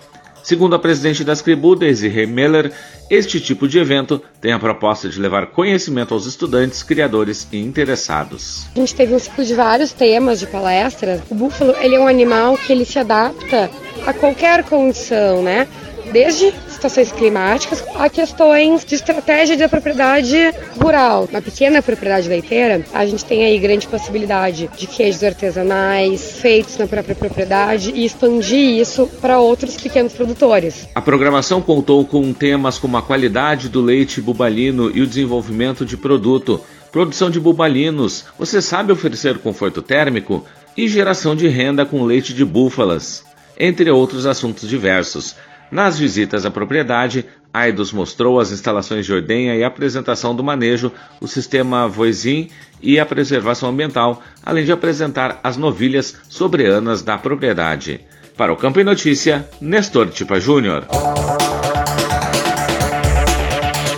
Segundo 0.43 0.73
a 0.73 0.79
presidente 0.79 1.23
da 1.23 1.33
Scribu, 1.33 1.75
Desiree 1.75 2.25
Meller, 2.25 2.71
este 3.09 3.39
tipo 3.39 3.67
de 3.67 3.77
evento 3.77 4.21
tem 4.41 4.51
a 4.51 4.59
proposta 4.59 5.09
de 5.09 5.19
levar 5.19 5.47
conhecimento 5.47 6.13
aos 6.13 6.25
estudantes, 6.25 6.81
criadores 6.81 7.47
e 7.51 7.59
interessados. 7.59 8.67
A 8.75 8.79
gente 8.79 8.95
teve 8.95 9.13
um 9.13 9.19
ciclo 9.19 9.43
de 9.43 9.53
vários 9.53 9.91
temas 9.91 10.39
de 10.39 10.47
palestras. 10.47 11.21
O 11.29 11.35
búfalo 11.35 11.75
ele 11.79 11.95
é 11.95 11.99
um 11.99 12.07
animal 12.07 12.57
que 12.57 12.71
ele 12.71 12.85
se 12.85 12.97
adapta 12.97 13.69
a 14.07 14.13
qualquer 14.13 14.63
condição, 14.63 15.43
né? 15.43 15.67
Desde 16.11 16.51
situações 16.79 17.11
climáticas 17.11 17.83
a 17.95 18.09
questões 18.09 18.85
de 18.85 18.95
estratégia 18.95 19.57
da 19.57 19.67
propriedade 19.67 20.37
rural. 20.81 21.27
Na 21.29 21.41
pequena 21.41 21.81
propriedade 21.81 22.29
leiteira, 22.29 22.85
a 22.93 23.05
gente 23.05 23.25
tem 23.25 23.43
aí 23.43 23.59
grande 23.59 23.85
possibilidade 23.85 24.69
de 24.77 24.87
queijos 24.87 25.21
artesanais 25.21 26.39
feitos 26.39 26.77
na 26.77 26.87
própria 26.87 27.13
propriedade 27.13 27.91
e 27.93 28.05
expandir 28.05 28.79
isso 28.79 29.07
para 29.19 29.39
outros 29.39 29.75
pequenos 29.75 30.13
produtores. 30.13 30.87
A 30.95 31.01
programação 31.01 31.61
contou 31.61 32.05
com 32.05 32.31
temas 32.31 32.79
como 32.79 32.95
a 32.95 33.01
qualidade 33.01 33.67
do 33.67 33.81
leite 33.81 34.21
bubalino 34.21 34.89
e 34.95 35.01
o 35.01 35.07
desenvolvimento 35.07 35.85
de 35.85 35.97
produto, 35.97 36.61
produção 36.93 37.29
de 37.29 37.41
bubalinos, 37.41 38.25
você 38.37 38.61
sabe 38.61 38.93
oferecer 38.93 39.37
conforto 39.39 39.81
térmico 39.81 40.45
e 40.77 40.87
geração 40.87 41.35
de 41.35 41.47
renda 41.49 41.85
com 41.85 42.05
leite 42.05 42.33
de 42.33 42.45
búfalas, 42.45 43.23
entre 43.59 43.91
outros 43.91 44.25
assuntos 44.25 44.67
diversos. 44.67 45.35
Nas 45.71 45.99
visitas 45.99 46.45
à 46.45 46.51
propriedade, 46.51 47.25
Aidos 47.53 47.91
mostrou 47.91 48.39
as 48.39 48.51
instalações 48.51 49.05
de 49.05 49.13
ordenha 49.13 49.55
e 49.55 49.63
apresentação 49.63 50.35
do 50.35 50.43
manejo, 50.43 50.91
o 51.19 51.27
sistema 51.27 51.87
Voisin 51.87 52.49
e 52.81 52.99
a 52.99 53.05
preservação 53.05 53.69
ambiental, 53.69 54.21
além 54.45 54.65
de 54.65 54.71
apresentar 54.71 55.39
as 55.43 55.57
novilhas 55.57 56.15
sobreanas 56.29 57.01
da 57.01 57.17
propriedade. 57.17 58.01
Para 58.37 58.53
o 58.53 58.57
Campo 58.57 58.79
e 58.79 58.83
Notícia, 58.83 59.47
Nestor 59.59 60.09
Tipa 60.09 60.39
Júnior. 60.39 60.85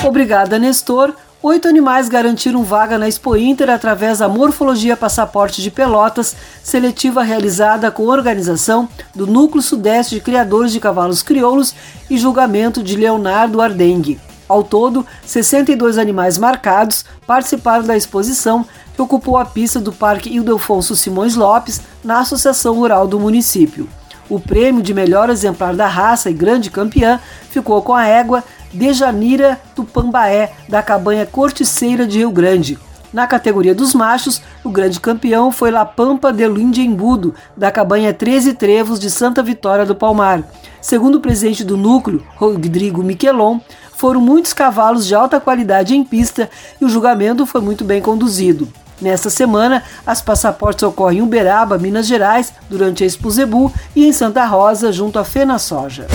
Obrigada, 0.03 0.57
Nestor. 0.57 1.13
Oito 1.43 1.67
animais 1.67 2.07
garantiram 2.07 2.63
vaga 2.63 2.99
na 2.99 3.07
Expo 3.07 3.35
Inter 3.35 3.67
através 3.71 4.19
da 4.19 4.29
Morfologia 4.29 4.95
Passaporte 4.95 5.59
de 5.59 5.71
Pelotas, 5.71 6.35
seletiva 6.61 7.23
realizada 7.23 7.89
com 7.89 8.05
organização 8.05 8.87
do 9.15 9.25
Núcleo 9.25 9.59
Sudeste 9.59 10.13
de 10.13 10.21
Criadores 10.21 10.71
de 10.71 10.79
Cavalos 10.79 11.23
Crioulos 11.23 11.73
e 12.07 12.15
julgamento 12.15 12.83
de 12.83 12.95
Leonardo 12.95 13.59
Ardengue. 13.59 14.19
Ao 14.47 14.63
todo, 14.63 15.03
62 15.25 15.97
animais 15.97 16.37
marcados 16.37 17.05
participaram 17.25 17.85
da 17.85 17.97
exposição 17.97 18.63
que 18.93 19.01
ocupou 19.01 19.35
a 19.35 19.43
pista 19.43 19.79
do 19.79 19.91
Parque 19.91 20.29
Ildefonso 20.29 20.95
Simões 20.95 21.35
Lopes, 21.35 21.81
na 22.03 22.19
Associação 22.19 22.75
Rural 22.75 23.07
do 23.07 23.19
município. 23.19 23.89
O 24.29 24.39
prêmio 24.39 24.83
de 24.83 24.93
melhor 24.93 25.29
exemplar 25.31 25.75
da 25.75 25.87
raça 25.87 26.29
e 26.29 26.33
grande 26.33 26.69
campeã 26.69 27.19
ficou 27.49 27.81
com 27.81 27.95
a 27.95 28.05
égua 28.05 28.43
Dejanira 28.73 29.59
Tupambaé, 29.75 30.53
da 30.67 30.81
cabanha 30.81 31.25
Corticeira 31.25 32.05
de 32.05 32.19
Rio 32.19 32.31
Grande. 32.31 32.77
Na 33.13 33.27
categoria 33.27 33.75
dos 33.75 33.93
machos, 33.93 34.41
o 34.63 34.69
grande 34.69 34.99
campeão 34.99 35.51
foi 35.51 35.69
La 35.69 35.83
Pampa 35.85 36.31
de 36.31 36.47
Luindembudo, 36.47 37.35
da 37.57 37.69
cabanha 37.69 38.13
13 38.13 38.53
Trevos 38.53 38.99
de 38.99 39.09
Santa 39.09 39.43
Vitória 39.43 39.85
do 39.85 39.93
Palmar. 39.93 40.43
Segundo 40.81 41.15
o 41.15 41.19
presidente 41.19 41.63
do 41.63 41.75
núcleo, 41.75 42.23
Rodrigo 42.37 43.03
Miquelon, 43.03 43.59
foram 43.97 44.21
muitos 44.21 44.53
cavalos 44.53 45.05
de 45.05 45.13
alta 45.13 45.41
qualidade 45.41 45.93
em 45.93 46.03
pista 46.03 46.49
e 46.79 46.85
o 46.85 46.89
julgamento 46.89 47.45
foi 47.45 47.59
muito 47.59 47.83
bem 47.83 48.01
conduzido. 48.01 48.67
Nesta 49.01 49.29
semana, 49.29 49.83
as 50.05 50.21
passaportes 50.21 50.83
ocorrem 50.83 51.19
em 51.19 51.21
Uberaba, 51.21 51.77
Minas 51.77 52.07
Gerais, 52.07 52.53
durante 52.69 53.03
a 53.03 53.07
Expo 53.07 53.29
Zebu 53.29 53.73
e 53.95 54.05
em 54.05 54.13
Santa 54.13 54.45
Rosa, 54.45 54.91
junto 54.91 55.19
à 55.19 55.25
Fena 55.25 55.59
Soja. 55.59 56.07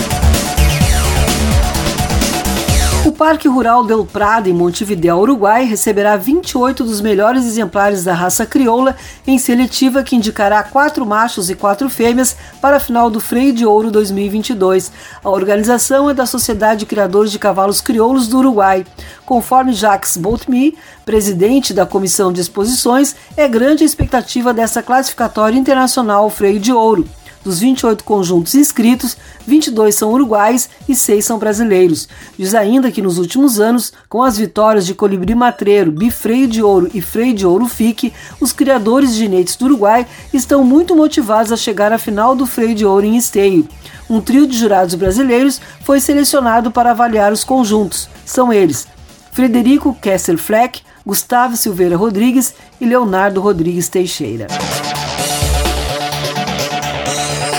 O 3.07 3.11
Parque 3.13 3.47
Rural 3.47 3.85
Del 3.85 4.05
Prado, 4.05 4.49
em 4.49 4.53
Montevideo, 4.53 5.17
Uruguai, 5.19 5.63
receberá 5.63 6.17
28 6.17 6.83
dos 6.83 6.99
melhores 6.99 7.45
exemplares 7.45 8.03
da 8.03 8.13
raça 8.13 8.45
crioula 8.45 8.97
em 9.25 9.37
seletiva 9.37 10.03
que 10.03 10.13
indicará 10.13 10.61
quatro 10.61 11.05
machos 11.05 11.49
e 11.49 11.55
quatro 11.55 11.89
fêmeas 11.89 12.35
para 12.61 12.75
a 12.75 12.79
final 12.81 13.09
do 13.09 13.21
Freio 13.21 13.53
de 13.53 13.65
Ouro 13.65 13.89
2022. 13.91 14.91
A 15.23 15.29
organização 15.29 16.09
é 16.09 16.13
da 16.13 16.25
Sociedade 16.25 16.81
de 16.81 16.85
Criadores 16.85 17.31
de 17.31 17.39
Cavalos 17.39 17.79
Crioulos 17.79 18.27
do 18.27 18.39
Uruguai. 18.39 18.85
Conforme 19.25 19.71
Jacques 19.71 20.17
Boltmy, 20.17 20.77
presidente 21.05 21.73
da 21.73 21.85
Comissão 21.85 22.33
de 22.33 22.41
Exposições, 22.41 23.15
é 23.37 23.47
grande 23.47 23.83
a 23.83 23.85
expectativa 23.85 24.53
dessa 24.53 24.83
classificatória 24.83 25.57
internacional 25.57 26.29
Freio 26.29 26.59
de 26.59 26.73
Ouro. 26.73 27.07
Dos 27.47 27.59
28 27.59 28.03
conjuntos 28.03 28.55
inscritos, 28.55 29.15
22 29.47 29.95
são 29.95 30.11
uruguais 30.11 30.69
e 30.85 30.93
6 30.93 31.23
são 31.23 31.39
brasileiros. 31.39 32.09
Diz 32.37 32.53
ainda 32.53 32.91
que 32.91 33.01
nos 33.01 33.17
últimos 33.17 33.57
anos, 33.57 33.93
com 34.09 34.21
as 34.21 34.37
vitórias 34.37 34.85
de 34.85 34.93
Colibri 34.93 35.33
Matreiro, 35.33 35.89
Bifreio 35.89 36.45
de 36.45 36.61
Ouro 36.61 36.91
e 36.93 36.99
Freio 36.99 37.33
de 37.33 37.45
Ouro 37.45 37.65
Fique, 37.65 38.11
os 38.41 38.51
criadores 38.51 39.13
de 39.13 39.19
ginetes 39.19 39.55
do 39.55 39.63
Uruguai 39.63 40.05
estão 40.33 40.61
muito 40.61 40.93
motivados 40.93 41.53
a 41.53 41.55
chegar 41.55 41.93
à 41.93 41.97
final 41.97 42.35
do 42.35 42.45
Freio 42.45 42.75
de 42.75 42.85
Ouro 42.85 43.05
em 43.05 43.15
Esteio. 43.15 43.65
Um 44.09 44.19
trio 44.19 44.45
de 44.45 44.57
jurados 44.57 44.95
brasileiros 44.95 45.61
foi 45.83 46.01
selecionado 46.01 46.69
para 46.69 46.91
avaliar 46.91 47.31
os 47.31 47.45
conjuntos. 47.45 48.09
São 48.25 48.51
eles 48.51 48.85
Frederico 49.31 49.95
Kessler 50.01 50.37
Fleck, 50.37 50.81
Gustavo 51.05 51.55
Silveira 51.55 51.95
Rodrigues 51.95 52.53
e 52.81 52.85
Leonardo 52.85 53.39
Rodrigues 53.39 53.87
Teixeira. 53.87 54.47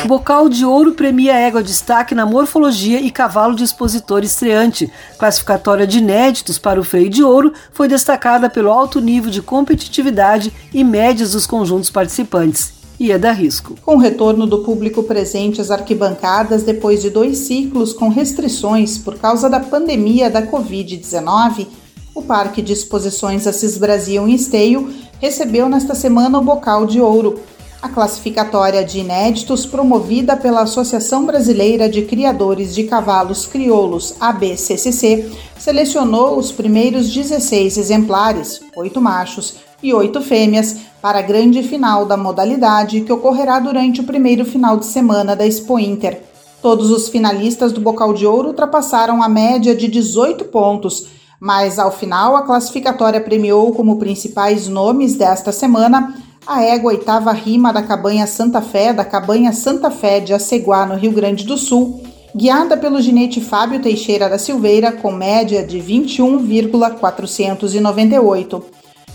Bocal 0.08 0.48
de 0.48 0.64
Ouro 0.64 0.92
premia 0.92 1.34
égua 1.34 1.62
destaque 1.62 2.14
na 2.14 2.24
morfologia 2.24 2.98
e 2.98 3.10
cavalo 3.10 3.54
de 3.54 3.62
expositor 3.62 4.24
estreante. 4.24 4.90
Classificatória 5.18 5.86
de 5.86 5.98
inéditos 5.98 6.56
para 6.56 6.80
o 6.80 6.82
freio 6.82 7.10
de 7.10 7.22
ouro 7.22 7.52
foi 7.72 7.88
destacada 7.88 8.48
pelo 8.48 8.70
alto 8.70 9.02
nível 9.02 9.30
de 9.30 9.42
competitividade 9.42 10.50
e 10.72 10.82
médias 10.82 11.32
dos 11.32 11.46
conjuntos 11.46 11.90
participantes. 11.90 12.72
E 12.98 13.12
é 13.12 13.18
da 13.18 13.32
risco. 13.32 13.74
Com 13.84 13.96
o 13.96 13.98
retorno 13.98 14.46
do 14.46 14.60
público 14.60 15.02
presente 15.02 15.60
às 15.60 15.70
arquibancadas 15.70 16.62
depois 16.62 17.02
de 17.02 17.10
dois 17.10 17.36
ciclos 17.36 17.92
com 17.92 18.08
restrições 18.08 18.96
por 18.96 19.18
causa 19.18 19.50
da 19.50 19.60
pandemia 19.60 20.30
da 20.30 20.40
Covid-19, 20.40 21.66
o 22.14 22.22
Parque 22.22 22.62
de 22.62 22.72
Exposições 22.72 23.46
Assis 23.46 23.76
Brasil 23.76 24.26
em 24.26 24.32
Esteio 24.32 24.90
recebeu 25.20 25.68
nesta 25.68 25.94
semana 25.94 26.38
o 26.38 26.42
Bocal 26.42 26.86
de 26.86 26.98
Ouro 26.98 27.38
a 27.80 27.88
classificatória 27.88 28.84
de 28.84 28.98
inéditos, 28.98 29.64
promovida 29.64 30.36
pela 30.36 30.62
Associação 30.62 31.24
Brasileira 31.24 31.88
de 31.88 32.02
Criadores 32.02 32.74
de 32.74 32.84
Cavalos 32.84 33.46
Crioulos, 33.46 34.14
ABCCC, 34.20 35.30
selecionou 35.56 36.38
os 36.38 36.50
primeiros 36.50 37.12
16 37.12 37.78
exemplares, 37.78 38.60
oito 38.76 39.00
machos 39.00 39.56
e 39.80 39.94
oito 39.94 40.20
fêmeas, 40.20 40.76
para 41.00 41.20
a 41.20 41.22
grande 41.22 41.62
final 41.62 42.04
da 42.04 42.16
modalidade 42.16 43.02
que 43.02 43.12
ocorrerá 43.12 43.60
durante 43.60 44.00
o 44.00 44.04
primeiro 44.04 44.44
final 44.44 44.76
de 44.76 44.86
semana 44.86 45.36
da 45.36 45.46
Expo 45.46 45.78
Inter. 45.78 46.20
Todos 46.60 46.90
os 46.90 47.08
finalistas 47.08 47.70
do 47.70 47.80
Bocal 47.80 48.12
de 48.12 48.26
Ouro 48.26 48.48
ultrapassaram 48.48 49.22
a 49.22 49.28
média 49.28 49.76
de 49.76 49.86
18 49.86 50.46
pontos, 50.46 51.06
mas 51.38 51.78
ao 51.78 51.92
final 51.92 52.34
a 52.34 52.42
classificatória 52.42 53.20
premiou 53.20 53.72
como 53.72 54.00
principais 54.00 54.66
nomes 54.66 55.14
desta 55.14 55.52
semana 55.52 56.12
a 56.48 56.62
égua 56.62 56.92
oitava 56.92 57.30
rima 57.30 57.70
da 57.74 57.82
cabanha 57.82 58.26
Santa 58.26 58.62
Fé, 58.62 58.90
da 58.90 59.04
cabanha 59.04 59.52
Santa 59.52 59.90
Fé 59.90 60.18
de 60.18 60.32
Aceguá, 60.32 60.87
no 60.87 60.94
Rio 60.94 61.12
Grande 61.12 61.44
do 61.44 61.58
Sul, 61.58 62.02
guiada 62.34 62.74
pelo 62.74 63.02
ginete 63.02 63.38
Fábio 63.38 63.82
Teixeira 63.82 64.30
da 64.30 64.38
Silveira, 64.38 64.90
com 64.90 65.12
média 65.12 65.62
de 65.62 65.78
21,498. 65.78 68.64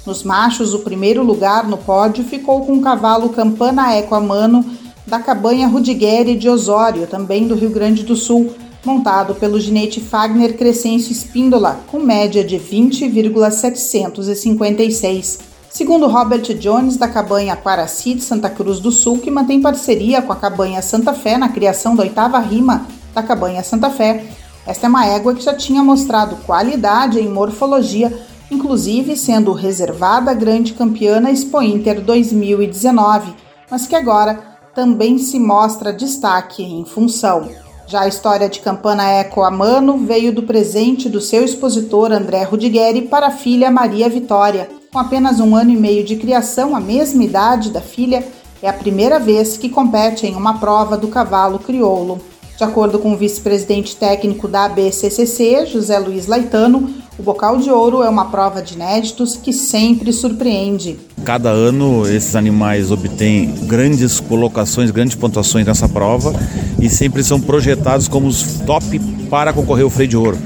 Nos 0.06 0.22
machos, 0.22 0.76
o 0.76 0.82
primeiro 0.82 1.24
lugar 1.24 1.68
no 1.68 1.78
pódio 1.78 2.24
ficou 2.24 2.68
com 2.68 2.74
o 2.74 2.82
cavalo 2.82 3.30
Campana 3.30 3.98
Equa 3.98 4.20
Mano, 4.20 4.64
da 5.08 5.18
cabanha 5.18 5.68
Rudigueri 5.68 6.36
de 6.36 6.48
Osório, 6.48 7.08
também 7.08 7.48
do 7.48 7.56
Rio 7.56 7.72
Grande 7.72 8.04
do 8.04 8.16
Sul, 8.16 8.54
montado 8.86 9.34
pelo 9.34 9.60
ginete 9.60 10.00
Fagner 10.00 10.56
Crescencio 10.56 11.12
Espíndola, 11.12 11.80
com 11.88 11.98
média 11.98 12.44
de 12.44 12.60
20,756. 12.60 15.53
Segundo 15.74 16.06
Robert 16.06 16.54
Jones, 16.60 16.98
da 16.98 17.08
cabanha 17.08 17.56
Quaraci 17.56 18.14
de 18.14 18.24
Santa 18.24 18.48
Cruz 18.48 18.80
do 18.80 18.92
Sul, 18.92 19.18
que 19.18 19.32
mantém 19.32 19.60
parceria 19.60 20.22
com 20.22 20.32
a 20.32 20.36
cabanha 20.36 20.84
Santa 20.84 21.16
Fé 21.16 21.36
na 21.36 21.50
criação 21.50 21.96
da 21.96 22.04
oitava 22.04 22.38
rima 22.38 22.86
da 23.12 23.24
cabanha 23.24 23.64
Santa 23.64 23.90
Fé, 23.90 24.24
esta 24.68 24.86
é 24.86 24.90
uma 24.90 25.08
égua 25.08 25.34
que 25.34 25.42
já 25.42 25.52
tinha 25.56 25.84
mostrado 25.84 26.36
qualidade 26.46 27.20
em 27.20 27.28
morfologia, 27.28 28.16
inclusive 28.52 29.18
sendo 29.18 29.52
reservada 29.52 30.30
a 30.30 30.36
grande 30.36 30.74
campeã 30.74 31.20
Expo 31.28 31.60
Inter 31.64 32.02
2019, 32.02 33.34
mas 33.68 33.88
que 33.88 33.96
agora 33.96 34.44
também 34.76 35.18
se 35.18 35.40
mostra 35.40 35.92
destaque 35.92 36.62
em 36.62 36.86
função. 36.86 37.50
Já 37.88 38.02
a 38.02 38.08
história 38.08 38.48
de 38.48 38.60
Campana 38.60 39.10
Eco 39.10 39.42
Amano 39.42 39.98
veio 39.98 40.32
do 40.32 40.44
presente 40.44 41.10
do 41.10 41.20
seu 41.20 41.44
expositor 41.44 42.12
André 42.12 42.44
Rudigueri 42.44 43.02
para 43.02 43.28
a 43.28 43.32
filha 43.32 43.72
Maria 43.72 44.08
Vitória. 44.08 44.83
Com 44.94 45.00
apenas 45.00 45.40
um 45.40 45.56
ano 45.56 45.72
e 45.72 45.76
meio 45.76 46.04
de 46.04 46.16
criação, 46.16 46.76
a 46.76 46.80
mesma 46.80 47.24
idade 47.24 47.72
da 47.72 47.82
filha, 47.82 48.24
é 48.62 48.70
a 48.70 48.74
primeira 48.74 49.20
vez 49.20 49.58
que 49.58 49.68
compete 49.68 50.28
em 50.28 50.36
uma 50.36 50.60
prova 50.60 50.96
do 50.96 51.08
cavalo 51.08 51.58
crioulo. 51.58 52.22
De 52.56 52.64
acordo 52.64 53.00
com 53.00 53.14
o 53.14 53.18
vice-presidente 53.18 53.96
técnico 53.96 54.48
da 54.48 54.66
ABCCC, 54.66 55.66
José 55.66 55.98
Luiz 55.98 56.28
Laitano, 56.28 56.94
O 57.18 57.24
Bocal 57.24 57.58
de 57.58 57.72
Ouro 57.72 58.04
é 58.04 58.10
uma 58.10 58.26
prova 58.26 58.62
de 58.62 58.76
inéditos 58.76 59.36
que 59.36 59.52
sempre 59.52 60.14
surpreende. 60.14 61.00
Cada 61.26 61.50
ano 61.50 62.08
esses 62.08 62.36
animais 62.36 62.92
obtêm 62.92 63.52
grandes 63.66 64.20
colocações, 64.20 64.92
grandes 64.92 65.16
pontuações 65.16 65.66
nessa 65.66 65.90
prova 65.90 66.36
e 66.80 66.88
sempre 66.88 67.24
são 67.24 67.42
projetados 67.42 68.08
como 68.08 68.28
os 68.28 68.60
top 68.60 69.00
para 69.34 69.52
concorrer 69.52 69.84
ao 69.84 69.90
freio 69.90 70.08
de 70.08 70.16
ouro. 70.16 70.38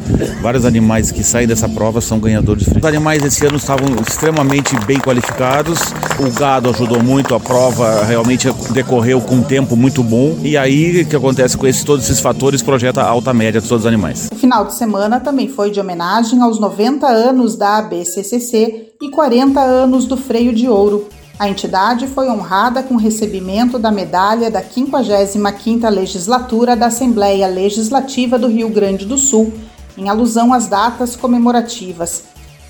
Vários 0.41 0.63
animais 0.63 1.11
que 1.11 1.21
saem 1.21 1.45
dessa 1.45 1.67
prova 1.67 1.99
são 1.99 2.19
ganhadores 2.21 2.63
de 2.63 2.69
freio. 2.69 2.79
Os 2.79 2.87
animais 2.87 3.21
esse 3.21 3.45
ano 3.45 3.57
estavam 3.57 3.85
extremamente 4.01 4.79
bem 4.85 4.97
qualificados. 4.97 5.77
O 6.17 6.31
gado 6.31 6.69
ajudou 6.69 7.03
muito, 7.03 7.35
a 7.35 7.39
prova 7.39 8.05
realmente 8.05 8.47
decorreu 8.71 9.19
com 9.19 9.35
um 9.35 9.43
tempo 9.43 9.75
muito 9.75 10.01
bom. 10.01 10.37
E 10.41 10.55
aí 10.55 11.01
o 11.01 11.05
que 11.05 11.17
acontece 11.17 11.57
com 11.57 11.67
esses, 11.67 11.83
todos 11.83 12.05
esses 12.05 12.21
fatores 12.21 12.63
projeta 12.63 13.01
a 13.01 13.09
alta 13.09 13.33
média 13.33 13.59
de 13.59 13.67
todos 13.67 13.83
os 13.83 13.87
animais. 13.87 14.29
O 14.31 14.37
final 14.37 14.63
de 14.63 14.73
semana 14.73 15.19
também 15.19 15.49
foi 15.49 15.69
de 15.69 15.81
homenagem 15.81 16.41
aos 16.41 16.57
90 16.57 17.05
anos 17.07 17.57
da 17.57 17.79
ABCCC 17.79 18.93
e 19.01 19.11
40 19.11 19.59
anos 19.59 20.05
do 20.05 20.15
freio 20.15 20.53
de 20.53 20.69
ouro. 20.69 21.09
A 21.39 21.47
entidade 21.47 22.07
foi 22.07 22.29
honrada 22.29 22.81
com 22.81 22.95
o 22.95 22.99
recebimento 22.99 23.77
da 23.77 23.91
medalha 23.91 24.49
da 24.49 24.63
55ª 24.63 25.87
Legislatura 25.87 26.75
da 26.75 26.87
Assembleia 26.87 27.45
Legislativa 27.45 28.39
do 28.39 28.47
Rio 28.47 28.69
Grande 28.69 29.05
do 29.05 29.19
Sul, 29.19 29.53
em 29.95 30.09
alusão 30.09 30.51
às 30.51 30.65
datas 30.65 31.15
comemorativas. 31.15 32.23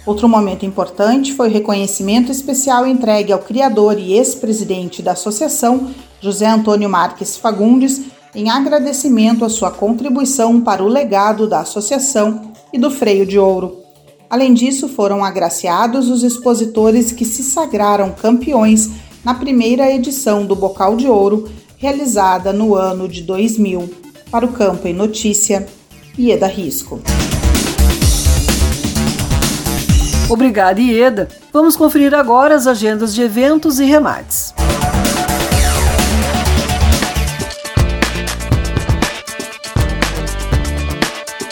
Outro 0.05 0.27
momento 0.27 0.65
importante 0.65 1.33
foi 1.33 1.47
o 1.47 1.51
reconhecimento 1.51 2.29
especial 2.29 2.85
entregue 2.85 3.31
ao 3.31 3.39
criador 3.39 3.97
e 3.97 4.13
ex-presidente 4.13 5.01
da 5.01 5.13
associação, 5.13 5.89
José 6.19 6.47
Antônio 6.47 6.89
Marques 6.89 7.37
Fagundes, 7.37 8.01
em 8.35 8.49
agradecimento 8.49 9.45
à 9.45 9.49
sua 9.49 9.71
contribuição 9.71 10.59
para 10.59 10.83
o 10.83 10.87
legado 10.87 11.47
da 11.47 11.61
associação 11.61 12.51
e 12.73 12.77
do 12.77 12.91
freio 12.91 13.25
de 13.25 13.39
ouro. 13.39 13.86
Além 14.29 14.53
disso, 14.53 14.89
foram 14.89 15.23
agraciados 15.23 16.09
os 16.09 16.21
expositores 16.21 17.13
que 17.13 17.23
se 17.23 17.43
sagraram 17.43 18.11
campeões 18.11 18.89
na 19.23 19.33
primeira 19.33 19.89
edição 19.89 20.45
do 20.45 20.53
Bocal 20.53 20.97
de 20.97 21.07
Ouro, 21.07 21.49
realizada 21.77 22.51
no 22.51 22.75
ano 22.75 23.07
de 23.07 23.21
2000. 23.21 23.89
Para 24.29 24.45
o 24.45 24.51
Campo 24.51 24.85
em 24.85 24.93
Notícia, 24.93 25.65
Ieda 26.19 26.47
Risco. 26.47 26.99
Obrigada, 30.29 30.81
Ieda. 30.81 31.29
Vamos 31.53 31.77
conferir 31.77 32.13
agora 32.13 32.53
as 32.53 32.67
agendas 32.67 33.15
de 33.15 33.21
eventos 33.21 33.79
e 33.79 33.85
remates. 33.85 34.53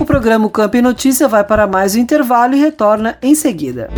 O 0.00 0.04
programa 0.04 0.50
Campo 0.50 0.76
e 0.76 0.82
Notícia 0.82 1.26
vai 1.26 1.44
para 1.44 1.66
mais 1.66 1.94
um 1.94 1.98
intervalo 1.98 2.54
e 2.54 2.60
retorna 2.60 3.16
em 3.22 3.34
seguida. 3.34 3.88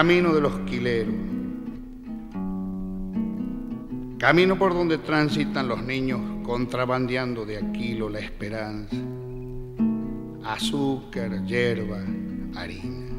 Camino 0.00 0.32
de 0.32 0.40
los 0.40 0.58
quileros, 0.60 1.14
camino 4.16 4.56
por 4.56 4.72
donde 4.72 4.96
transitan 4.96 5.68
los 5.68 5.82
niños 5.82 6.22
contrabandeando 6.42 7.44
de 7.44 7.58
Aquilo 7.58 8.08
la 8.08 8.20
esperanza, 8.20 8.96
azúcar, 10.42 11.44
hierba, 11.44 11.98
harina. 12.56 13.10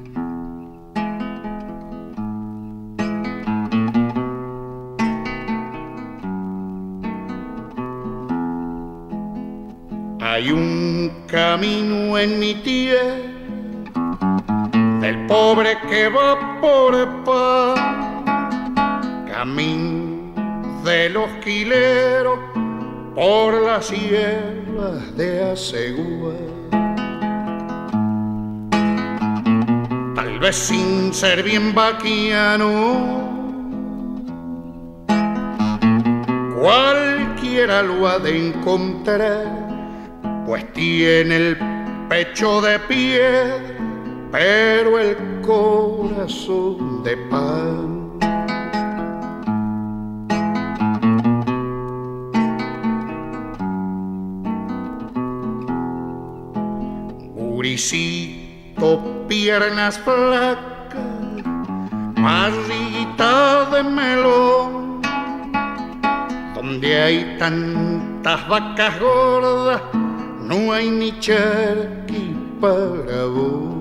Hay 10.20 10.52
un 10.52 11.12
camino 11.28 12.18
en 12.18 12.40
mi 12.40 12.56
tierra 12.56 13.41
del 15.02 15.26
pobre 15.26 15.80
que 15.90 16.10
va 16.10 16.62
por 16.62 17.24
pan, 17.24 18.24
camino 19.28 20.32
de 20.84 21.10
los 21.10 21.28
quileros 21.44 22.38
por 23.16 23.64
las 23.64 23.90
hierbas 23.90 25.18
de 25.18 25.52
Asegúa. 25.52 26.36
Tal 30.16 30.40
vez 30.40 30.56
sin 30.56 31.12
ser 31.12 31.42
bien 31.42 31.74
vaquiano, 31.74 32.70
cualquiera 36.62 37.82
lo 37.82 38.08
ha 38.08 38.20
de 38.20 38.50
encontrar, 38.50 39.48
pues 40.46 40.72
tiene 40.74 41.38
el 41.38 41.58
pecho 42.08 42.62
de 42.62 42.78
piedra 42.78 43.82
pero 44.32 44.98
el 44.98 45.42
corazón 45.42 47.04
de 47.04 47.18
pan. 47.18 48.02
Buricito, 57.36 59.26
piernas 59.28 60.00
flacas, 60.00 60.98
barriguita 62.16 63.66
de 63.70 63.84
melón, 63.84 65.02
donde 66.56 67.02
hay 67.02 67.38
tantas 67.38 68.48
vacas 68.48 69.00
gordas, 69.00 69.82
no 70.42 70.72
hay 70.72 70.90
ni 70.90 71.20
charqui 71.20 72.36
para 72.60 73.26
vos. 73.26 73.81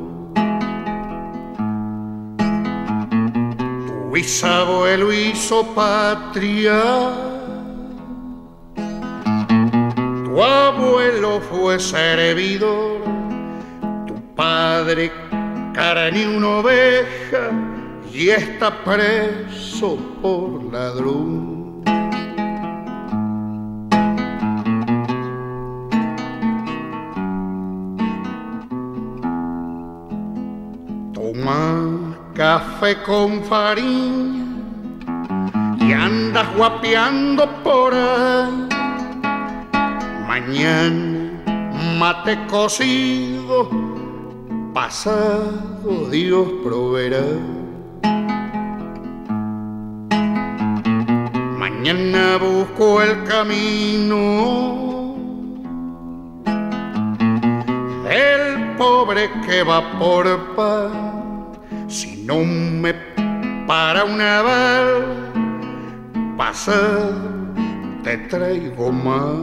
Bisabuelo 4.12 5.12
hizo 5.12 5.64
patria, 5.74 6.82
tu 10.24 10.42
abuelo 10.42 11.40
fue 11.40 11.78
servidor, 11.78 13.02
tu 14.06 14.14
padre 14.34 15.12
cara 15.74 16.11
ni 16.11 16.24
una 16.24 16.48
oveja 16.58 17.50
y 18.12 18.30
está 18.30 18.82
preso 18.84 19.96
por 20.20 20.72
ladrón. 20.72 21.59
Café 32.41 32.97
con 33.03 33.45
farina 33.45 34.47
y 35.78 35.93
andas 35.93 36.47
guapeando 36.57 37.47
por 37.62 37.93
ahí. 37.93 38.66
Mañana 40.26 41.43
mate 41.99 42.38
cocido, 42.47 43.68
pasado 44.72 46.09
Dios 46.11 46.49
proveerá. 46.64 47.26
Mañana 51.59 52.38
busco 52.38 53.03
el 53.03 53.22
camino 53.24 55.11
el 58.09 58.76
pobre 58.78 59.30
que 59.47 59.62
va 59.62 59.82
por 59.99 60.55
paz. 60.57 61.09
Si 61.91 62.24
no 62.24 62.45
me 62.45 62.95
para 63.66 64.05
una 64.05 64.43
bala, 64.43 65.05
pasa, 66.36 67.11
te 68.05 68.16
traigo 68.28 68.93
más. 68.93 69.34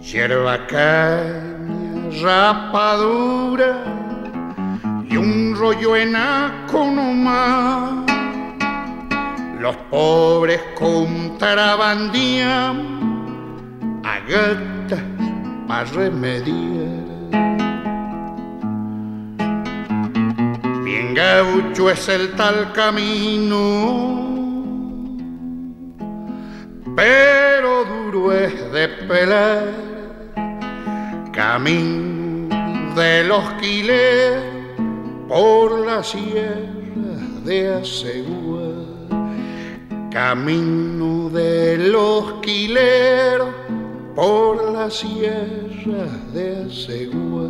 Hierba 0.00 0.64
caña, 0.68 1.42
rapadura 2.22 3.82
y 5.10 5.16
un 5.16 5.56
rollo 5.58 5.96
enaco 5.96 6.88
nomás. 6.88 8.06
Los 9.58 9.74
pobres 9.90 10.60
contrabandían 10.78 12.97
a 14.08 15.66
para 15.66 15.84
remediar. 15.84 17.08
Bien 20.84 21.14
gaucho 21.14 21.90
es 21.90 22.08
el 22.08 22.32
tal 22.32 22.72
camino, 22.72 23.58
pero 26.96 27.84
duro 27.84 28.32
es 28.32 28.72
de 28.72 28.88
pelar. 28.88 29.68
Camino 31.32 32.48
de 32.96 33.24
los 33.24 33.44
quiles 33.60 34.42
por 35.28 35.86
la 35.86 36.02
sierra 36.02 37.18
de 37.44 37.74
Asegúa. 37.74 38.72
Camino 40.10 41.28
de 41.28 41.76
los 41.78 42.40
quileros 42.40 43.67
por 44.18 44.72
las 44.72 44.94
sierras 44.94 46.34
de 46.34 46.64
Asegúa. 46.66 47.48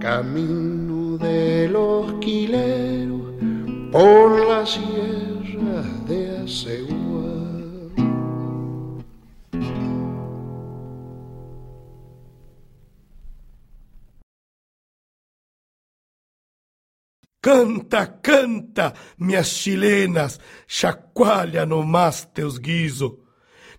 Camino 0.00 1.16
de 1.16 1.68
los 1.68 2.14
quileros 2.14 3.32
por 3.92 4.48
las 4.48 4.70
sierras 4.70 6.08
de 6.08 6.38
Asegúa. 6.38 7.22
Canta, 17.40 18.20
canta, 18.20 18.94
minhas 19.16 19.54
chilenas, 19.54 20.40
chacoalha 20.66 21.64
no 21.64 21.84
mais 21.84 22.24
teus 22.24 22.58
guiso. 22.58 23.21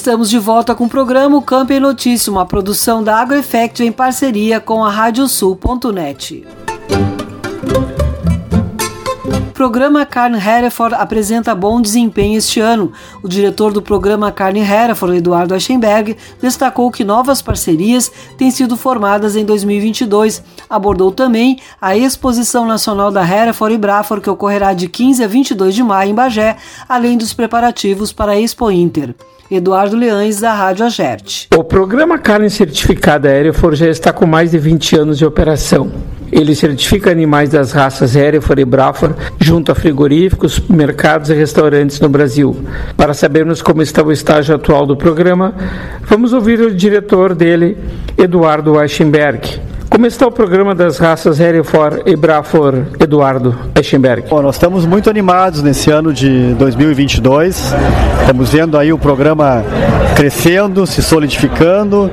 Estamos 0.00 0.30
de 0.30 0.38
volta 0.38 0.74
com 0.74 0.86
o 0.86 0.88
programa 0.88 1.36
o 1.36 1.42
Campo 1.42 1.74
em 1.74 1.78
Notícia, 1.78 2.32
uma 2.32 2.46
produção 2.46 3.04
da 3.04 3.20
AgroEffect 3.20 3.84
em 3.84 3.92
parceria 3.92 4.58
com 4.58 4.82
a 4.82 4.88
Radiosul.net. 4.88 6.42
O 9.46 9.52
programa 9.52 10.06
Carne 10.06 10.38
Hereford 10.38 10.94
apresenta 10.94 11.54
bom 11.54 11.82
desempenho 11.82 12.38
este 12.38 12.60
ano. 12.60 12.94
O 13.22 13.28
diretor 13.28 13.74
do 13.74 13.82
programa 13.82 14.32
Carne 14.32 14.60
Hereford, 14.60 15.18
Eduardo 15.18 15.52
Eichenberg, 15.52 16.16
destacou 16.40 16.90
que 16.90 17.04
novas 17.04 17.42
parcerias 17.42 18.10
têm 18.38 18.50
sido 18.50 18.78
formadas 18.78 19.36
em 19.36 19.44
2022. 19.44 20.42
Abordou 20.70 21.12
também 21.12 21.60
a 21.78 21.94
Exposição 21.94 22.66
Nacional 22.66 23.12
da 23.12 23.22
Hereford 23.22 23.74
e 23.74 23.78
Braford, 23.78 24.24
que 24.24 24.30
ocorrerá 24.30 24.72
de 24.72 24.88
15 24.88 25.22
a 25.22 25.28
22 25.28 25.74
de 25.74 25.82
maio 25.82 26.12
em 26.12 26.14
Bagé, 26.14 26.56
além 26.88 27.18
dos 27.18 27.34
preparativos 27.34 28.14
para 28.14 28.32
a 28.32 28.40
Expo 28.40 28.70
Inter. 28.70 29.14
Eduardo 29.50 29.96
Leães, 29.96 30.40
da 30.40 30.54
Rádio 30.54 30.86
Agerte. 30.86 31.48
O 31.56 31.64
programa 31.64 32.16
Carne 32.18 32.48
Certificada 32.48 33.28
Hereford 33.28 33.76
já 33.76 33.88
está 33.88 34.12
com 34.12 34.24
mais 34.24 34.52
de 34.52 34.58
20 34.58 34.96
anos 34.96 35.18
de 35.18 35.26
operação. 35.26 35.90
Ele 36.30 36.54
certifica 36.54 37.10
animais 37.10 37.50
das 37.50 37.72
raças 37.72 38.14
Hereford 38.14 38.62
e 38.62 38.64
Braford 38.64 39.16
junto 39.40 39.72
a 39.72 39.74
frigoríficos, 39.74 40.60
mercados 40.68 41.30
e 41.30 41.34
restaurantes 41.34 41.98
no 41.98 42.08
Brasil. 42.08 42.56
Para 42.96 43.12
sabermos 43.12 43.60
como 43.60 43.82
está 43.82 44.04
o 44.04 44.12
estágio 44.12 44.54
atual 44.54 44.86
do 44.86 44.96
programa, 44.96 45.52
vamos 46.02 46.32
ouvir 46.32 46.60
o 46.60 46.72
diretor 46.72 47.34
dele, 47.34 47.76
Eduardo 48.16 48.80
Eichenberg. 48.80 49.60
Como 49.90 50.06
está 50.06 50.24
o 50.24 50.30
programa 50.30 50.72
das 50.72 50.98
raças 50.98 51.40
Hereford 51.40 52.02
e 52.06 52.14
Braford, 52.14 52.86
Eduardo 53.00 53.58
Eichenberg? 53.74 54.28
Bom, 54.30 54.40
nós 54.40 54.54
estamos 54.54 54.86
muito 54.86 55.10
animados 55.10 55.64
nesse 55.64 55.90
ano 55.90 56.14
de 56.14 56.54
2022. 56.54 57.74
Estamos 58.20 58.50
vendo 58.50 58.78
aí 58.78 58.92
o 58.92 58.98
programa 58.98 59.64
crescendo, 60.14 60.86
se 60.86 61.02
solidificando. 61.02 62.08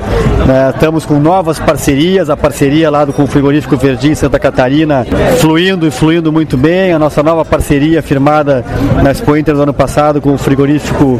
Né? 0.47 0.71
Estamos 0.73 1.05
com 1.05 1.19
novas 1.19 1.59
parcerias, 1.59 2.31
a 2.31 2.35
parceria 2.35 2.89
lá 2.89 3.05
do, 3.05 3.13
com 3.13 3.23
o 3.23 3.27
frigorífico 3.27 3.77
Verdinho 3.77 4.15
Santa 4.15 4.39
Catarina 4.39 5.05
fluindo 5.39 5.85
e 5.85 5.91
fluindo 5.91 6.31
muito 6.31 6.57
bem. 6.57 6.93
A 6.93 6.99
nossa 6.99 7.21
nova 7.21 7.45
parceria 7.45 8.01
firmada 8.01 8.65
na 9.03 9.11
Expo 9.11 9.37
Inter 9.37 9.53
do 9.53 9.61
ano 9.61 9.73
passado 9.73 10.19
com 10.19 10.33
o 10.33 10.37
frigorífico 10.37 11.19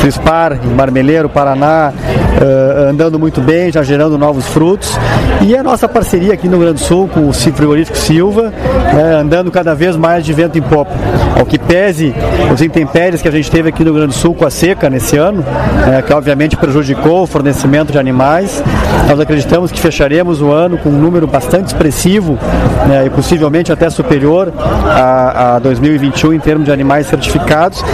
Frispar, 0.00 0.58
Marmeleiro, 0.74 1.28
Paraná, 1.28 1.92
uh, 1.92 2.90
andando 2.90 3.20
muito 3.20 3.40
bem, 3.40 3.70
já 3.70 3.84
gerando 3.84 4.18
novos 4.18 4.48
frutos. 4.48 4.98
E 5.42 5.56
a 5.56 5.62
nossa 5.62 5.88
parceria 5.92 6.32
aqui 6.32 6.48
no 6.48 6.56
Rio 6.56 6.66
Grande 6.66 6.80
do 6.80 6.86
Sul 6.86 7.06
com 7.06 7.28
o 7.28 7.32
frigorífico 7.32 7.96
Silva, 7.96 8.52
né, 8.94 9.14
andando 9.20 9.50
cada 9.50 9.74
vez 9.74 9.94
mais 9.94 10.24
de 10.24 10.32
vento 10.32 10.58
em 10.58 10.62
popa. 10.62 10.90
Ao 11.38 11.44
que 11.44 11.58
pese 11.58 12.14
os 12.52 12.62
intempéries 12.62 13.20
que 13.20 13.28
a 13.28 13.30
gente 13.30 13.50
teve 13.50 13.68
aqui 13.68 13.84
no 13.84 13.90
Rio 13.90 14.00
Grande 14.00 14.14
do 14.14 14.18
Sul 14.18 14.34
com 14.34 14.46
a 14.46 14.50
seca 14.50 14.88
nesse 14.88 15.16
ano, 15.16 15.44
né, 15.86 16.02
que 16.02 16.12
obviamente 16.12 16.56
prejudicou 16.56 17.22
o 17.22 17.26
fornecimento 17.26 17.92
de 17.92 17.98
animais, 17.98 18.62
nós 19.08 19.20
acreditamos 19.20 19.70
que 19.70 19.78
fecharemos 19.78 20.40
o 20.40 20.50
ano 20.50 20.78
com 20.78 20.88
um 20.88 20.98
número 20.98 21.26
bastante 21.26 21.66
expressivo 21.66 22.38
né, 22.88 23.06
e 23.06 23.10
possivelmente 23.10 23.70
até 23.70 23.90
superior 23.90 24.52
a, 24.58 25.56
a 25.56 25.58
2021 25.58 26.32
em 26.32 26.40
termos 26.40 26.64
de 26.64 26.72
animais 26.72 27.06
certificados 27.06 27.84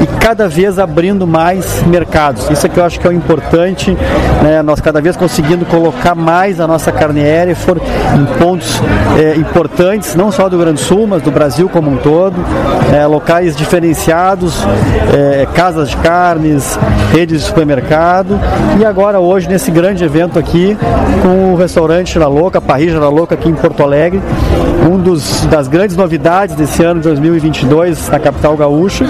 e 0.00 0.06
cada 0.20 0.48
vez 0.48 0.78
abrindo 0.78 1.26
mais 1.26 1.82
mercados. 1.86 2.48
Isso 2.50 2.66
é 2.66 2.68
que 2.68 2.78
eu 2.78 2.84
acho 2.84 3.00
que 3.00 3.06
é 3.06 3.10
o 3.10 3.12
importante, 3.12 3.96
né, 4.42 4.62
nós 4.62 4.80
cada 4.80 5.00
vez 5.00 5.16
conseguindo 5.16 5.64
colocar 5.66 6.14
mais 6.14 6.60
a 6.60 6.66
nossa 6.66 6.92
carne 6.92 7.20
Hereford 7.48 7.80
em 8.14 8.24
pontos 8.38 8.80
é, 9.18 9.36
importantes, 9.36 10.14
não 10.14 10.30
só 10.30 10.48
do 10.48 10.56
Rio 10.56 10.64
Grande 10.66 10.80
do 10.80 10.86
Sul, 10.86 11.06
mas 11.06 11.22
do 11.22 11.30
Brasil 11.30 11.68
como 11.68 11.90
um 11.90 11.96
todo, 11.96 12.36
é, 12.92 13.06
locais 13.06 13.56
diferenciados, 13.56 14.62
é, 15.12 15.46
casas 15.54 15.90
de 15.90 15.96
carnes, 15.98 16.78
redes 17.12 17.40
de 17.40 17.46
supermercado. 17.46 18.38
E 18.78 18.84
agora 18.84 19.20
hoje 19.20 19.48
nesse 19.48 19.70
grande 19.70 20.04
evento 20.04 20.38
aqui 20.38 20.76
com 21.22 21.52
o 21.52 21.56
restaurante 21.56 22.18
La 22.18 22.28
Louca, 22.28 22.60
Parrija 22.60 22.98
La 22.98 23.08
Louca 23.08 23.34
aqui 23.34 23.48
em 23.48 23.54
Porto 23.54 23.82
Alegre, 23.82 24.20
um 24.90 24.98
dos 24.98 25.46
das 25.46 25.68
grandes 25.68 25.96
novidades 25.96 26.54
desse 26.54 26.82
ano 26.82 27.00
de 27.00 27.08
2022 27.08 28.08
na 28.08 28.18
capital 28.18 28.56
gaúcha, 28.56 29.04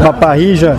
uma 0.00 0.12
parrija 0.12 0.76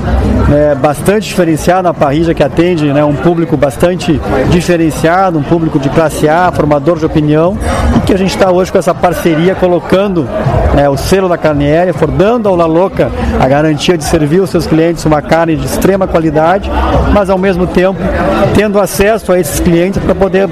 né, 0.49 0.76
bastante 0.76 1.28
diferenciada, 1.28 1.88
uma 1.88 1.93
parrija 1.93 2.34
que 2.34 2.43
atende 2.43 2.91
né, 2.93 3.03
um 3.03 3.16
público 3.16 3.57
bastante 3.57 4.20
diferenciado, 4.49 5.38
um 5.38 5.43
público 5.43 5.80
de 5.80 5.89
classe 5.89 6.28
A, 6.28 6.51
formador 6.51 6.99
de 6.99 7.05
opinião, 7.05 7.57
que 8.05 8.13
a 8.13 8.17
gente 8.17 8.29
está 8.29 8.51
hoje 8.51 8.71
com 8.71 8.77
essa 8.77 8.93
parceria 8.93 9.55
colocando 9.55 10.27
né, 10.75 10.87
o 10.87 10.95
selo 10.95 11.27
da 11.27 11.37
carne 11.37 11.65
aérea, 11.65 11.93
for 11.93 12.09
dando 12.09 12.47
ao 12.47 12.55
La 12.55 12.65
Louca 12.65 13.09
a 13.39 13.47
garantia 13.47 13.97
de 13.97 14.03
servir 14.03 14.41
os 14.41 14.49
seus 14.49 14.67
clientes 14.67 15.03
uma 15.05 15.21
carne 15.21 15.55
de 15.55 15.65
extrema 15.65 16.07
qualidade, 16.07 16.69
mas 17.13 17.29
ao 17.29 17.37
mesmo 17.37 17.65
tempo 17.65 17.99
tendo 18.53 18.79
acesso 18.79 19.31
a 19.31 19.39
esses 19.39 19.59
clientes 19.59 20.01
para 20.01 20.13
poder 20.13 20.47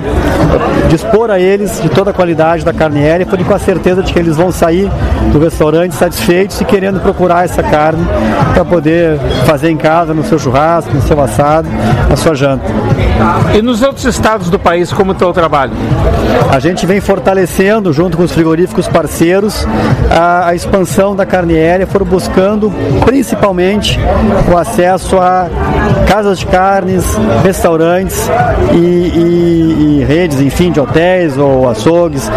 dispor 0.89 1.29
a 1.29 1.39
eles 1.39 1.81
de 1.81 1.89
toda 1.89 2.11
a 2.11 2.13
qualidade 2.13 2.65
da 2.65 2.73
carne 2.73 2.99
aérea 2.99 3.27
e 3.37 3.43
com 3.43 3.53
a 3.53 3.59
certeza 3.59 4.01
de 4.01 4.11
que 4.11 4.19
eles 4.19 4.35
vão 4.35 4.51
sair 4.51 4.89
do 5.31 5.39
restaurante 5.39 5.93
satisfeitos 5.93 6.59
e 6.61 6.65
querendo 6.65 6.99
procurar 6.99 7.45
essa 7.45 7.61
carne 7.61 8.05
para 8.53 8.65
poder 8.65 9.19
fazer 9.45 9.69
em 9.69 9.77
casa, 9.77 10.13
no 10.13 10.23
seu 10.23 10.39
churrasco, 10.39 10.93
no 10.93 11.01
seu 11.01 11.19
assado, 11.21 11.67
na 12.09 12.15
sua 12.15 12.35
janta. 12.35 12.65
E 13.53 13.61
nos 13.61 13.81
outros 13.81 14.05
estados 14.05 14.49
do 14.49 14.59
país, 14.59 14.91
como 14.91 15.11
está 15.11 15.27
o 15.27 15.33
trabalho? 15.33 15.73
A 16.51 16.59
gente 16.59 16.85
vem 16.85 16.99
fortalecendo, 16.99 17.42
junto 17.91 18.17
com 18.17 18.23
os 18.23 18.31
frigoríficos 18.31 18.87
parceiros, 18.87 19.67
a, 20.09 20.47
a 20.47 20.55
expansão 20.55 21.15
da 21.15 21.25
carne 21.25 21.55
aérea, 21.55 21.87
foram 21.87 22.05
buscando 22.05 22.71
principalmente 23.05 23.99
o 24.51 24.57
acesso 24.57 25.17
a 25.17 25.49
casas 26.07 26.39
de 26.39 26.45
carnes, 26.45 27.03
restaurantes 27.43 28.29
e, 28.73 28.77
e, 28.77 29.99
e 29.99 30.05
redes, 30.05 30.41
enfim, 30.41 30.71
de 30.71 30.79
hotéis 30.79 31.37
ou 31.37 31.69
açougues, 31.69 32.29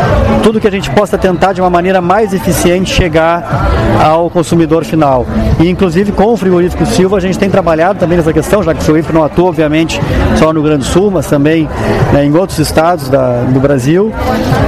tudo 0.42 0.61
que 0.61 0.68
a 0.68 0.70
gente 0.70 0.90
possa 0.90 1.18
tentar 1.18 1.52
de 1.52 1.61
uma 1.61 1.70
maneira 1.70 2.00
mais 2.00 2.32
eficiente 2.32 2.92
chegar 2.92 3.70
ao 4.02 4.30
consumidor 4.30 4.84
final. 4.84 5.26
E 5.61 5.68
inclusive 5.68 6.12
com 6.12 6.32
o 6.32 6.36
frigorífico 6.36 6.84
Silva 6.86 7.16
a 7.16 7.20
gente 7.20 7.38
tem 7.38 7.50
trabalhado 7.50 7.98
também 7.98 8.16
nessa 8.16 8.32
questão, 8.32 8.62
já 8.62 8.72
que 8.72 8.80
o 8.80 8.82
frigorífico 8.82 9.14
não 9.14 9.24
atua 9.24 9.48
obviamente 9.48 10.00
só 10.36 10.52
no 10.52 10.62
Grande 10.62 10.84
Sul, 10.84 11.11
mas 11.11 11.26
também 11.26 11.68
né, 12.12 12.24
em 12.24 12.34
outros 12.34 12.59
estados 12.59 13.09
da, 13.09 13.42
do 13.42 13.61
Brasil, 13.61 14.12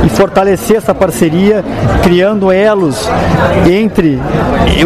e 0.05 0.09
fortalecer 0.29 0.77
essa 0.77 0.95
parceria, 0.95 1.65
criando 2.03 2.53
elos 2.53 3.09
entre 3.67 4.21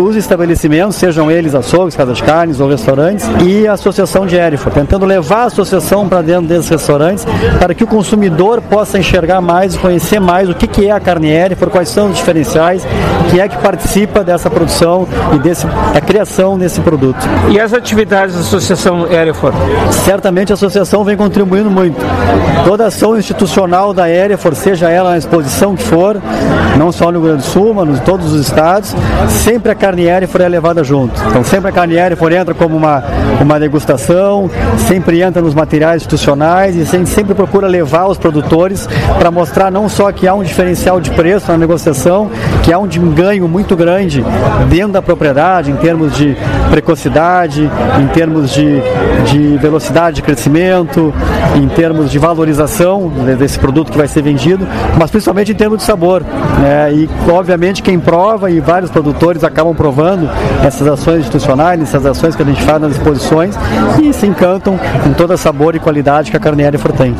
os 0.01 0.14
estabelecimentos, 0.14 0.97
sejam 0.97 1.30
eles 1.30 1.53
açougues, 1.55 1.97
casas 1.97 2.18
de 2.18 2.22
carnes 2.22 2.61
ou 2.61 2.68
restaurantes, 2.68 3.28
e 3.45 3.66
a 3.66 3.72
Associação 3.72 4.24
de 4.24 4.36
Erifor, 4.36 4.72
tentando 4.72 5.05
levar 5.05 5.43
a 5.43 5.45
associação 5.47 6.09
para 6.09 6.22
dentro 6.22 6.47
desses 6.47 6.68
restaurantes, 6.68 7.26
para 7.59 7.74
que 7.74 7.82
o 7.82 7.86
consumidor 7.86 8.62
possa 8.62 8.99
enxergar 8.99 9.40
mais 9.40 9.74
e 9.74 9.78
conhecer 9.78 10.20
mais 10.20 10.49
o 10.49 10.55
que, 10.55 10.68
que 10.68 10.86
é 10.86 10.93
a 10.93 11.01
carne 11.01 11.30
Erifor, 11.30 11.70
quais 11.70 11.88
são 11.88 12.11
os 12.11 12.16
diferenciais, 12.16 12.86
que 13.28 13.40
é 13.40 13.49
que 13.49 13.59
participa 13.59 14.22
dessa 14.22 14.49
produção 14.49 15.09
e 15.34 15.38
desse, 15.40 15.66
da 15.66 16.01
criação 16.01 16.57
desse 16.57 16.80
produto. 16.80 17.18
E 17.51 17.59
as 17.59 17.72
atividades 17.72 18.36
da 18.36 18.43
Associação 18.43 19.11
Erifor? 19.11 19.53
Certamente 19.90 20.53
a 20.53 20.55
associação 20.55 21.03
vem 21.03 21.16
contribuindo 21.16 21.70
muito. 21.70 21.97
Toda 22.64 22.86
ação 22.86 23.18
institucional 23.18 23.93
da 23.93 24.09
Erifor, 24.09 24.55
seja 24.55 24.88
ela 24.88 25.16
na 25.33 25.49
exposição 25.49 25.74
que 25.74 25.83
for, 25.83 26.20
não 26.76 26.93
só 26.93 27.07
no 27.07 27.12
Rio 27.12 27.28
Grande 27.28 27.43
do 27.43 27.49
Sul, 27.49 27.72
mas 27.72 27.89
em 27.89 28.03
todos 28.03 28.33
os 28.33 28.41
estados, 28.41 28.95
sempre 29.28 29.72
a 29.72 29.74
carne 29.74 30.03
Erifor 30.05 30.43
é 30.43 30.49
levada 30.49 30.85
junto. 30.85 31.18
Então 31.28 31.43
sempre 31.43 31.70
a 31.70 31.72
carne 31.72 31.95
Erifor 31.95 32.33
entra 32.33 32.53
como 32.53 32.76
uma, 32.76 33.03
uma 33.41 33.59
degustação, 33.59 34.51
sempre 34.76 35.22
entra 35.22 35.41
nos 35.41 35.55
materiais 35.55 36.03
institucionais 36.03 36.76
e 36.76 36.85
gente 36.85 37.09
sempre 37.09 37.35
procura 37.35 37.66
levar 37.66 38.07
os 38.07 38.18
produtores 38.18 38.87
para 39.18 39.30
mostrar 39.30 39.70
não 39.70 39.89
só 39.89 40.12
que 40.12 40.28
há 40.28 40.35
um 40.35 40.43
diferencial 40.43 41.01
de 41.01 41.11
preço 41.11 41.51
na 41.51 41.57
negociação, 41.57 42.30
que 42.62 42.72
há 42.72 42.78
um 42.78 42.87
ganho 43.12 43.49
muito 43.49 43.74
grande 43.74 44.22
dentro 44.68 44.93
da 44.93 45.03
propriedade, 45.03 45.70
em 45.70 45.76
termos 45.76 46.14
de 46.14 46.37
precocidade, 46.70 47.70
em 48.01 48.07
termos 48.09 48.51
de, 48.51 48.83
de 49.30 49.57
velocidade 49.57 50.16
de 50.16 50.22
crescimento, 50.22 51.12
em 51.57 51.68
termos 51.68 52.11
de 52.11 52.18
valorização 52.18 53.09
desse 53.39 53.59
produto 53.59 53.91
que 53.91 53.99
vai 53.99 54.09
ser 54.09 54.22
vendido, 54.22 54.66
mas 54.99 55.11
principalmente 55.23 55.53
em 55.53 55.55
termos 55.55 55.79
de 55.79 55.85
sabor. 55.85 56.25
Né? 56.59 56.93
E 56.93 57.11
obviamente 57.31 57.83
quem 57.83 57.99
prova 57.99 58.51
e 58.51 58.59
vários 58.59 58.91
produtores 58.91 59.45
acabam 59.45 59.75
provando 59.75 60.29
essas 60.64 60.87
ações 60.89 61.20
institucionais, 61.20 61.81
essas 61.81 62.05
ações 62.05 62.35
que 62.35 62.43
a 62.43 62.45
gente 62.45 62.62
faz 62.62 62.81
nas 62.81 62.93
exposições 62.93 63.55
e 64.03 64.12
se 64.12 64.27
encantam 64.27 64.79
com 65.05 65.12
toda 65.12 65.35
a 65.35 65.37
sabor 65.37 65.77
e 65.77 65.79
qualidade 65.79 66.31
que 66.31 66.37
a 66.37 66.41
carne 66.41 66.64
Hereford 66.64 66.99
tem. 66.99 67.14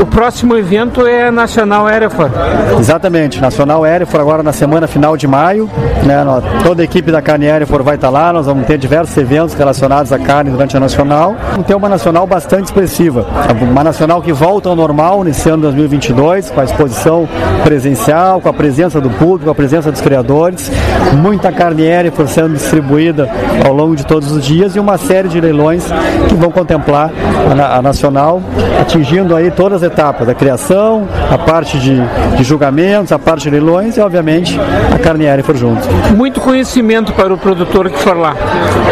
O 0.00 0.06
próximo 0.06 0.56
evento 0.56 1.06
é 1.06 1.30
Nacional 1.30 1.88
Hereford. 1.88 2.34
Exatamente, 2.78 3.40
Nacional 3.40 3.86
Hereford 3.86 4.20
agora 4.20 4.42
na 4.42 4.52
semana 4.52 4.86
final 4.86 5.16
de 5.16 5.28
maio. 5.28 5.70
Né? 6.04 6.24
Toda 6.62 6.82
a 6.82 6.84
equipe 6.84 7.12
da 7.12 7.22
carne 7.22 7.46
Hereford 7.46 7.84
vai 7.84 7.94
estar 7.94 8.10
lá, 8.10 8.32
nós 8.32 8.46
vamos 8.46 8.66
ter 8.66 8.78
diversos 8.78 9.16
eventos 9.16 9.54
relacionados 9.54 10.12
à 10.12 10.18
carne 10.18 10.50
durante 10.50 10.76
a 10.76 10.80
Nacional. 10.80 11.36
Vamos 11.52 11.66
ter 11.66 11.74
uma 11.74 11.88
Nacional 11.88 12.26
bastante 12.26 12.64
expressiva, 12.66 13.24
uma 13.62 13.84
Nacional 13.84 14.20
que 14.20 14.32
volta 14.32 14.68
ao 14.68 14.76
normal 14.76 15.22
nesse 15.22 15.48
ano 15.48 15.62
2022, 15.62 16.50
com 16.50 16.60
a 16.60 16.64
exposição 16.64 16.95
presencial, 17.62 18.40
com 18.40 18.48
a 18.48 18.52
presença 18.52 19.00
do 19.00 19.10
público, 19.10 19.44
com 19.44 19.50
a 19.50 19.54
presença 19.54 19.90
dos 19.90 20.00
criadores, 20.00 20.70
muita 21.14 21.52
carne 21.52 21.82
Hereford 21.82 22.30
sendo 22.30 22.54
distribuída 22.54 23.28
ao 23.64 23.72
longo 23.72 23.96
de 23.96 24.04
todos 24.04 24.30
os 24.32 24.44
dias 24.44 24.76
e 24.76 24.80
uma 24.80 24.98
série 24.98 25.28
de 25.28 25.40
leilões 25.40 25.84
que 26.28 26.34
vão 26.34 26.50
contemplar 26.50 27.10
a, 27.58 27.76
a 27.78 27.82
Nacional, 27.82 28.42
atingindo 28.80 29.34
aí 29.34 29.50
todas 29.50 29.82
as 29.82 29.92
etapas, 29.92 30.26
da 30.26 30.34
criação, 30.34 31.06
a 31.30 31.38
parte 31.38 31.78
de, 31.78 31.96
de 32.36 32.44
julgamentos, 32.44 33.12
a 33.12 33.18
parte 33.18 33.44
de 33.44 33.50
leilões 33.50 33.96
e, 33.96 34.00
obviamente, 34.00 34.58
a 34.94 34.98
carne 34.98 35.24
Hereford 35.24 35.60
junto. 35.60 35.86
Muito 36.14 36.40
conhecimento 36.40 37.12
para 37.12 37.32
o 37.32 37.38
produtor 37.38 37.90
que 37.90 37.98
for 37.98 38.16
lá. 38.16 38.34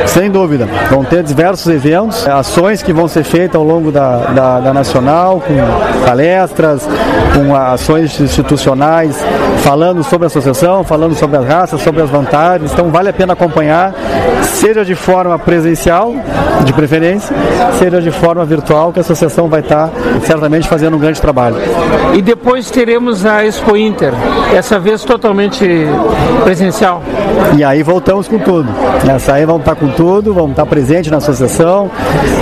Sem 0.06 0.30
dúvida. 0.30 0.68
Vão 0.90 1.04
ter 1.04 1.22
diversos 1.22 1.66
eventos, 1.72 2.26
ações 2.26 2.82
que 2.82 2.92
vão 2.92 3.08
ser 3.08 3.24
feitas 3.24 3.56
ao 3.56 3.64
longo 3.64 3.90
da, 3.90 4.16
da, 4.32 4.60
da 4.60 4.72
Nacional, 4.72 5.40
com 5.40 6.06
palestras, 6.06 6.88
com 7.34 7.54
ações 7.54 7.93
institucionais, 8.02 9.16
falando 9.62 10.02
sobre 10.02 10.26
a 10.26 10.28
associação, 10.28 10.84
falando 10.84 11.14
sobre 11.14 11.36
as 11.36 11.46
raças, 11.46 11.80
sobre 11.80 12.02
as 12.02 12.10
vantagens. 12.10 12.72
Então 12.72 12.90
vale 12.90 13.08
a 13.08 13.12
pena 13.12 13.32
acompanhar, 13.32 13.94
seja 14.54 14.84
de 14.84 14.94
forma 14.94 15.38
presencial, 15.38 16.14
de 16.64 16.72
preferência, 16.72 17.34
seja 17.78 18.00
de 18.00 18.10
forma 18.10 18.44
virtual, 18.44 18.92
que 18.92 19.00
a 19.00 19.02
associação 19.02 19.48
vai 19.48 19.60
estar 19.60 19.90
certamente 20.24 20.68
fazendo 20.68 20.96
um 20.96 21.00
grande 21.00 21.20
trabalho. 21.20 21.56
E 22.14 22.22
depois 22.22 22.70
teremos 22.70 23.26
a 23.26 23.44
Expo 23.44 23.76
Inter, 23.76 24.12
essa 24.54 24.78
vez 24.78 25.04
totalmente 25.04 25.66
presencial. 26.44 27.02
E 27.56 27.64
aí 27.64 27.82
voltamos 27.82 28.28
com 28.28 28.38
tudo. 28.38 28.68
Nessa 29.04 29.34
aí 29.34 29.44
vamos 29.44 29.62
estar 29.62 29.74
com 29.74 29.88
tudo, 29.88 30.32
vamos 30.32 30.50
estar 30.50 30.66
presente 30.66 31.10
na 31.10 31.18
associação, 31.18 31.90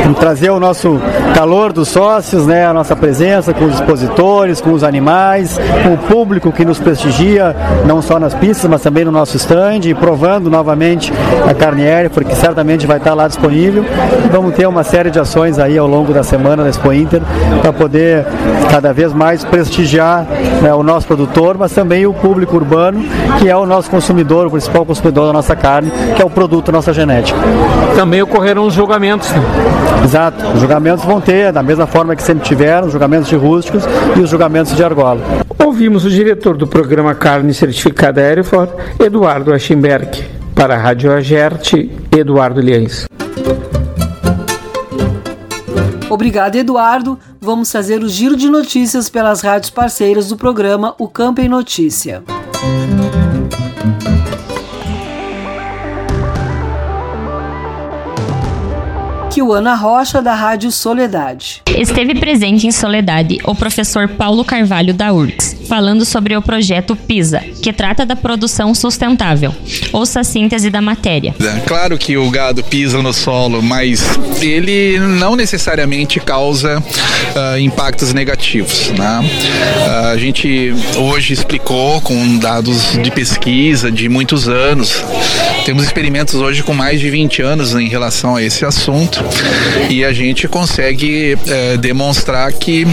vamos 0.03 0.19
trazer 0.19 0.51
o 0.51 0.61
nosso 0.61 1.01
calor 1.35 1.73
dos 1.73 1.89
sócios, 1.89 2.47
né, 2.47 2.67
a 2.67 2.73
nossa 2.73 2.95
presença 2.95 3.53
com 3.53 3.65
os 3.65 3.75
expositores, 3.75 4.61
com 4.61 4.73
os 4.73 4.85
animais, 4.85 5.59
com 5.83 5.95
o 5.95 5.99
público 5.99 6.53
que 6.53 6.65
nos 6.65 6.79
prestigia, 6.79 7.57
não 7.87 8.01
só 8.01 8.19
nas 8.19 8.35
pistas, 8.35 8.71
mas 8.71 8.83
também 8.83 9.05
no 9.05 9.11
nosso 9.11 9.37
stand, 9.37 9.81
provando 9.99 10.51
novamente 10.51 11.13
a 11.49 11.55
carne 11.55 11.85
aérea, 12.03 12.11
porque 12.11 12.35
certamente 12.35 12.87
vai 12.87 12.99
estar 12.99 13.15
lá 13.15 13.29
disponível. 13.29 13.85
Vamos 14.31 14.55
ter 14.55 14.67
uma 14.67 14.83
série 14.83 15.11
de 15.11 15.19
ações 15.19 15.59
aí 15.59 15.79
ao 15.79 15.87
longo 15.87 16.13
da 16.13 16.23
semana 16.23 16.63
da 16.63 16.69
Expo 16.69 16.93
Inter 16.93 17.23
para 17.61 17.73
poder 17.73 18.27
cada 18.71 18.93
vez 18.93 19.13
mais 19.13 19.45
prestigiar 19.45 20.27
né, 20.61 20.75
o 20.75 20.83
nosso 20.83 21.07
produtor, 21.07 21.57
mas 21.59 21.73
também 21.73 22.07
o 22.07 22.13
público 22.13 22.57
urbano, 22.57 23.03
que 23.39 23.49
é 23.49 23.57
o 23.57 23.67
nosso 23.67 23.91
consumidor, 23.91 24.47
o 24.47 24.51
principal 24.51 24.85
consumidor 24.85 25.27
da 25.27 25.33
nossa 25.33 25.55
carne, 25.55 25.91
que 26.17 26.23
é 26.23 26.25
o 26.25 26.31
produto 26.31 26.67
da 26.67 26.73
nossa 26.73 26.93
genética. 26.93 27.39
Também 27.95 28.23
ocorreram 28.23 28.67
os 28.67 28.75
julgamentos. 28.75 29.31
Né? 29.31 29.43
Exato, 30.05 30.45
os 30.49 30.61
julgamentos 30.61 31.05
vão 31.05 31.21
ter, 31.21 31.53
da 31.53 31.63
mesma 31.63 31.87
forma 31.87 32.17
que 32.17 32.23
sempre 32.23 32.45
tiveram, 32.45 32.87
os 32.87 32.93
julgamentos 32.93 33.29
de 33.29 33.37
rústicos 33.37 33.85
e 34.17 34.21
os 34.21 34.29
julgamentos 34.29 34.75
de 34.75 34.83
argola. 34.83 35.21
Ouvimos 35.65 36.05
o 36.05 36.11
diretor 36.11 36.57
do 36.57 36.67
programa 36.67 37.15
Carne 37.15 37.55
Certificada 37.55 38.21
Aerofor, 38.21 38.69
Eduardo 38.99 39.53
Aschenberg. 39.53 40.42
Para 40.55 40.75
a 40.75 40.79
Rádio 40.79 41.13
Agerte, 41.13 41.91
Eduardo 42.11 42.61
Liães. 42.61 43.07
Obrigado, 46.09 46.57
Eduardo. 46.57 47.19
Vamos 47.41 47.73
fazer 47.73 48.03
o 48.03 48.09
giro 48.09 48.37
de 48.37 48.49
notícias 48.49 49.09
pelas 49.09 49.41
rádios 49.41 49.71
parceiras 49.71 50.29
do 50.29 50.37
programa 50.37 50.95
O 50.99 51.09
Campo 51.09 51.41
em 51.41 51.49
Notícia. 51.49 52.23
Kiwana 59.33 59.75
Rocha, 59.75 60.21
da 60.21 60.35
Rádio 60.35 60.71
Soledade. 60.71 61.63
Esteve 61.75 62.15
presente 62.15 62.67
em 62.67 62.71
Soledade 62.71 63.39
o 63.45 63.55
professor 63.55 64.07
Paulo 64.07 64.45
Carvalho 64.45 64.93
da 64.93 65.11
URGS, 65.11 65.57
falando 65.67 66.05
sobre 66.05 66.37
o 66.37 66.43
projeto 66.43 66.95
PISA, 66.95 67.41
que 67.63 67.73
trata 67.73 68.05
da 68.05 68.15
produção 68.15 68.75
sustentável. 68.75 69.55
Ouça 69.91 70.21
a 70.21 70.25
síntese 70.25 70.69
da 70.69 70.83
matéria. 70.83 71.35
É 71.41 71.61
claro 71.61 71.97
que 71.97 72.15
o 72.15 72.31
gado 72.31 72.63
pisa 72.63 73.01
no 73.01 73.15
solo, 73.15 73.63
mas 73.63 74.05
ele 74.43 74.99
não 74.99 75.35
necessariamente 75.35 76.21
causa 76.21 76.79
uh, 76.79 77.59
impactos 77.59 78.13
negativos. 78.13 78.91
Né? 78.91 79.21
Uh, 79.23 80.07
a 80.09 80.17
gente 80.19 80.75
hoje 80.95 81.33
explicou 81.33 82.03
com 82.03 82.37
dados 82.37 82.99
de 83.03 83.11
pesquisa 83.11 83.91
de 83.91 84.11
muitos 84.11 84.47
anos. 84.47 85.03
Temos 85.65 85.85
experimentos 85.85 86.35
hoje 86.35 86.63
com 86.63 86.75
mais 86.75 87.01
de 87.01 87.09
20 87.09 87.41
anos 87.41 87.75
em 87.75 87.89
relação 87.89 88.37
a 88.37 88.43
esse 88.43 88.67
assunto 88.67 89.22
e 89.89 90.05
a 90.05 90.13
gente 90.13 90.49
consegue 90.49 91.37
é, 91.47 91.77
demonstrar 91.77 92.53
que 92.53 92.87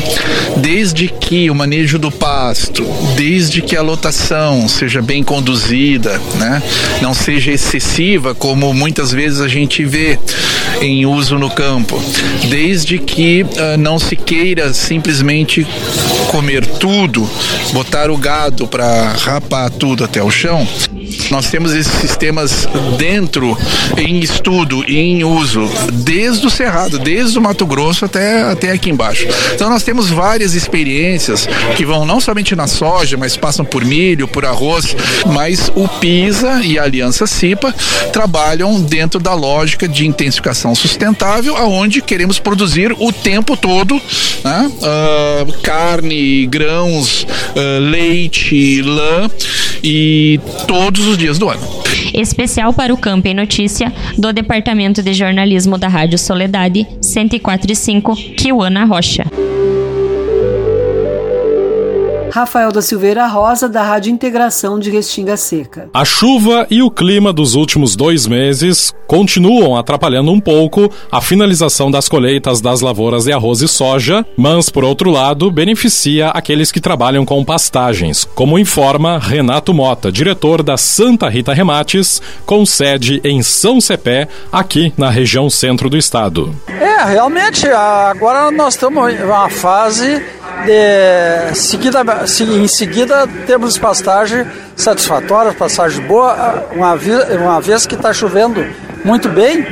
desde 0.57 1.07
que 1.07 1.49
o 1.49 1.55
manejo 1.55 1.97
do 1.97 2.11
pasto, 2.11 2.85
desde 3.15 3.61
que 3.61 3.75
a 3.75 3.81
lotação 3.81 4.67
seja 4.67 5.01
bem 5.01 5.23
conduzida, 5.23 6.19
né, 6.35 6.61
não 7.01 7.13
seja 7.13 7.51
excessiva 7.51 8.35
como 8.35 8.73
muitas 8.73 9.11
vezes 9.11 9.39
a 9.39 9.47
gente 9.47 9.83
vê 9.85 10.19
em 10.81 11.05
uso 11.05 11.37
no 11.37 11.49
campo, 11.49 12.01
desde 12.49 12.97
que 12.97 13.43
uh, 13.43 13.77
não 13.77 13.99
se 13.99 14.15
queira 14.15 14.73
simplesmente 14.73 15.65
comer 16.27 16.65
tudo, 16.65 17.29
botar 17.73 18.09
o 18.09 18.17
gado 18.17 18.67
para 18.67 19.13
rapar 19.13 19.69
tudo 19.69 20.03
até 20.03 20.21
o 20.21 20.29
chão, 20.29 20.67
nós 21.31 21.49
temos 21.49 21.73
esses 21.73 21.93
sistemas 21.93 22.67
dentro, 22.97 23.57
em 23.97 24.19
estudo 24.19 24.83
e 24.87 24.97
em 24.97 25.23
uso, 25.23 25.69
desde 25.93 26.45
o 26.47 26.49
Cerrado, 26.49 26.99
desde 26.99 27.37
o 27.37 27.41
Mato 27.41 27.65
Grosso 27.65 28.05
até, 28.05 28.43
até 28.43 28.71
aqui 28.71 28.89
embaixo. 28.89 29.27
Então 29.53 29.69
nós 29.69 29.83
temos 29.83 30.09
várias 30.09 30.53
experiências 30.53 31.47
que 31.75 31.85
vão 31.85 32.05
não 32.05 32.19
somente 32.19 32.55
na 32.55 32.67
soja, 32.67 33.17
mas 33.17 33.37
passam 33.37 33.65
por 33.65 33.83
milho, 33.85 34.27
por 34.27 34.45
arroz, 34.45 34.95
mas 35.25 35.71
o 35.75 35.87
PISA 35.87 36.61
e 36.63 36.77
a 36.79 36.83
Aliança 36.83 37.27
CIPA 37.27 37.73
trabalham 38.11 38.81
dentro 38.81 39.19
da 39.19 39.33
lógica 39.33 39.87
de 39.87 40.07
intensificação 40.07 40.73
sustentável, 40.75 41.55
aonde 41.55 42.01
queremos 42.01 42.39
produzir 42.39 42.95
o 42.97 43.11
tempo 43.11 43.55
todo 43.55 44.01
né? 44.43 44.71
uh, 44.81 45.53
carne, 45.61 46.45
grãos, 46.47 47.23
uh, 47.23 47.79
leite, 47.79 48.81
lã 48.81 49.29
e 49.83 50.39
todos 50.67 50.98
os 51.07 51.17
dias 51.17 51.37
do 51.37 51.49
ano. 51.49 51.61
Especial 52.13 52.73
para 52.73 52.93
o 52.93 52.97
Campo 52.97 53.27
em 53.27 53.33
Notícia 53.33 53.93
do 54.17 54.31
Departamento 54.33 55.01
de 55.01 55.13
Jornalismo 55.13 55.77
da 55.77 55.87
Rádio 55.87 56.17
Soledade 56.17 56.87
104.5, 57.01 58.35
Kiwana 58.35 58.85
Rocha. 58.85 59.25
Rafael 62.31 62.71
da 62.71 62.81
Silveira 62.81 63.27
Rosa, 63.27 63.67
da 63.67 63.83
Rádio 63.83 64.11
Integração 64.11 64.79
de 64.79 64.89
Restinga 64.89 65.35
Seca. 65.37 65.89
A 65.93 66.05
chuva 66.05 66.67
e 66.69 66.81
o 66.81 66.91
clima 66.91 67.33
dos 67.33 67.55
últimos 67.55 67.95
dois 67.95 68.27
meses 68.27 68.93
continuam 69.07 69.75
atrapalhando 69.75 70.31
um 70.31 70.39
pouco 70.39 70.91
a 71.11 71.19
finalização 71.19 71.89
das 71.89 72.07
colheitas 72.07 72.61
das 72.61 72.81
lavouras 72.81 73.23
de 73.25 73.31
arroz 73.31 73.61
e 73.61 73.67
soja, 73.67 74.25
mas, 74.37 74.69
por 74.69 74.83
outro 74.83 75.09
lado, 75.09 75.49
beneficia 75.49 76.29
aqueles 76.29 76.71
que 76.71 76.79
trabalham 76.79 77.25
com 77.25 77.43
pastagens, 77.43 78.27
como 78.35 78.59
informa 78.59 79.17
Renato 79.17 79.73
Mota, 79.73 80.11
diretor 80.11 80.61
da 80.61 80.77
Santa 80.77 81.27
Rita 81.27 81.53
Remates, 81.53 82.21
com 82.45 82.65
sede 82.65 83.19
em 83.23 83.41
São 83.41 83.81
Cepé, 83.81 84.27
aqui 84.51 84.93
na 84.97 85.09
região 85.09 85.49
centro 85.49 85.89
do 85.89 85.97
estado. 85.97 86.55
É, 86.67 87.03
realmente, 87.05 87.67
agora 87.67 88.51
nós 88.51 88.75
estamos 88.75 89.13
em 89.13 89.23
uma 89.23 89.49
fase 89.49 90.23
de 90.65 91.55
seguida, 91.55 92.03
em 92.39 92.67
seguida 92.67 93.27
temos 93.45 93.77
pastagem 93.77 94.45
satisfatória, 94.75 95.53
pastagem 95.53 96.05
boa, 96.05 96.67
uma, 96.71 96.97
uma 97.41 97.61
vez 97.61 97.85
que 97.85 97.95
está 97.95 98.13
chovendo 98.13 98.65
muito 99.03 99.29
bem, 99.29 99.65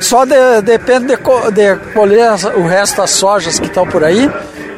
só 0.00 0.24
de, 0.24 0.62
depende 0.62 1.06
de, 1.06 1.16
de 1.16 1.76
colher 1.92 2.32
o 2.56 2.66
resto 2.66 2.98
das 2.98 3.10
sojas 3.10 3.58
que 3.58 3.66
estão 3.66 3.86
por 3.86 4.04
aí 4.04 4.30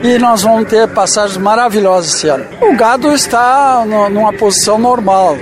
e 0.03 0.19
nós 0.19 0.43
vamos 0.43 0.69
ter 0.69 0.89
passagens 0.89 1.37
maravilhosas 1.37 2.15
esse 2.15 2.29
ano. 2.29 2.45
O 2.61 2.75
gado 2.75 3.13
está 3.13 3.85
no, 3.87 4.09
numa 4.09 4.33
posição 4.33 4.79
normal. 4.79 5.37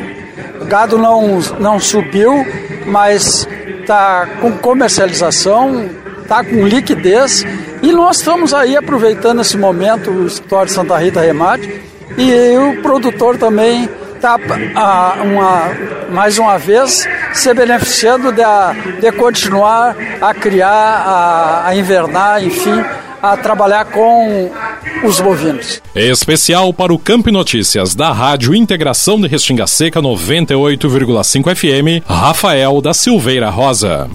O 0.60 0.64
gado 0.64 0.98
não, 0.98 1.38
não 1.60 1.78
subiu, 1.78 2.44
mas 2.86 3.46
está 3.80 4.26
com 4.40 4.52
comercialização, 4.58 5.88
está 6.22 6.42
com 6.42 6.66
liquidez 6.66 7.44
e 7.88 7.92
nós 7.92 8.18
estamos 8.18 8.52
aí 8.52 8.76
aproveitando 8.76 9.40
esse 9.40 9.56
momento, 9.56 10.10
o 10.10 10.26
escritório 10.26 10.70
Santa 10.70 10.98
Rita 10.98 11.22
Remate, 11.22 11.80
e 12.18 12.58
o 12.58 12.82
produtor 12.82 13.38
também 13.38 13.88
está, 14.14 14.36
uma, 15.24 15.70
mais 16.10 16.38
uma 16.38 16.58
vez, 16.58 17.08
se 17.32 17.54
beneficiando 17.54 18.30
de, 18.30 18.42
de 19.00 19.10
continuar 19.12 19.96
a 20.20 20.34
criar, 20.34 20.68
a, 20.68 21.68
a 21.68 21.76
invernar, 21.76 22.44
enfim, 22.44 22.84
a 23.22 23.36
trabalhar 23.38 23.86
com 23.86 24.50
os 25.02 25.18
bovinos. 25.18 25.80
Especial 25.94 26.74
para 26.74 26.92
o 26.92 26.98
Campo 26.98 27.32
Notícias 27.32 27.94
da 27.94 28.12
Rádio 28.12 28.54
Integração 28.54 29.18
de 29.18 29.28
Restinga 29.28 29.66
Seca 29.66 30.02
98,5 30.02 31.54
FM, 31.54 32.04
Rafael 32.06 32.82
da 32.82 32.92
Silveira 32.92 33.48
Rosa. 33.48 34.10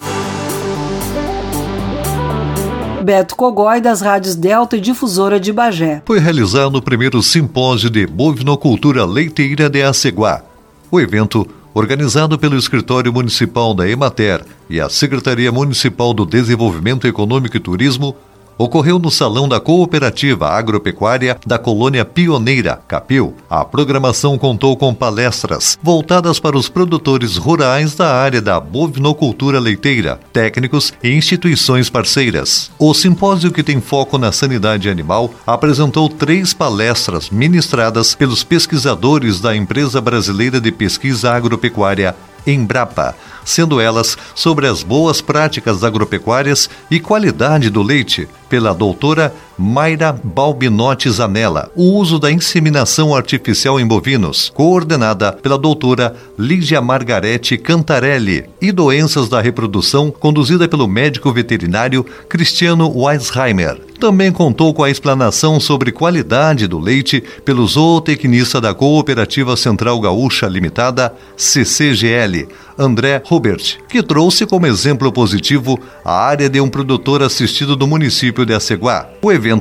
Beto 3.03 3.35
Cogói, 3.35 3.81
das 3.81 4.01
rádios 4.01 4.35
Delta 4.35 4.77
e 4.77 4.79
Difusora 4.79 5.39
de 5.39 5.51
Bagé. 5.51 6.01
Foi 6.05 6.19
realizado 6.19 6.75
o 6.75 6.81
primeiro 6.81 7.21
simpósio 7.21 7.89
de 7.89 8.07
bovinocultura 8.07 9.05
leiteira 9.05 9.69
de 9.69 9.83
Aceguá. 9.83 10.41
O 10.89 10.99
evento, 10.99 11.47
organizado 11.73 12.39
pelo 12.39 12.57
Escritório 12.57 13.11
Municipal 13.11 13.73
da 13.73 13.87
Emater 13.89 14.45
e 14.69 14.79
a 14.79 14.89
Secretaria 14.89 15.51
Municipal 15.51 16.13
do 16.13 16.25
Desenvolvimento 16.25 17.05
Econômico 17.05 17.57
e 17.57 17.59
Turismo, 17.59 18.15
ocorreu 18.57 18.99
no 18.99 19.11
Salão 19.11 19.47
da 19.47 19.59
Cooperativa 19.59 20.49
Agropecuária 20.49 21.37
da 21.45 21.57
Colônia 21.57 22.05
Pioneira, 22.05 22.79
Capil. 22.87 23.33
A 23.49 23.63
programação 23.65 24.37
contou 24.37 24.75
com 24.77 24.93
palestras 24.93 25.77
voltadas 25.81 26.39
para 26.39 26.57
os 26.57 26.69
produtores 26.69 27.37
rurais 27.37 27.95
da 27.95 28.13
área 28.13 28.41
da 28.41 28.59
bovinocultura 28.59 29.59
leiteira, 29.59 30.19
técnicos 30.31 30.93
e 31.03 31.11
instituições 31.11 31.89
parceiras. 31.89 32.71
O 32.77 32.93
simpósio, 32.93 33.51
que 33.51 33.63
tem 33.63 33.81
foco 33.81 34.17
na 34.17 34.31
sanidade 34.31 34.89
animal, 34.89 35.33
apresentou 35.45 36.09
três 36.09 36.53
palestras 36.53 37.29
ministradas 37.29 38.15
pelos 38.15 38.43
pesquisadores 38.43 39.39
da 39.39 39.55
Empresa 39.55 39.99
Brasileira 39.99 40.59
de 40.59 40.71
Pesquisa 40.71 41.31
Agropecuária 41.31 42.15
Embrapa, 42.45 43.15
sendo 43.45 43.79
elas 43.79 44.17
sobre 44.35 44.67
as 44.67 44.83
boas 44.83 45.21
práticas 45.21 45.83
agropecuárias 45.83 46.69
e 46.89 46.99
qualidade 46.99 47.69
do 47.69 47.81
leite, 47.81 48.27
pela 48.49 48.73
doutora 48.73 49.33
Mayra 49.63 50.11
Balbinotti 50.11 51.09
Zanella, 51.09 51.71
o 51.73 51.93
uso 51.93 52.19
da 52.19 52.29
inseminação 52.29 53.15
artificial 53.15 53.79
em 53.79 53.87
bovinos, 53.87 54.51
coordenada 54.53 55.31
pela 55.31 55.57
doutora 55.57 56.13
Lígia 56.37 56.81
Margarete 56.81 57.57
Cantarelli, 57.57 58.43
e 58.61 58.73
doenças 58.73 59.29
da 59.29 59.39
reprodução, 59.39 60.11
conduzida 60.11 60.67
pelo 60.67 60.85
médico 60.85 61.31
veterinário 61.31 62.05
Cristiano 62.27 62.91
Weisheimer. 62.93 63.79
Também 64.03 64.33
contou 64.33 64.73
com 64.73 64.83
a 64.83 64.89
explanação 64.89 65.61
sobre 65.61 65.89
qualidade 65.89 66.67
do 66.67 66.77
leite 66.77 67.23
pelo 67.45 67.65
zootecnista 67.65 68.59
da 68.59 68.73
Cooperativa 68.73 69.55
Central 69.55 69.97
Gaúcha 70.01 70.45
Limitada, 70.45 71.13
CCGL, 71.37 72.49
André 72.77 73.21
Robert, 73.25 73.77
que 73.87 74.03
trouxe 74.03 74.45
como 74.45 74.67
exemplo 74.67 75.09
positivo 75.09 75.79
a 76.03 76.11
área 76.11 76.49
de 76.49 76.59
um 76.59 76.67
produtor 76.67 77.23
assistido 77.23 77.77
do 77.77 77.87
município 77.87 78.45
de 78.45 78.53
Aceguá. 78.53 79.07
O 79.21 79.31
evento 79.31 79.52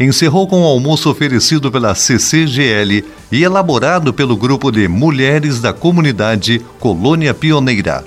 encerrou 0.00 0.46
com 0.46 0.62
um 0.62 0.64
almoço 0.64 1.10
oferecido 1.10 1.70
pela 1.70 1.94
CCGL 1.94 3.04
e 3.30 3.42
elaborado 3.42 4.12
pelo 4.12 4.36
grupo 4.36 4.70
de 4.70 4.88
Mulheres 4.88 5.60
da 5.60 5.72
Comunidade 5.72 6.60
Colônia 6.78 7.34
Pioneira. 7.34 8.04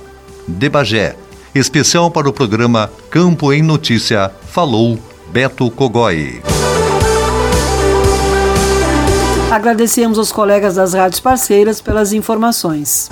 De 0.48 0.70
Bagé, 0.70 1.16
especial 1.54 2.10
para 2.10 2.30
o 2.30 2.34
programa 2.34 2.90
Campo 3.10 3.54
em 3.54 3.62
Notícia, 3.62 4.32
falou 4.48 4.98
Beto 5.32 5.70
Cogói. 5.72 6.42
Agradecemos 9.52 10.20
aos 10.20 10.32
colegas 10.32 10.76
das 10.76 10.94
rádios 10.94 11.20
parceiras 11.20 11.82
pelas 11.82 12.14
informações. 12.14 13.10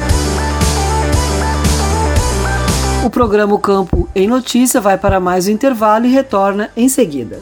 O 3.03 3.09
programa 3.09 3.57
Campo 3.57 4.07
em 4.13 4.27
Notícia 4.27 4.81
vai 4.81 4.97
para 4.97 5.19
mais 5.19 5.47
um 5.47 5.51
intervalo 5.51 6.05
e 6.05 6.11
retorna 6.11 6.69
em 6.75 6.89
seguida. 6.89 7.41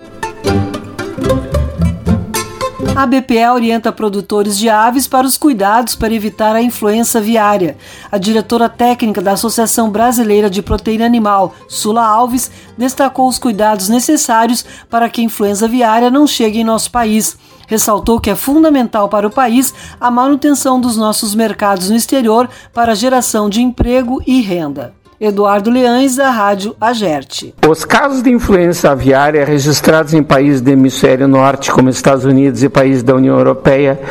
A 3.01 3.07
BPA 3.07 3.51
orienta 3.51 3.91
produtores 3.91 4.55
de 4.55 4.69
aves 4.69 5.07
para 5.07 5.25
os 5.25 5.35
cuidados 5.35 5.95
para 5.95 6.13
evitar 6.13 6.55
a 6.55 6.61
influenza 6.61 7.17
aviária. 7.17 7.75
A 8.11 8.19
diretora 8.19 8.69
técnica 8.69 9.19
da 9.23 9.31
Associação 9.31 9.89
Brasileira 9.89 10.51
de 10.51 10.61
Proteína 10.61 11.07
Animal, 11.07 11.55
Sula 11.67 12.05
Alves, 12.05 12.51
destacou 12.77 13.27
os 13.27 13.39
cuidados 13.39 13.89
necessários 13.89 14.63
para 14.87 15.09
que 15.09 15.19
a 15.19 15.23
influenza 15.23 15.65
aviária 15.65 16.11
não 16.11 16.27
chegue 16.27 16.59
em 16.59 16.63
nosso 16.63 16.91
país. 16.91 17.39
Ressaltou 17.65 18.19
que 18.19 18.29
é 18.29 18.35
fundamental 18.35 19.09
para 19.09 19.25
o 19.25 19.31
país 19.31 19.73
a 19.99 20.11
manutenção 20.11 20.79
dos 20.79 20.95
nossos 20.95 21.33
mercados 21.33 21.89
no 21.89 21.95
exterior 21.95 22.47
para 22.71 22.93
geração 22.93 23.49
de 23.49 23.63
emprego 23.63 24.21
e 24.27 24.41
renda. 24.41 25.00
Eduardo 25.23 25.69
Leães, 25.69 26.15
da 26.15 26.31
Rádio 26.31 26.75
Agerte. 26.81 27.53
Os 27.69 27.85
casos 27.85 28.23
de 28.23 28.31
influenza 28.31 28.89
aviária 28.89 29.45
registrados 29.45 30.15
em 30.15 30.23
países 30.23 30.61
do 30.61 30.71
hemisfério 30.71 31.27
norte, 31.27 31.71
como 31.71 31.89
Estados 31.89 32.25
Unidos 32.25 32.63
e 32.63 32.69
países 32.69 33.03
da 33.03 33.13
União 33.13 33.37
Europeia, 33.37 34.01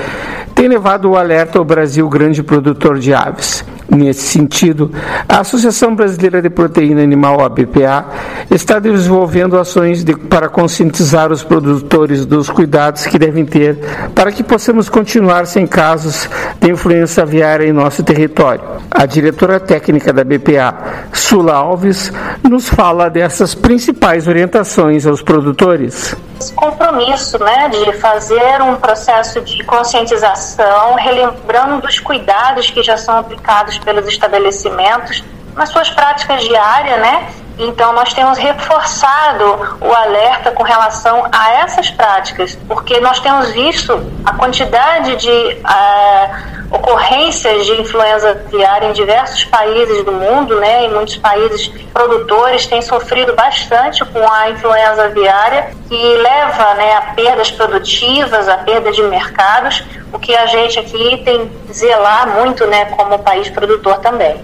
têm 0.54 0.68
levado 0.68 1.10
o 1.10 1.16
alerta 1.16 1.58
ao 1.58 1.64
Brasil, 1.64 2.08
grande 2.08 2.44
produtor 2.44 3.00
de 3.00 3.12
aves. 3.12 3.64
Nesse 3.90 4.20
sentido, 4.20 4.92
a 5.28 5.40
Associação 5.40 5.96
Brasileira 5.96 6.40
de 6.40 6.48
Proteína 6.48 7.02
Animal, 7.02 7.44
a 7.44 7.48
BPA, 7.48 8.06
está 8.48 8.78
desenvolvendo 8.78 9.58
ações 9.58 10.04
de, 10.04 10.14
para 10.14 10.48
conscientizar 10.48 11.32
os 11.32 11.42
produtores 11.42 12.24
dos 12.24 12.48
cuidados 12.48 13.04
que 13.06 13.18
devem 13.18 13.44
ter 13.44 13.78
para 14.14 14.30
que 14.30 14.44
possamos 14.44 14.88
continuar 14.88 15.44
sem 15.46 15.66
casos 15.66 16.30
de 16.60 16.70
influenza 16.70 17.22
aviária 17.22 17.66
em 17.66 17.72
nosso 17.72 18.04
território. 18.04 18.62
A 18.88 19.04
diretora 19.06 19.58
técnica 19.58 20.12
da 20.12 20.22
BPA, 20.22 21.06
Sula 21.12 21.54
Alves, 21.54 22.12
nos 22.48 22.68
fala 22.68 23.08
dessas 23.08 23.56
principais 23.56 24.28
orientações 24.28 25.04
aos 25.04 25.20
produtores 25.20 26.16
compromisso 26.54 27.38
né, 27.38 27.68
de 27.68 27.92
fazer 27.94 28.62
um 28.62 28.76
processo 28.76 29.40
de 29.40 29.62
conscientização, 29.64 30.94
relembrando 30.94 31.80
dos 31.80 31.98
cuidados 31.98 32.70
que 32.70 32.82
já 32.82 32.96
são 32.96 33.18
aplicados 33.18 33.78
pelos 33.78 34.06
estabelecimentos 34.08 35.22
nas 35.54 35.68
suas 35.68 35.90
práticas 35.90 36.42
diárias, 36.42 36.98
né? 37.00 37.28
Então, 37.62 37.92
nós 37.92 38.14
temos 38.14 38.38
reforçado 38.38 39.76
o 39.82 39.92
alerta 39.92 40.50
com 40.50 40.62
relação 40.62 41.26
a 41.30 41.52
essas 41.56 41.90
práticas, 41.90 42.58
porque 42.66 42.98
nós 43.00 43.20
temos 43.20 43.50
visto 43.50 44.02
a 44.24 44.32
quantidade 44.32 45.16
de 45.16 45.28
uh, 45.28 46.74
ocorrências 46.74 47.66
de 47.66 47.78
influenza 47.78 48.30
aviária 48.30 48.86
em 48.88 48.92
diversos 48.92 49.44
países 49.44 50.02
do 50.04 50.12
mundo, 50.12 50.58
né? 50.58 50.86
Em 50.86 50.90
muitos 50.90 51.18
países 51.18 51.68
produtores 51.92 52.66
têm 52.66 52.80
sofrido 52.80 53.34
bastante 53.34 54.02
com 54.06 54.26
a 54.32 54.48
influenza 54.48 55.04
aviária, 55.04 55.70
que 55.86 56.16
leva 56.16 56.74
né, 56.74 56.94
a 56.94 57.00
perdas 57.14 57.50
produtivas, 57.50 58.48
a 58.48 58.56
perda 58.56 58.90
de 58.90 59.02
mercados, 59.02 59.84
o 60.10 60.18
que 60.18 60.34
a 60.34 60.46
gente 60.46 60.78
aqui 60.78 61.20
tem 61.26 61.50
zelar 61.70 62.26
muito, 62.28 62.66
né, 62.66 62.86
como 62.86 63.18
país 63.18 63.50
produtor 63.50 63.98
também. 63.98 64.40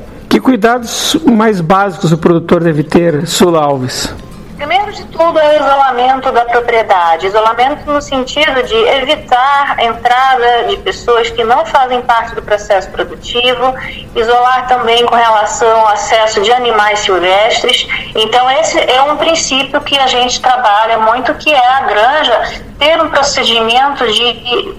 Cuidados 0.46 1.16
mais 1.24 1.60
básicos 1.60 2.12
o 2.12 2.18
produtor 2.18 2.62
deve 2.62 2.84
ter, 2.84 3.26
Sula 3.26 3.60
Alves? 3.60 4.14
Primeiro 4.56 4.92
de 4.92 5.04
tudo 5.06 5.40
é 5.40 5.58
o 5.58 5.60
isolamento 5.60 6.30
da 6.30 6.44
propriedade. 6.44 7.26
Isolamento 7.26 7.90
no 7.90 8.00
sentido 8.00 8.62
de 8.62 8.74
evitar 8.74 9.74
a 9.76 9.84
entrada 9.84 10.68
de 10.68 10.76
pessoas 10.76 11.28
que 11.30 11.42
não 11.42 11.66
fazem 11.66 12.00
parte 12.02 12.36
do 12.36 12.42
processo 12.42 12.88
produtivo, 12.90 13.74
isolar 14.14 14.68
também 14.68 15.04
com 15.04 15.16
relação 15.16 15.80
ao 15.80 15.88
acesso 15.88 16.40
de 16.40 16.52
animais 16.52 17.00
silvestres. 17.00 17.88
Então 18.14 18.48
esse 18.48 18.78
é 18.78 19.02
um 19.02 19.16
princípio 19.16 19.80
que 19.80 19.98
a 19.98 20.06
gente 20.06 20.40
trabalha 20.40 20.98
muito, 20.98 21.34
que 21.34 21.52
é 21.52 21.68
a 21.74 21.80
granja 21.80 22.62
ter 22.78 23.00
um 23.00 23.08
procedimento 23.10 24.06
de 24.06 24.76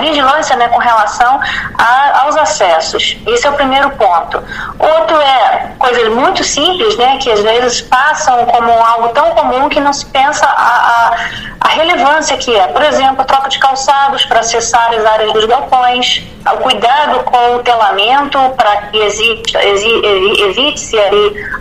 vigilância 0.00 0.56
né, 0.56 0.68
com 0.68 0.78
relação 0.78 1.40
a, 1.78 2.22
aos 2.22 2.36
acessos. 2.36 3.16
Esse 3.26 3.46
é 3.46 3.50
o 3.50 3.54
primeiro 3.54 3.90
ponto. 3.90 4.42
Outro 4.78 5.16
é 5.20 5.72
coisas 5.78 6.08
muito 6.12 6.42
simples, 6.42 6.96
né, 6.96 7.18
que 7.18 7.30
às 7.30 7.40
vezes 7.40 7.80
passam 7.82 8.44
como 8.46 8.72
algo 8.72 9.08
tão 9.08 9.30
comum 9.30 9.68
que 9.68 9.80
não 9.80 9.92
se 9.92 10.06
pensa 10.06 10.46
a, 10.46 10.50
a, 10.50 11.16
a 11.59 11.59
relevância 11.70 12.36
que 12.36 12.54
é. 12.54 12.66
Por 12.68 12.82
exemplo, 12.82 13.24
troca 13.24 13.48
de 13.48 13.58
calçados 13.58 14.24
para 14.24 14.40
acessar 14.40 14.92
as 14.92 15.04
áreas 15.04 15.32
dos 15.32 15.44
galpões, 15.44 16.22
o 16.46 16.56
cuidado 16.58 17.20
com 17.24 17.56
o 17.56 17.58
telamento 17.60 18.38
para 18.56 18.76
que 18.88 18.98
evite-se 18.98 20.96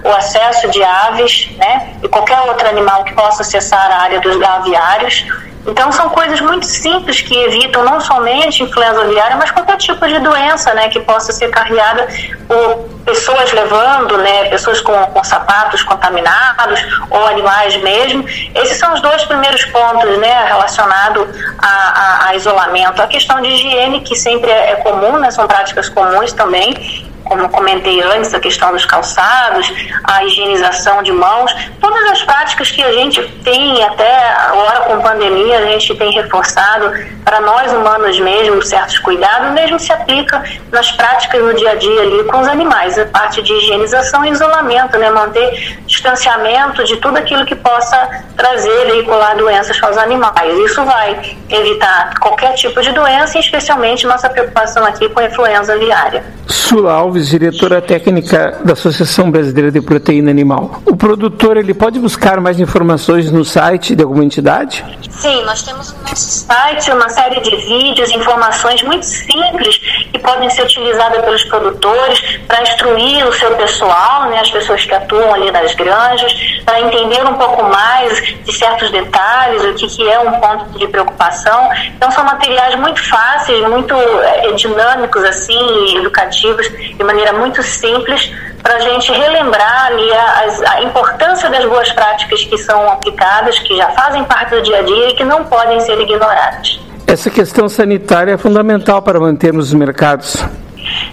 o 0.03 0.09
acesso 0.09 0.69
de 0.69 0.83
aves 0.83 1.49
né, 1.57 1.93
e 2.03 2.07
qualquer 2.07 2.39
outro 2.41 2.67
animal 2.67 3.03
que 3.03 3.13
possa 3.13 3.41
acessar 3.41 3.91
a 3.91 4.01
área 4.03 4.19
dos 4.19 4.41
aviários. 4.41 5.25
Então 5.67 5.91
são 5.91 6.09
coisas 6.09 6.39
muito 6.39 6.65
simples 6.65 7.21
que 7.21 7.35
evitam 7.35 7.83
não 7.83 7.99
somente 7.99 8.63
influenza 8.63 9.01
aviária, 9.01 9.35
mas 9.35 9.51
qualquer 9.51 9.77
tipo 9.77 10.07
de 10.07 10.17
doença, 10.19 10.73
né, 10.73 10.89
que 10.89 10.99
possa 11.01 11.31
ser 11.31 11.49
carregada 11.49 12.07
por 12.47 12.89
pessoas 13.05 13.51
levando, 13.51 14.17
né, 14.19 14.45
pessoas 14.45 14.79
com, 14.81 14.93
com 14.93 15.23
sapatos 15.23 15.83
contaminados 15.83 16.79
ou 17.09 17.25
animais 17.25 17.75
mesmo. 17.77 18.25
Esses 18.55 18.77
são 18.77 18.93
os 18.93 19.01
dois 19.01 19.23
primeiros 19.25 19.65
pontos, 19.65 19.98
né, 20.05 20.45
relacionado 20.45 21.27
a, 21.57 21.67
a, 21.67 22.27
a 22.27 22.35
isolamento. 22.35 23.01
A 23.01 23.07
questão 23.07 23.41
de 23.41 23.49
higiene 23.49 24.01
que 24.01 24.15
sempre 24.15 24.49
é, 24.49 24.71
é 24.71 24.75
comum, 24.77 25.17
né, 25.17 25.31
são 25.31 25.47
práticas 25.47 25.89
comuns 25.89 26.33
também 26.33 27.08
como 27.29 27.47
comentei 27.49 28.01
antes, 28.01 28.33
a 28.33 28.39
questão 28.39 28.71
dos 28.73 28.85
calçados, 28.85 29.71
a 30.03 30.23
higienização 30.25 31.03
de 31.03 31.11
mãos, 31.11 31.55
todas 31.79 32.03
as 32.11 32.23
práticas 32.23 32.71
que 32.71 32.83
a 32.83 32.91
gente 32.91 33.21
tem, 33.43 33.83
até 33.83 34.31
agora 34.31 34.81
com 34.81 34.99
pandemia, 34.99 35.59
a 35.59 35.65
gente 35.67 35.95
tem 35.95 36.11
reforçado 36.11 36.91
para 37.23 37.39
nós 37.41 37.71
humanos 37.71 38.19
mesmo, 38.19 38.61
certos 38.63 38.97
cuidados, 38.99 39.51
mesmo 39.51 39.79
se 39.79 39.93
aplica 39.93 40.43
nas 40.71 40.91
práticas 40.91 41.41
no 41.41 41.53
dia 41.53 41.71
a 41.71 41.75
dia 41.75 42.01
ali 42.01 42.23
com 42.23 42.39
os 42.39 42.47
animais, 42.47 42.97
a 42.97 43.05
parte 43.05 43.41
de 43.43 43.53
higienização 43.53 44.25
e 44.25 44.31
isolamento, 44.31 44.97
né, 44.97 45.11
manter 45.11 45.77
distanciamento 45.85 46.83
de 46.83 46.97
tudo 46.97 47.17
aquilo 47.17 47.45
que 47.45 47.55
possa 47.55 48.23
trazer, 48.35 48.85
veicular 48.85 49.37
doenças 49.37 49.81
aos 49.83 49.97
animais. 49.97 50.57
Isso 50.59 50.83
vai 50.83 51.37
evitar 51.49 52.17
qualquer 52.19 52.53
tipo 52.53 52.81
de 52.81 52.91
doença, 52.91 53.37
e 53.37 53.41
especialmente 53.41 54.07
nossa 54.07 54.27
preocupação 54.29 54.83
aqui 54.85 55.07
com 55.09 55.19
a 55.19 55.25
influenza 55.25 55.73
aviária. 55.73 56.23
Sula 56.47 56.93
Alves, 56.93 57.18
diretora 57.27 57.81
técnica 57.81 58.59
da 58.63 58.73
Associação 58.73 59.29
Brasileira 59.31 59.71
de 59.71 59.81
Proteína 59.81 60.31
Animal. 60.31 60.81
O 60.85 60.95
produtor 60.95 61.57
ele 61.57 61.73
pode 61.73 61.99
buscar 61.99 62.39
mais 62.39 62.59
informações 62.59 63.31
no 63.31 63.43
site 63.43 63.95
de 63.95 64.03
alguma 64.03 64.23
entidade? 64.23 64.85
Sim, 65.09 65.43
nós 65.43 65.63
temos 65.63 65.91
no 65.93 66.01
nosso 66.03 66.45
site 66.45 66.91
uma 66.91 67.09
série 67.09 67.41
de 67.41 67.55
vídeos, 67.55 68.09
informações 68.11 68.81
muito 68.83 69.05
simples 69.05 69.77
que 70.11 70.19
podem 70.19 70.49
ser 70.49 70.63
utilizadas 70.63 71.21
pelos 71.21 71.43
produtores 71.45 72.39
para 72.47 72.61
instruir 72.61 73.27
o 73.27 73.33
seu 73.33 73.55
pessoal, 73.55 74.29
né, 74.29 74.39
as 74.39 74.49
pessoas 74.49 74.85
que 74.85 74.93
atuam 74.93 75.33
ali 75.33 75.51
nas 75.51 75.75
granjas, 75.75 76.33
para 76.65 76.81
entender 76.81 77.21
um 77.25 77.33
pouco 77.33 77.63
mais 77.63 78.23
de 78.45 78.53
certos 78.53 78.91
detalhes, 78.91 79.63
o 79.63 79.73
que, 79.73 79.87
que 79.87 80.09
é 80.09 80.19
um 80.19 80.31
ponto 80.39 80.77
de 80.77 80.87
preocupação. 80.87 81.69
Então 81.95 82.09
são 82.11 82.23
materiais 82.23 82.75
muito 82.75 83.01
fáceis, 83.07 83.67
muito 83.67 83.93
é, 83.93 84.51
dinâmicos 84.53 85.23
assim, 85.23 85.97
educativos, 85.97 86.69
de 86.69 87.03
maneira 87.09 87.33
muito 87.33 87.63
simples, 87.63 88.31
para 88.61 88.75
a 88.75 88.79
gente 88.79 89.11
relembrar 89.11 89.87
ali 89.87 90.11
a, 90.13 90.73
a, 90.73 90.83
importância 90.83 91.49
das 91.49 91.65
boas 91.65 91.91
práticas 91.91 92.43
que 92.43 92.57
são 92.57 92.87
aplicadas, 92.89 93.57
que 93.59 93.75
já 93.75 93.89
fazem 93.89 94.23
parte 94.25 94.55
do 94.55 94.61
dia 94.61 94.79
a 94.79 94.81
dia 94.83 95.09
e 95.09 95.13
que 95.15 95.23
não 95.23 95.43
podem 95.45 95.79
ser 95.79 95.99
ignoradas. 95.99 96.79
Essa 97.07 97.31
questão 97.31 97.67
sanitária 97.67 98.33
é 98.33 98.37
fundamental 98.37 99.01
para 99.01 99.19
mantermos 99.19 99.69
os 99.69 99.73
mercados 99.73 100.45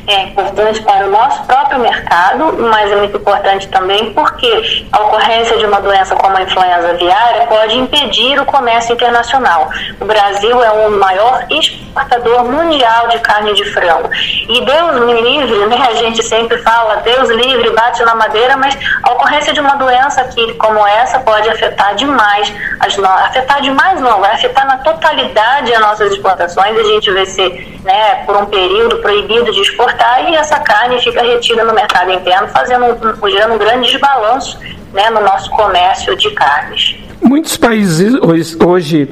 é 0.07 0.23
importante 0.23 0.83
para 0.83 1.07
o 1.07 1.11
nosso 1.11 1.45
próprio 1.45 1.81
mercado, 1.81 2.57
mas 2.71 2.91
é 2.91 2.97
muito 2.97 3.17
importante 3.17 3.69
também 3.69 4.13
porque 4.13 4.87
a 4.93 5.01
ocorrência 5.03 5.59
de 5.59 5.67
uma 5.67 5.81
doença 5.81 6.15
como 6.17 6.37
a 6.37 6.43
influenza 6.43 6.91
aviária 6.91 7.47
pode 7.47 7.77
impedir 7.77 8.41
o 8.41 8.45
comércio 8.45 8.95
internacional. 8.95 9.69
O 10.01 10.05
Brasil 10.05 10.63
é 10.63 10.71
o 10.71 10.91
maior 10.93 11.45
exportador 11.51 12.45
mundial 12.45 13.09
de 13.09 13.19
carne 13.21 13.55
de 13.55 13.65
frango. 13.73 14.09
E 14.49 14.65
Deus 14.65 15.01
me 15.05 15.21
livre, 15.21 15.67
né? 15.67 15.87
A 15.89 15.95
gente 15.95 16.23
sempre 16.23 16.59
fala, 16.59 16.97
Deus 16.97 17.29
livre, 17.29 17.71
bate 17.71 18.05
na 18.05 18.15
madeira, 18.15 18.57
mas 18.57 18.77
a 19.03 19.13
ocorrência 19.13 19.53
de 19.53 19.61
uma 19.61 19.77
doença 19.77 20.21
aqui 20.21 20.55
como 20.55 20.87
essa 20.87 21.19
pode 21.21 21.49
afetar 21.49 21.95
demais 21.95 22.53
as 22.81 22.97
no... 22.97 23.07
afetar 23.07 23.61
demais 23.61 24.01
não, 24.01 24.21
vai 24.21 24.33
afetar 24.33 24.67
na 24.67 24.79
totalidade 24.79 25.73
as 25.73 25.81
nossas 25.81 26.13
exportações. 26.13 26.79
A 26.79 26.85
gente 26.85 27.11
vai 27.11 27.27
ser, 27.27 27.79
né, 27.83 28.25
por 28.27 28.37
um 28.37 28.47
período 28.47 28.97
proibido 28.99 29.51
de 29.53 29.61
exportar 29.71 30.29
e 30.31 30.35
essa 30.35 30.59
carne 30.61 31.01
fica 31.01 31.23
retida 31.23 31.65
no 31.65 31.75
mercado 31.75 32.13
interno, 32.13 32.49
fazendo 32.49 32.85
gerando 33.29 33.55
um 33.55 33.59
grande 33.59 33.91
desbalanço 33.91 34.59
né, 34.93 35.11
no 35.11 35.21
nosso 35.21 35.51
comércio 35.51 36.17
de 36.17 36.31
carnes. 36.31 36.97
Muitos 37.23 37.57
países 37.57 38.15
hoje 38.61 39.09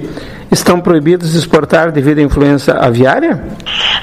estão 0.51 0.80
proibidos 0.80 1.32
de 1.32 1.38
exportar 1.38 1.90
devido 1.90 2.18
à 2.18 2.22
influência 2.22 2.74
aviária? 2.74 3.42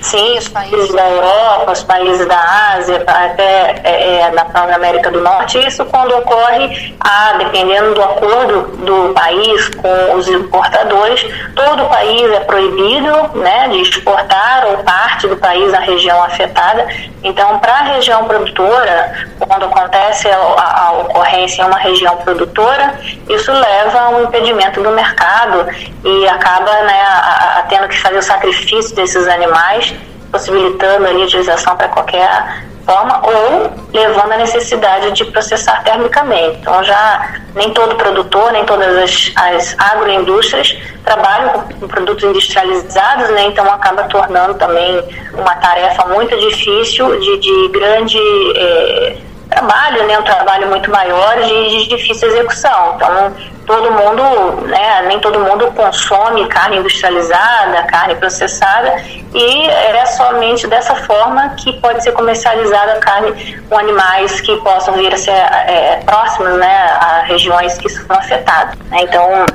Sim, 0.01 0.37
os 0.37 0.47
países 0.47 0.91
da 0.93 1.09
Europa, 1.09 1.71
os 1.71 1.83
países 1.83 2.27
da 2.27 2.73
Ásia, 2.75 3.03
até 3.05 3.81
é, 3.83 4.21
é 4.21 4.31
própria 4.51 4.75
América 4.75 5.09
do 5.09 5.21
Norte, 5.21 5.57
isso 5.65 5.83
quando 5.85 6.15
ocorre, 6.17 6.95
a, 6.99 7.33
dependendo 7.37 7.93
do 7.95 8.03
acordo 8.03 8.61
do 8.85 9.13
país 9.13 9.69
com 9.69 10.15
os 10.15 10.27
importadores, 10.27 11.25
todo 11.55 11.83
o 11.83 11.89
país 11.89 12.31
é 12.31 12.39
proibido 12.41 13.39
né, 13.39 13.69
de 13.69 13.81
exportar 13.81 14.65
ou 14.67 14.77
parte 14.83 15.27
do 15.27 15.37
país 15.37 15.71
na 15.71 15.79
região 15.79 16.21
afetada. 16.23 16.87
Então, 17.23 17.59
para 17.59 17.73
a 17.73 17.83
região 17.83 18.25
produtora, 18.25 19.27
quando 19.39 19.65
acontece 19.65 20.27
a, 20.27 20.35
a, 20.37 20.87
a 20.87 20.91
ocorrência 20.99 21.61
em 21.61 21.65
uma 21.65 21.77
região 21.77 22.17
produtora, 22.17 22.95
isso 23.29 23.51
leva 23.51 23.99
a 23.99 24.09
um 24.09 24.23
impedimento 24.23 24.81
do 24.81 24.91
mercado 24.91 25.67
e 26.03 26.27
acaba 26.31 26.71
né, 26.83 27.01
a, 27.01 27.59
a, 27.59 27.63
tendo 27.63 27.87
que 27.87 27.99
fazer 27.99 28.17
o 28.17 28.23
sacrifício 28.23 28.95
desses 28.95 29.27
animais, 29.27 29.93
possibilitando 30.31 31.07
a 31.07 31.11
utilização 31.11 31.75
para 31.75 31.89
qualquer 31.89 32.63
forma 32.85 33.21
ou 33.23 33.71
levando 33.93 34.31
a 34.31 34.37
necessidade 34.37 35.11
de 35.11 35.25
processar 35.25 35.83
termicamente. 35.83 36.57
Então 36.59 36.83
já 36.83 37.35
nem 37.55 37.71
todo 37.71 37.95
produtor, 37.95 38.51
nem 38.51 38.65
todas 38.65 38.97
as, 38.97 39.31
as 39.35 39.75
agroindústrias 39.77 40.75
trabalham 41.03 41.65
com 41.79 41.87
produtos 41.87 42.23
industrializados, 42.23 43.29
né? 43.31 43.43
então 43.45 43.65
acaba 43.71 44.03
tornando 44.03 44.55
também 44.55 45.03
uma 45.33 45.55
tarefa 45.55 46.05
muito 46.07 46.35
difícil 46.37 47.19
de, 47.19 47.37
de 47.37 47.67
grande 47.69 48.17
eh, 48.55 49.17
trabalho, 49.49 50.07
né, 50.07 50.17
um 50.17 50.23
trabalho 50.23 50.67
muito 50.69 50.89
maior 50.89 51.41
de, 51.41 51.69
de 51.69 51.89
difícil 51.89 52.29
execução. 52.29 52.93
Então, 52.95 53.35
todo 53.71 53.89
mundo, 53.89 54.67
né, 54.67 55.03
nem 55.03 55.17
todo 55.19 55.39
mundo 55.39 55.71
consome 55.71 56.45
carne 56.49 56.77
industrializada, 56.77 57.83
carne 57.83 58.15
processada, 58.15 59.01
e 59.33 59.65
é 59.69 60.05
somente 60.07 60.67
dessa 60.67 60.93
forma 60.93 61.55
que 61.55 61.71
pode 61.79 62.03
ser 62.03 62.11
comercializada 62.11 62.93
a 62.93 62.99
carne 62.99 63.61
com 63.69 63.77
animais 63.77 64.41
que 64.41 64.57
possam 64.57 64.95
vir 64.95 65.13
a 65.13 65.17
ser 65.17 65.31
é, 65.31 66.01
próximos 66.05 66.57
né, 66.57 66.97
a 66.99 67.21
regiões 67.25 67.77
que 67.77 67.87
foram 67.87 68.19
afetadas. 68.19 68.75
Né. 68.89 69.03
Então, 69.03 69.45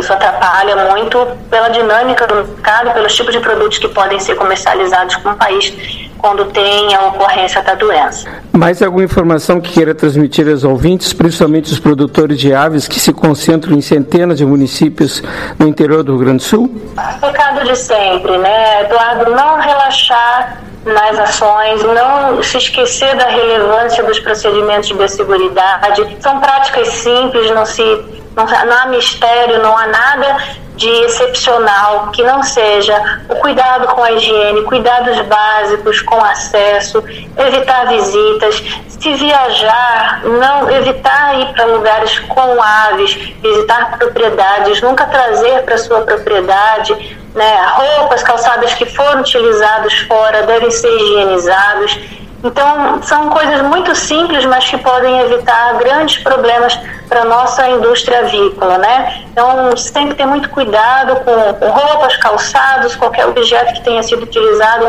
isso 0.00 0.12
atrapalha 0.12 0.90
muito 0.90 1.26
pela 1.50 1.68
dinâmica 1.68 2.26
do 2.26 2.36
mercado, 2.36 2.92
pelos 2.92 3.14
tipos 3.14 3.32
de 3.32 3.40
produtos 3.40 3.78
que 3.78 3.88
podem 3.88 4.18
ser 4.18 4.34
comercializados 4.34 5.16
com 5.16 5.30
o 5.30 5.36
país 5.36 5.72
quando 6.18 6.46
tem 6.46 6.94
a 6.94 7.08
ocorrência 7.08 7.62
da 7.62 7.74
doença. 7.74 8.26
Mais 8.50 8.80
alguma 8.80 9.04
informação 9.04 9.60
que 9.60 9.72
queira 9.72 9.94
transmitir 9.94 10.48
aos 10.48 10.64
ouvintes, 10.64 11.12
principalmente 11.12 11.70
os 11.70 11.78
produtores 11.78 12.38
de 12.38 12.54
aves 12.54 12.88
que 12.88 12.98
se 12.98 13.12
concentram 13.12 13.76
em 13.76 13.82
centenas 13.82 14.38
de 14.38 14.46
municípios 14.46 15.22
no 15.58 15.68
interior 15.68 16.02
do 16.02 16.12
Rio 16.12 16.24
Grande 16.24 16.38
do 16.38 16.42
Sul? 16.44 16.74
Recado 17.20 17.62
de 17.64 17.76
sempre, 17.76 18.38
né, 18.38 18.84
Eduardo? 18.84 19.32
Não 19.32 19.60
relaxar 19.60 20.62
nas 20.86 21.18
ações, 21.18 21.82
não 21.82 22.42
se 22.42 22.56
esquecer 22.56 23.14
da 23.16 23.26
relevância 23.26 24.02
dos 24.04 24.18
procedimentos 24.18 24.88
de 24.88 24.94
biosseguridade. 24.94 26.16
São 26.20 26.40
práticas 26.40 26.88
simples, 26.88 27.50
não 27.50 27.66
se 27.66 27.82
não, 28.36 28.44
não 28.44 28.82
há 28.82 28.86
mistério, 28.86 29.62
não 29.62 29.76
há 29.76 29.86
nada 29.86 30.36
de 30.76 30.88
excepcional 31.04 32.10
que 32.10 32.22
não 32.22 32.42
seja 32.42 33.20
o 33.28 33.36
cuidado 33.36 33.86
com 33.88 34.02
a 34.02 34.12
higiene, 34.12 34.62
cuidados 34.62 35.20
básicos 35.20 36.02
com 36.02 36.16
acesso, 36.16 37.02
evitar 37.36 37.86
visitas, 37.88 38.62
se 38.88 39.14
viajar, 39.14 40.22
não 40.24 40.68
evitar 40.70 41.38
ir 41.38 41.52
para 41.52 41.66
lugares 41.66 42.18
com 42.18 42.60
aves, 42.60 43.14
visitar 43.40 43.96
propriedades, 43.98 44.82
nunca 44.82 45.06
trazer 45.06 45.62
para 45.62 45.78
sua 45.78 46.00
propriedade 46.00 47.18
né, 47.34 47.66
roupas, 47.74 48.22
calçadas 48.22 48.74
que 48.74 48.86
foram 48.86 49.20
utilizados 49.20 49.94
fora 50.00 50.42
devem 50.42 50.70
ser 50.70 50.88
higienizados 50.88 51.98
então, 52.44 53.02
são 53.02 53.30
coisas 53.30 53.62
muito 53.62 53.94
simples, 53.94 54.44
mas 54.44 54.68
que 54.68 54.76
podem 54.76 55.18
evitar 55.20 55.78
grandes 55.78 56.22
problemas 56.22 56.78
para 57.08 57.22
a 57.22 57.24
nossa 57.24 57.66
indústria 57.68 58.18
avícola, 58.20 58.76
né? 58.76 59.24
Então, 59.30 59.70
você 59.70 59.90
tem 59.90 60.08
que 60.08 60.14
ter 60.14 60.26
muito 60.26 60.50
cuidado 60.50 61.16
com 61.24 61.66
roupas, 61.68 62.18
calçados, 62.18 62.94
qualquer 62.96 63.26
objeto 63.26 63.72
que 63.72 63.80
tenha 63.82 64.02
sido 64.02 64.24
utilizado 64.24 64.86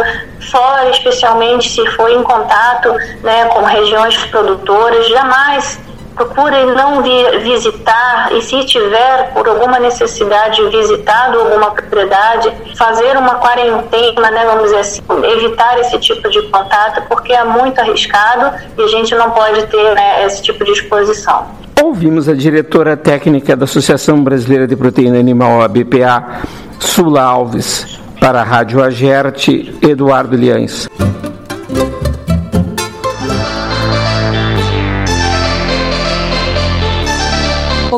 fora, 0.52 0.90
especialmente 0.90 1.70
se 1.70 1.86
foi 1.92 2.14
em 2.14 2.24
contato 2.24 2.94
né, 3.24 3.46
com 3.46 3.64
regiões 3.64 4.18
produtoras. 4.26 5.08
Jamais 5.08 5.80
procure 6.16 6.66
não 6.74 7.04
visitar 7.44 8.30
e 8.32 8.42
se 8.42 8.66
tiver 8.66 9.34
por 9.34 9.48
alguma 9.48 9.78
necessidade 9.80 10.62
visitado 10.70 11.40
alguma 11.40 11.72
propriedade, 11.72 12.52
fazer 12.78 13.18
uma 13.18 13.36
quarentena, 13.36 14.32
né, 14.32 14.46
vamos 14.46 14.64
dizer 14.64 14.78
assim, 14.78 15.02
evitar 15.36 15.80
esse 15.80 16.00
tipo 16.00 16.30
de 16.30 16.42
contato 16.44 17.04
porque 17.10 17.34
é 17.34 17.44
muito 17.44 17.80
arriscado 17.80 18.56
e 18.78 18.82
a 18.82 18.88
gente 18.88 19.14
não 19.16 19.32
pode 19.32 19.66
ter 19.68 19.94
né, 19.94 20.26
esse 20.26 20.42
tipo 20.42 20.64
de 20.64 20.72
exposição. 20.72 21.46
Ouvimos 21.84 22.30
a 22.30 22.34
diretora 22.34 22.96
técnica 22.96 23.56
da 23.56 23.66
Associação 23.66 24.24
Brasileira 24.24 24.66
de 24.66 24.76
Proteína 24.76 25.20
Animal, 25.20 25.62
a 25.62 25.68
BPA, 25.68 26.42
Sula 26.80 27.22
Alves, 27.22 28.00
para 28.20 28.42
a 28.42 28.44
Rádio 28.44 28.82
Agerte, 28.82 29.78
Eduardo 29.82 30.36
Liães. 30.36 30.88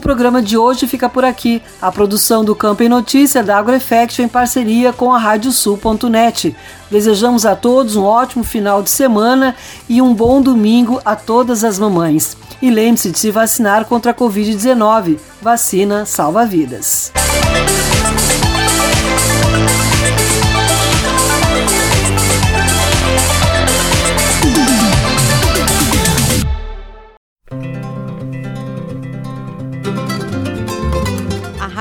programa 0.00 0.40
de 0.40 0.56
hoje 0.56 0.86
fica 0.86 1.08
por 1.08 1.24
aqui. 1.24 1.62
A 1.80 1.90
produção 1.90 2.44
do 2.44 2.54
Campo 2.54 2.82
em 2.82 2.88
Notícia 2.88 3.42
da 3.42 3.58
AgroEffect 3.58 4.22
em 4.22 4.28
parceria 4.28 4.92
com 4.92 5.12
a 5.12 5.18
Radiosul.net. 5.18 6.56
Desejamos 6.90 7.44
a 7.44 7.56
todos 7.56 7.96
um 7.96 8.04
ótimo 8.04 8.44
final 8.44 8.82
de 8.82 8.90
semana 8.90 9.54
e 9.88 10.00
um 10.00 10.14
bom 10.14 10.40
domingo 10.40 11.00
a 11.04 11.16
todas 11.16 11.64
as 11.64 11.78
mamães. 11.78 12.36
E 12.60 12.70
lembre-se 12.70 13.10
de 13.10 13.18
se 13.18 13.30
vacinar 13.30 13.84
contra 13.86 14.12
a 14.12 14.14
Covid-19. 14.14 15.18
Vacina 15.40 16.06
salva 16.06 16.46
vidas. 16.46 17.12